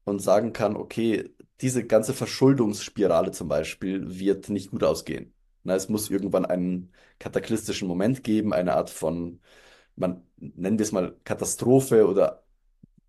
[0.03, 5.33] und sagen kann, okay, diese ganze Verschuldungsspirale zum Beispiel wird nicht gut ausgehen.
[5.63, 9.39] Na, es muss irgendwann einen kataklystischen Moment geben, eine Art von,
[9.95, 12.44] man nennen wir es mal Katastrophe oder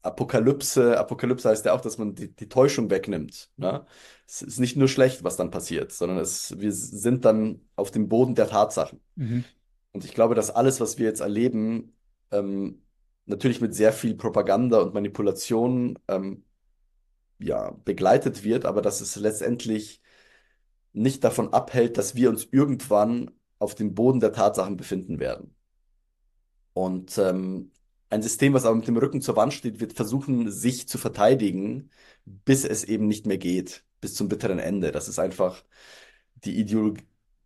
[0.07, 0.99] Apokalypse.
[0.99, 3.51] Apokalypse heißt ja auch, dass man die, die Täuschung wegnimmt.
[3.57, 3.85] Ne?
[4.27, 8.09] Es ist nicht nur schlecht, was dann passiert, sondern es, wir sind dann auf dem
[8.09, 9.01] Boden der Tatsachen.
[9.17, 9.45] Mhm.
[9.93, 11.97] Und ich glaube, dass alles, was wir jetzt erleben,
[12.31, 12.83] ähm,
[13.27, 16.45] natürlich mit sehr viel Propaganda und Manipulation ähm,
[17.39, 20.01] ja, begleitet wird, aber dass es letztendlich
[20.93, 25.55] nicht davon abhält, dass wir uns irgendwann auf dem Boden der Tatsachen befinden werden.
[26.73, 27.71] Und ähm,
[28.17, 31.91] ein System, was aber mit dem Rücken zur Wand steht, wird versuchen, sich zu verteidigen,
[32.25, 34.93] bis es eben nicht mehr geht, bis zum bitteren Ende.
[34.93, 35.65] Das ist einfach
[36.37, 36.99] die Ideolog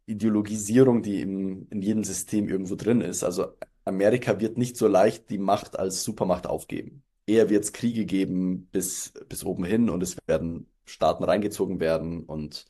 [0.07, 3.23] Ideologisierung, die im, in jedem System irgendwo drin ist.
[3.23, 7.05] Also Amerika wird nicht so leicht die Macht als Supermacht aufgeben.
[7.27, 12.25] Eher wird es Kriege geben bis, bis oben hin und es werden Staaten reingezogen werden.
[12.25, 12.67] Und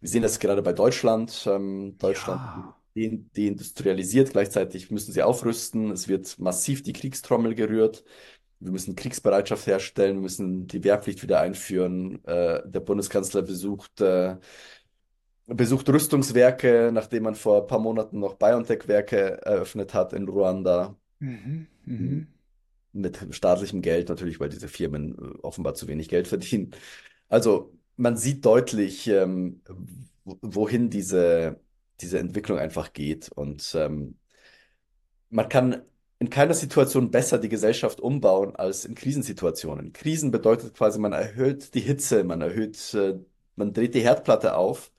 [0.00, 1.46] wir sehen das gerade bei Deutschland.
[1.48, 8.04] Ähm, Deutschland ja deindustrialisiert, gleichzeitig müssen sie aufrüsten, es wird massiv die Kriegstrommel gerührt,
[8.64, 12.24] wir müssen Kriegsbereitschaft herstellen, wir müssen die Wehrpflicht wieder einführen.
[12.24, 14.36] Äh, der Bundeskanzler besucht, äh,
[15.46, 20.96] besucht Rüstungswerke, nachdem man vor ein paar Monaten noch BioNTech-Werke eröffnet hat in Ruanda.
[21.18, 22.26] Mhm, mh.
[22.92, 26.70] Mit staatlichem Geld natürlich, weil diese Firmen äh, offenbar zu wenig Geld verdienen.
[27.28, 29.60] Also man sieht deutlich, ähm,
[30.24, 31.60] wohin diese
[32.00, 33.30] diese Entwicklung einfach geht.
[33.30, 34.18] Und ähm,
[35.30, 35.82] man kann
[36.18, 39.92] in keiner Situation besser die Gesellschaft umbauen als in Krisensituationen.
[39.92, 43.18] Krisen bedeutet quasi, man erhöht die Hitze, man erhöht, äh,
[43.56, 44.92] man dreht die Herdplatte auf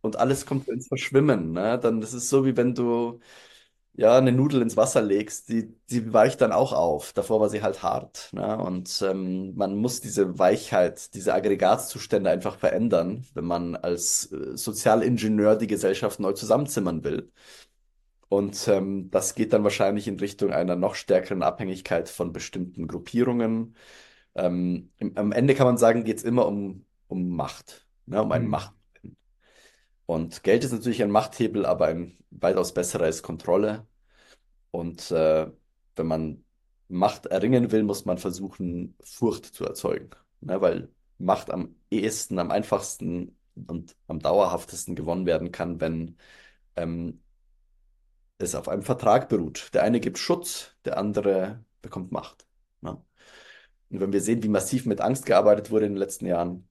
[0.00, 1.52] und alles kommt ins Verschwimmen.
[1.52, 1.78] Ne?
[1.78, 3.20] Dann das ist so, wie wenn du
[3.96, 7.12] ja, eine Nudel ins Wasser legst, die, die weicht dann auch auf.
[7.12, 8.30] Davor war sie halt hart.
[8.32, 8.58] Ne?
[8.58, 15.56] Und ähm, man muss diese Weichheit, diese Aggregatzustände einfach verändern, wenn man als äh, Sozialingenieur
[15.56, 17.30] die Gesellschaft neu zusammenzimmern will.
[18.28, 23.76] Und ähm, das geht dann wahrscheinlich in Richtung einer noch stärkeren Abhängigkeit von bestimmten Gruppierungen.
[24.34, 28.22] Ähm, im, am Ende kann man sagen, geht es immer um, um Macht, ne?
[28.22, 28.50] um einen mhm.
[28.50, 28.74] Macht.
[30.06, 33.86] Und Geld ist natürlich ein Machthebel, aber ein weitaus besserer ist Kontrolle.
[34.70, 35.50] Und äh,
[35.96, 36.44] wenn man
[36.88, 40.10] Macht erringen will, muss man versuchen, Furcht zu erzeugen.
[40.40, 40.60] Ne?
[40.60, 46.16] Weil Macht am ehesten, am einfachsten und am dauerhaftesten gewonnen werden kann, wenn
[46.76, 47.22] ähm,
[48.38, 49.70] es auf einem Vertrag beruht.
[49.74, 52.46] Der eine gibt Schutz, der andere bekommt Macht.
[52.80, 53.02] Ne?
[53.90, 56.68] Und wenn wir sehen, wie massiv mit Angst gearbeitet wurde in den letzten Jahren,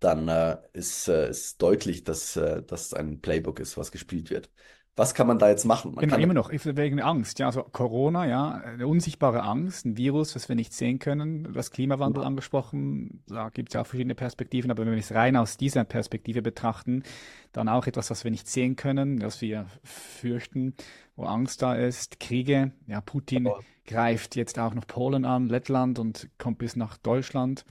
[0.00, 4.50] dann äh, ist, äh, ist deutlich, dass äh, das ein Playbook ist, was gespielt wird.
[4.96, 5.94] Was kann man da jetzt machen?
[5.94, 7.38] Man genau, immer noch, wegen Angst.
[7.38, 11.52] Ja, also Corona, ja, eine unsichtbare Angst, ein Virus, was wir nicht sehen können.
[11.54, 12.26] Das Klimawandel ja.
[12.26, 15.84] angesprochen, da gibt es ja auch verschiedene Perspektiven, aber wenn wir es rein aus dieser
[15.84, 17.04] Perspektive betrachten,
[17.52, 20.74] dann auch etwas, was wir nicht sehen können, was wir fürchten,
[21.16, 22.20] wo Angst da ist.
[22.20, 26.96] Kriege, ja, Putin aber greift jetzt auch noch Polen an, Lettland und kommt bis nach
[26.96, 27.64] Deutschland.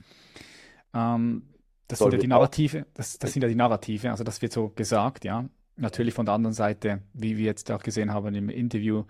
[0.92, 1.44] Ähm,
[1.90, 4.68] das sind ja die Narrative, das, das sind ja die Narrative, also das wird so
[4.70, 5.48] gesagt, ja.
[5.76, 9.04] natürlich von der anderen Seite, wie wir jetzt auch gesehen haben im Interview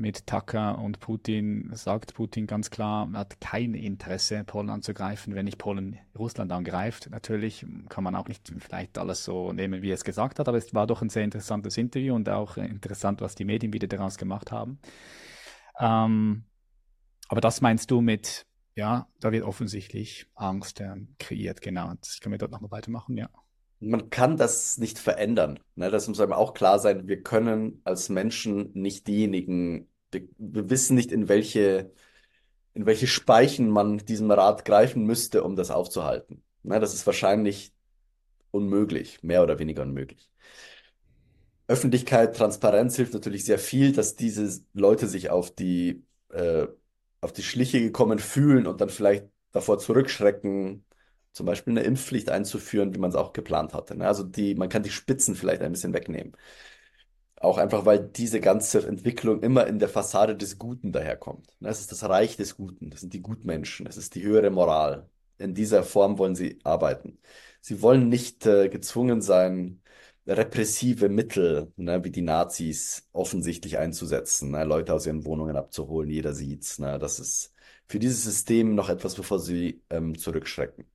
[0.00, 5.44] mit Tucker und Putin, sagt Putin ganz klar, er hat kein Interesse, Polen anzugreifen, wenn
[5.44, 7.08] nicht Polen Russland angreift.
[7.10, 10.56] Natürlich kann man auch nicht vielleicht alles so nehmen, wie er es gesagt hat, aber
[10.56, 14.16] es war doch ein sehr interessantes Interview und auch interessant, was die Medien wieder daraus
[14.16, 14.78] gemacht haben.
[15.78, 16.44] Ähm,
[17.28, 21.92] aber das meinst du mit, ja, da wird offensichtlich Angst äh, kreiert, genau.
[22.00, 23.28] Das können wir dort nochmal weitermachen, ja.
[23.80, 25.58] Man kann das nicht verändern.
[25.74, 25.90] Ne?
[25.90, 27.08] Das muss einem auch klar sein.
[27.08, 31.90] Wir können als Menschen nicht diejenigen, wir, wir wissen nicht, in welche,
[32.74, 36.42] in welche Speichen man diesem Rad greifen müsste, um das aufzuhalten.
[36.62, 36.78] Ne?
[36.78, 37.72] Das ist wahrscheinlich
[38.50, 40.30] unmöglich, mehr oder weniger unmöglich.
[41.66, 46.66] Öffentlichkeit, Transparenz hilft natürlich sehr viel, dass diese Leute sich auf die, äh,
[47.20, 50.84] auf die Schliche gekommen fühlen und dann vielleicht davor zurückschrecken,
[51.32, 53.96] zum Beispiel eine Impfpflicht einzuführen, wie man es auch geplant hatte.
[53.96, 54.06] Ne?
[54.06, 56.36] Also die, man kann die Spitzen vielleicht ein bisschen wegnehmen.
[57.36, 61.48] Auch einfach, weil diese ganze Entwicklung immer in der Fassade des Guten daherkommt.
[61.60, 61.70] Ne?
[61.70, 65.08] Es ist das Reich des Guten, das sind die Gutmenschen, es ist die höhere Moral.
[65.38, 67.18] In dieser Form wollen sie arbeiten.
[67.62, 69.79] Sie wollen nicht äh, gezwungen sein,
[70.30, 76.34] repressive Mittel, ne, wie die Nazis, offensichtlich einzusetzen, ne, Leute aus ihren Wohnungen abzuholen, jeder
[76.34, 76.78] sieht's.
[76.78, 77.52] Ne, das ist
[77.88, 80.86] für dieses System noch etwas, bevor sie ähm, zurückschrecken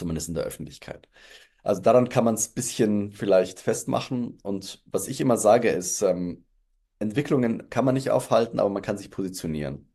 [0.00, 1.08] zumindest in der Öffentlichkeit.
[1.62, 4.38] Also daran kann man es ein bisschen vielleicht festmachen.
[4.42, 6.44] Und was ich immer sage, ist, ähm,
[6.98, 9.88] Entwicklungen kann man nicht aufhalten, aber man kann sich positionieren.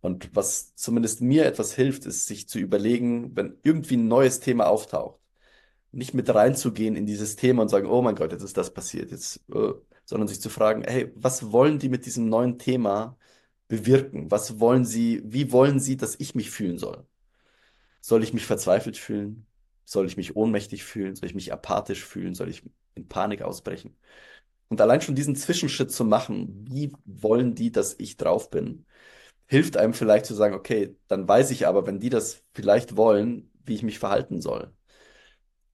[0.00, 4.68] Und was zumindest mir etwas hilft, ist, sich zu überlegen, wenn irgendwie ein neues Thema
[4.68, 5.17] auftaucht,
[5.92, 9.10] nicht mit reinzugehen in dieses Thema und sagen, oh mein Gott, jetzt ist das passiert,
[9.10, 9.72] jetzt, äh,
[10.04, 13.16] sondern sich zu fragen, hey, was wollen die mit diesem neuen Thema
[13.68, 14.30] bewirken?
[14.30, 17.06] Was wollen sie, wie wollen sie, dass ich mich fühlen soll?
[18.00, 19.46] Soll ich mich verzweifelt fühlen?
[19.84, 21.14] Soll ich mich ohnmächtig fühlen?
[21.16, 22.34] Soll ich mich apathisch fühlen?
[22.34, 22.62] Soll ich
[22.94, 23.96] in Panik ausbrechen?
[24.68, 28.86] Und allein schon diesen Zwischenschritt zu machen, wie wollen die, dass ich drauf bin,
[29.46, 33.50] hilft einem vielleicht zu sagen, okay, dann weiß ich aber, wenn die das vielleicht wollen,
[33.64, 34.72] wie ich mich verhalten soll.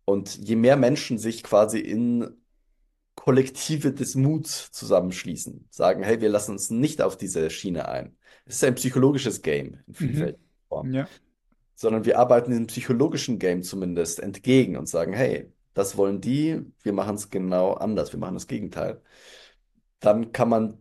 [0.04, 2.28] Und je mehr Menschen sich quasi in
[3.14, 8.16] Kollektive des Muts zusammenschließen, sagen, hey, wir lassen uns nicht auf diese Schiene ein.
[8.44, 10.68] Es ist ein psychologisches Game in vielfältiger mhm.
[10.68, 10.92] Form.
[10.92, 11.08] Ja
[11.74, 16.92] sondern wir arbeiten diesem psychologischen Game zumindest entgegen und sagen, hey, das wollen die, wir
[16.92, 19.02] machen es genau anders, wir machen das Gegenteil.
[20.00, 20.78] Dann kann man,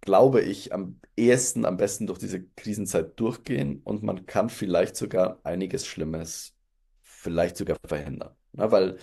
[0.00, 5.40] glaube ich, am ehesten, am besten durch diese Krisenzeit durchgehen und man kann vielleicht sogar
[5.44, 6.54] einiges Schlimmes
[7.00, 8.34] vielleicht sogar verhindern.
[8.56, 8.98] Ja, weil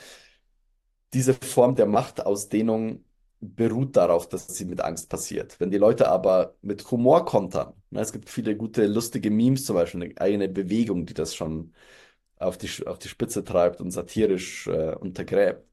[1.13, 3.03] diese Form der Machtausdehnung
[3.39, 5.59] beruht darauf, dass sie mit Angst passiert.
[5.59, 9.75] Wenn die Leute aber mit Humor kontern, ne, es gibt viele gute, lustige Memes, zum
[9.75, 11.73] Beispiel eine eigene Bewegung, die das schon
[12.37, 15.65] auf die, auf die Spitze treibt und satirisch äh, untergräbt.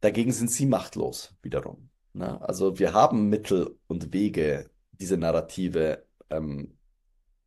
[0.00, 1.90] Dagegen sind sie machtlos wiederum.
[2.12, 2.40] Ne?
[2.40, 6.78] Also wir haben Mittel und Wege, diese Narrative, ähm,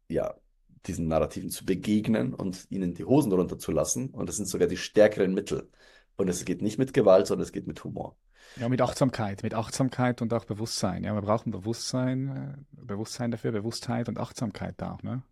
[0.09, 0.35] ja,
[0.87, 4.09] diesen Narrativen zu begegnen und ihnen die Hosen runterzulassen.
[4.09, 5.69] Und das sind sogar die stärkeren Mittel.
[6.17, 8.15] Und es geht nicht mit Gewalt, sondern es geht mit Humor.
[8.57, 11.03] Ja, mit Achtsamkeit, mit Achtsamkeit und auch Bewusstsein.
[11.03, 15.23] Ja, wir brauchen Bewusstsein, äh, Bewusstsein dafür, Bewusstheit und Achtsamkeit da auch, ne?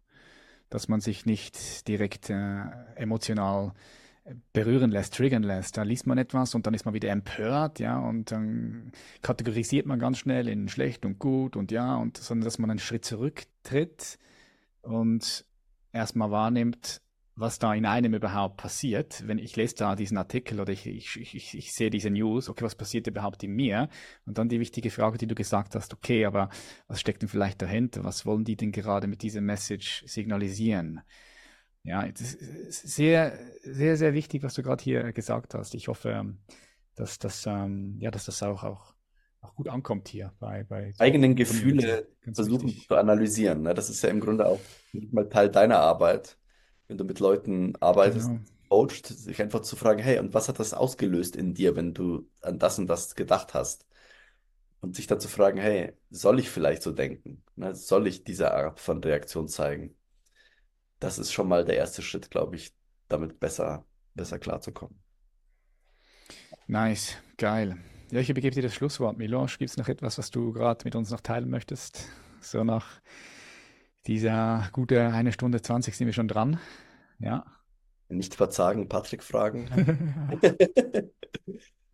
[0.70, 2.62] Dass man sich nicht direkt äh,
[2.96, 3.74] emotional
[4.24, 5.76] äh, berühren lässt, triggern lässt.
[5.76, 10.00] Da liest man etwas und dann ist man wieder empört, ja, und dann kategorisiert man
[10.00, 14.18] ganz schnell in schlecht und gut und ja, und sondern dass man einen Schritt zurücktritt
[14.90, 15.46] und
[15.92, 17.02] erstmal wahrnimmt,
[17.36, 19.26] was da in einem überhaupt passiert.
[19.26, 22.66] Wenn ich lese da diesen Artikel oder ich, ich, ich, ich sehe diese News, okay,
[22.66, 23.88] was passiert überhaupt in mir?
[24.26, 26.50] Und dann die wichtige Frage, die du gesagt hast, okay, aber
[26.88, 28.04] was steckt denn vielleicht dahinter?
[28.04, 31.02] Was wollen die denn gerade mit dieser Message signalisieren?
[31.84, 35.76] Ja, das ist sehr, sehr, sehr wichtig, was du gerade hier gesagt hast.
[35.76, 36.36] Ich hoffe,
[36.96, 38.94] dass das, ähm, ja, dass das auch, auch,
[39.42, 42.88] auch gut ankommt hier bei, bei eigenen Gefühle versuchen wichtig.
[42.88, 43.62] zu analysieren.
[43.62, 43.74] Ne?
[43.74, 44.60] Das ist ja im Grunde auch
[45.12, 46.38] mal Teil deiner Arbeit
[46.90, 48.42] wenn du mit Leuten arbeitest, genau.
[48.68, 52.28] coachst, sich einfach zu fragen, hey, und was hat das ausgelöst in dir, wenn du
[52.42, 53.86] an das und das gedacht hast?
[54.82, 57.44] Und sich dann zu fragen, hey, soll ich vielleicht so denken?
[57.56, 57.76] Ne?
[57.76, 59.96] Soll ich diese Art von Reaktion zeigen?
[61.00, 62.74] Das ist schon mal der erste Schritt, glaube ich,
[63.08, 63.86] damit besser,
[64.16, 64.98] besser klarzukommen.
[66.68, 67.78] Nice, geil.
[68.12, 69.20] Ja, ich übergebe dir das Schlusswort.
[69.20, 72.08] Miloš, gibt es noch etwas, was du gerade mit uns noch teilen möchtest?
[72.42, 72.88] So nach
[74.08, 76.60] dieser gute eine Stunde 20 sind wir schon dran.
[77.20, 77.46] Ja.
[78.08, 79.70] Nicht verzagen, Patrick fragen.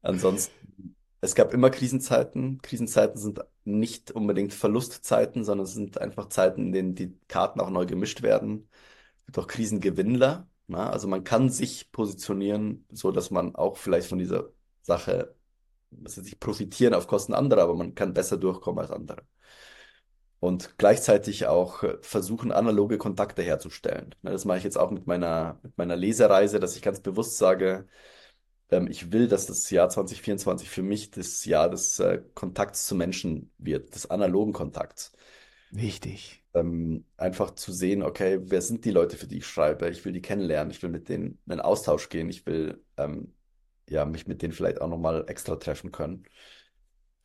[0.03, 2.61] Ansonsten, es gab immer Krisenzeiten.
[2.61, 7.69] Krisenzeiten sind nicht unbedingt Verlustzeiten, sondern es sind einfach Zeiten, in denen die Karten auch
[7.69, 8.69] neu gemischt werden.
[9.19, 10.47] Es gibt auch Krisengewinnler.
[10.67, 10.89] Na?
[10.91, 14.49] Also man kann sich positionieren, so dass man auch vielleicht von dieser
[14.81, 15.34] Sache
[16.01, 19.23] was weiß ich, profitieren auf Kosten anderer, aber man kann besser durchkommen als andere.
[20.39, 24.13] Und gleichzeitig auch äh, versuchen, analoge Kontakte herzustellen.
[24.21, 27.37] Ne, das mache ich jetzt auch mit meiner, mit meiner Lesereise, dass ich ganz bewusst
[27.37, 27.87] sage,
[28.69, 32.95] ähm, ich will, dass das Jahr 2024 für mich das Jahr des äh, Kontakts zu
[32.95, 35.13] Menschen wird, des analogen Kontakts.
[35.71, 36.43] Wichtig.
[36.53, 39.89] Ähm, einfach zu sehen, okay, wer sind die Leute, für die ich schreibe?
[39.89, 43.33] Ich will die kennenlernen, ich will mit denen in einen Austausch gehen, ich will ähm,
[43.89, 46.23] ja, mich mit denen vielleicht auch nochmal extra treffen können.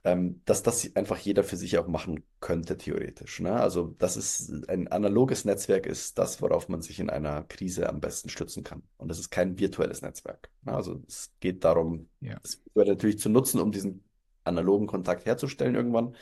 [0.02, 3.40] Ähm, dass das einfach jeder für sich auch machen könnte, theoretisch.
[3.40, 3.52] Ne?
[3.52, 8.00] Also, dass es ein analoges Netzwerk ist, das, worauf man sich in einer Krise am
[8.00, 8.82] besten stützen kann.
[8.96, 10.48] Und das ist kein virtuelles Netzwerk.
[10.62, 10.72] Ne?
[10.72, 12.38] Also, es geht darum, Ja.
[12.42, 14.02] es natürlich zu nutzen, um diesen
[14.44, 16.16] analogen Kontakt herzustellen irgendwann.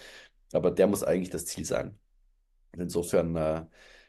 [0.52, 1.96] Aber der muss eigentlich das Ziel sein.
[2.72, 3.66] Insofern äh,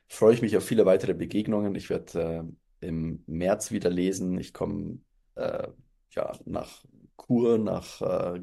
[0.08, 1.76] freue ich mich auf viele weitere Begegnungen.
[1.76, 2.48] Ich werde
[2.82, 4.40] äh, im März wieder lesen.
[4.40, 5.00] Ich komme
[5.36, 5.68] äh,
[6.12, 6.84] ja, nach
[7.18, 8.42] Chur, nach äh,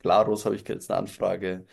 [0.00, 1.66] Glarus habe ich jetzt eine Anfrage.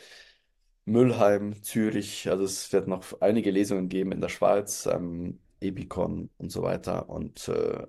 [0.86, 6.52] Mülheim, Zürich, also es wird noch einige Lesungen geben in der Schweiz, ähm, Ebikon und
[6.52, 7.10] so weiter.
[7.10, 7.86] Und äh,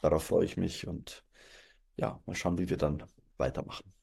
[0.00, 1.24] darauf freue ich mich und
[1.96, 3.02] ja, mal schauen, wie wir dann
[3.38, 4.01] weitermachen.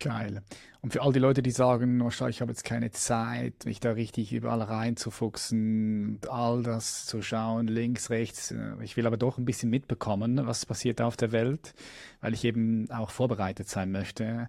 [0.00, 0.42] Geil.
[0.80, 3.80] Und für all die Leute, die sagen, oh, schau, ich habe jetzt keine Zeit, mich
[3.80, 8.52] da richtig überall reinzufuchsen und all das zu schauen, links, rechts.
[8.52, 11.74] äh, Ich will aber doch ein bisschen mitbekommen, was passiert auf der Welt,
[12.20, 14.48] weil ich eben auch vorbereitet sein möchte,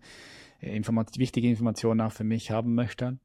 [0.61, 3.17] äh, Informat wichtige Informationen auch für mich haben möchte.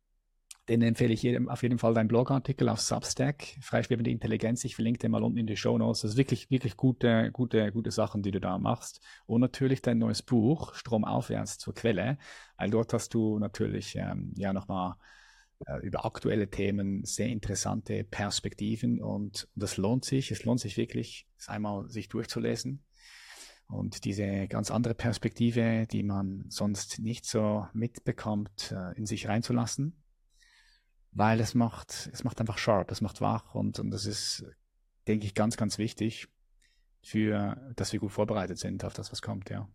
[0.68, 4.64] Den empfehle ich jedem auf jeden Fall deinen Blogartikel auf Substack, Freischwebende Intelligenz.
[4.64, 6.00] Ich verlinke den mal unten in die Show Notes.
[6.00, 9.02] Das ist wirklich, wirklich gute, gute, gute Sachen, die du da machst.
[9.26, 12.16] Und natürlich dein neues Buch, Stromaufwärts zur Quelle,
[12.56, 14.94] weil dort hast du natürlich ähm, ja nochmal
[15.66, 20.30] äh, über aktuelle Themen sehr interessante Perspektiven und das lohnt sich.
[20.30, 22.82] Es lohnt sich wirklich, es einmal sich durchzulesen
[23.68, 29.94] und diese ganz andere Perspektive, die man sonst nicht so mitbekommt, äh, in sich reinzulassen
[31.14, 34.44] weil es macht, es macht einfach sharp, es macht wach und, und das ist,
[35.08, 36.28] denke ich, ganz, ganz wichtig
[37.02, 39.68] für, dass wir gut vorbereitet sind auf das, was kommt, ja.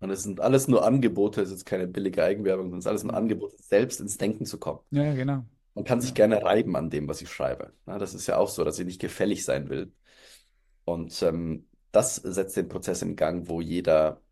[0.00, 3.04] Und es sind alles nur Angebote, es ist keine billige Eigenwerbung, sondern es ist alles
[3.04, 4.80] nur Angebote, selbst ins Denken zu kommen.
[4.90, 5.44] Ja, ja, genau.
[5.74, 6.14] Man kann sich Ja.
[6.14, 7.74] gerne reiben an dem, was ich schreibe.
[7.86, 9.92] Ja, das ist ja auch so, dass ich nicht gefällig sein will.
[10.84, 14.22] Und ähm, das setzt den Prozess in Gang, wo jeder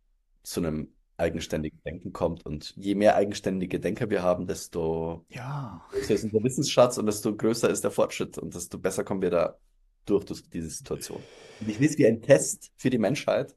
[0.43, 2.45] zu einem eigenständigen Denken kommt.
[2.45, 7.35] Und je mehr eigenständige Denker wir haben, desto Ja, größer ist unser Wissensschatz und desto
[7.35, 9.59] größer ist der Fortschritt und desto besser kommen wir da
[10.05, 11.23] durch, durch diese Situation.
[11.61, 13.55] Und ich sehe es wie ein Test für die Menschheit.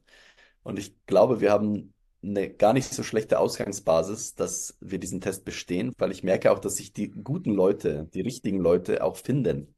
[0.62, 5.44] Und ich glaube, wir haben eine gar nicht so schlechte Ausgangsbasis, dass wir diesen Test
[5.44, 9.74] bestehen, weil ich merke auch, dass sich die guten Leute, die richtigen Leute auch finden.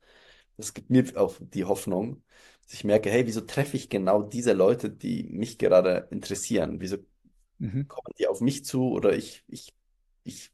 [0.56, 2.22] Das gibt mir auch die Hoffnung,
[2.64, 6.80] dass ich merke, hey, wieso treffe ich genau diese Leute, die mich gerade interessieren?
[6.80, 6.98] Wieso
[7.62, 7.89] mhm.
[7.89, 9.72] kommen die auf mich zu oder ich, ich,
[10.24, 10.51] ich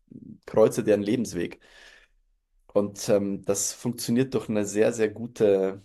[0.46, 1.60] kreuze deren Lebensweg?
[2.72, 5.82] Und ähm, das funktioniert durch eine sehr, sehr gute,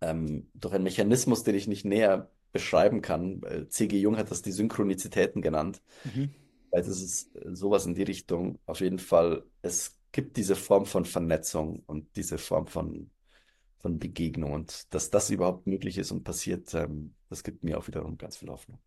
[0.00, 3.40] ähm, durch einen Mechanismus, den ich nicht näher beschreiben kann.
[3.68, 3.98] C.G.
[3.98, 5.80] Jung hat das die Synchronizitäten genannt.
[6.04, 6.34] Mhm.
[6.70, 8.58] Weil das ist äh, sowas in die Richtung.
[8.66, 13.10] Auf jeden Fall, es gibt diese Form von Vernetzung und diese Form von,
[13.78, 14.52] von Begegnung.
[14.52, 18.36] Und dass das überhaupt möglich ist und passiert, ähm, das gibt mir auch wiederum ganz
[18.36, 18.80] viel Hoffnung.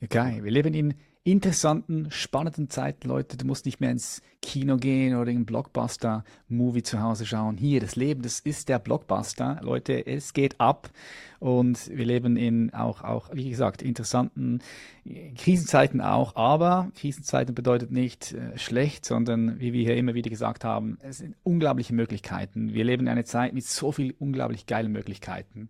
[0.00, 0.44] Ja, geil.
[0.44, 3.36] Wir leben in interessanten, spannenden Zeiten, Leute.
[3.36, 7.58] Du musst nicht mehr ins Kino gehen oder einen Blockbuster-Movie zu Hause schauen.
[7.58, 9.60] Hier, das Leben, das ist der Blockbuster.
[9.62, 10.90] Leute, es geht ab.
[11.38, 14.60] Und wir leben in auch, auch, wie gesagt, interessanten
[15.04, 16.36] äh, Krisenzeiten auch.
[16.36, 21.18] Aber Krisenzeiten bedeutet nicht äh, schlecht, sondern, wie wir hier immer wieder gesagt haben, es
[21.18, 22.72] sind unglaubliche Möglichkeiten.
[22.72, 25.68] Wir leben in einer Zeit mit so vielen unglaublich geilen Möglichkeiten,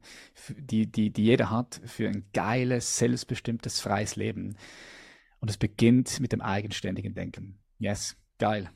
[0.56, 4.56] die, die, die jeder hat für ein geiles, selbstbestimmtes, freies Leben.
[5.40, 7.58] Und es beginnt mit dem eigenständigen Denken.
[7.78, 8.70] Yes, geil.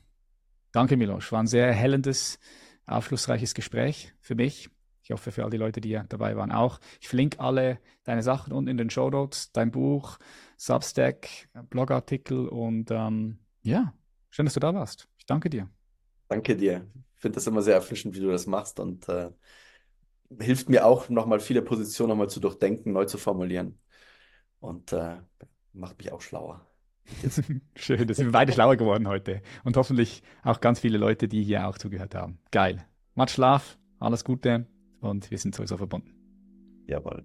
[0.71, 1.31] Danke, Miloš.
[1.31, 2.39] War ein sehr erhellendes,
[2.85, 4.69] aufschlussreiches Gespräch für mich.
[5.03, 6.79] Ich hoffe, für all die Leute, die dabei waren, auch.
[6.99, 10.17] Ich verlinke alle deine Sachen unten in den Show Notes, dein Buch,
[10.57, 11.27] Substack,
[11.69, 13.93] Blogartikel und ähm, ja,
[14.31, 15.07] schön, dass du da warst.
[15.19, 15.69] Ich danke dir.
[16.27, 16.87] Danke dir.
[17.13, 19.29] Ich finde das immer sehr erfrischend, wie du das machst und äh,
[20.39, 23.79] hilft mir auch nochmal viele Positionen nochmal zu durchdenken, neu zu formulieren
[24.59, 25.17] und äh,
[25.75, 26.65] macht mich auch schlauer.
[27.75, 29.41] Schön, da sind wir beide schlauer geworden heute.
[29.63, 32.39] Und hoffentlich auch ganz viele Leute, die hier auch zugehört haben.
[32.51, 32.85] Geil.
[33.13, 34.67] Macht Schlaf, alles Gute
[34.99, 36.13] und wir sind sowieso verbunden.
[36.87, 37.23] Jawohl.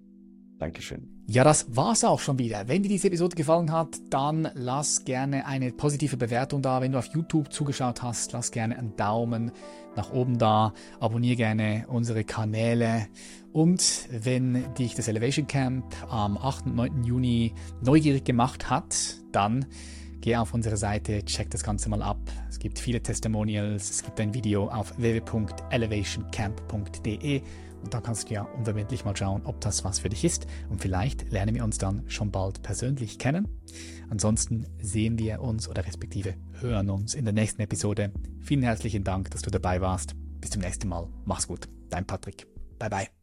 [0.59, 1.20] Dankeschön.
[1.31, 2.67] Ja, das war's auch schon wieder.
[2.67, 6.81] Wenn dir diese Episode gefallen hat, dann lass gerne eine positive Bewertung da.
[6.81, 9.53] Wenn du auf YouTube zugeschaut hast, lass gerne einen Daumen
[9.95, 10.73] nach oben da.
[10.99, 13.07] Abonniere gerne unsere Kanäle.
[13.53, 16.65] Und wenn dich das Elevation Camp am 8.
[16.65, 17.05] und 9.
[17.05, 18.93] Juni neugierig gemacht hat,
[19.31, 19.67] dann
[20.19, 22.19] geh auf unsere Seite, check das Ganze mal ab.
[22.49, 27.41] Es gibt viele Testimonials, es gibt ein Video auf www.elevationcamp.de
[27.83, 30.47] und da kannst du ja unverbindlich mal schauen, ob das was für dich ist.
[30.69, 33.47] Und vielleicht lernen wir uns dann schon bald persönlich kennen.
[34.09, 38.11] Ansonsten sehen wir uns oder respektive hören uns in der nächsten Episode.
[38.39, 40.15] Vielen herzlichen Dank, dass du dabei warst.
[40.39, 41.07] Bis zum nächsten Mal.
[41.25, 41.67] Mach's gut.
[41.89, 42.47] Dein Patrick.
[42.79, 43.20] Bye bye.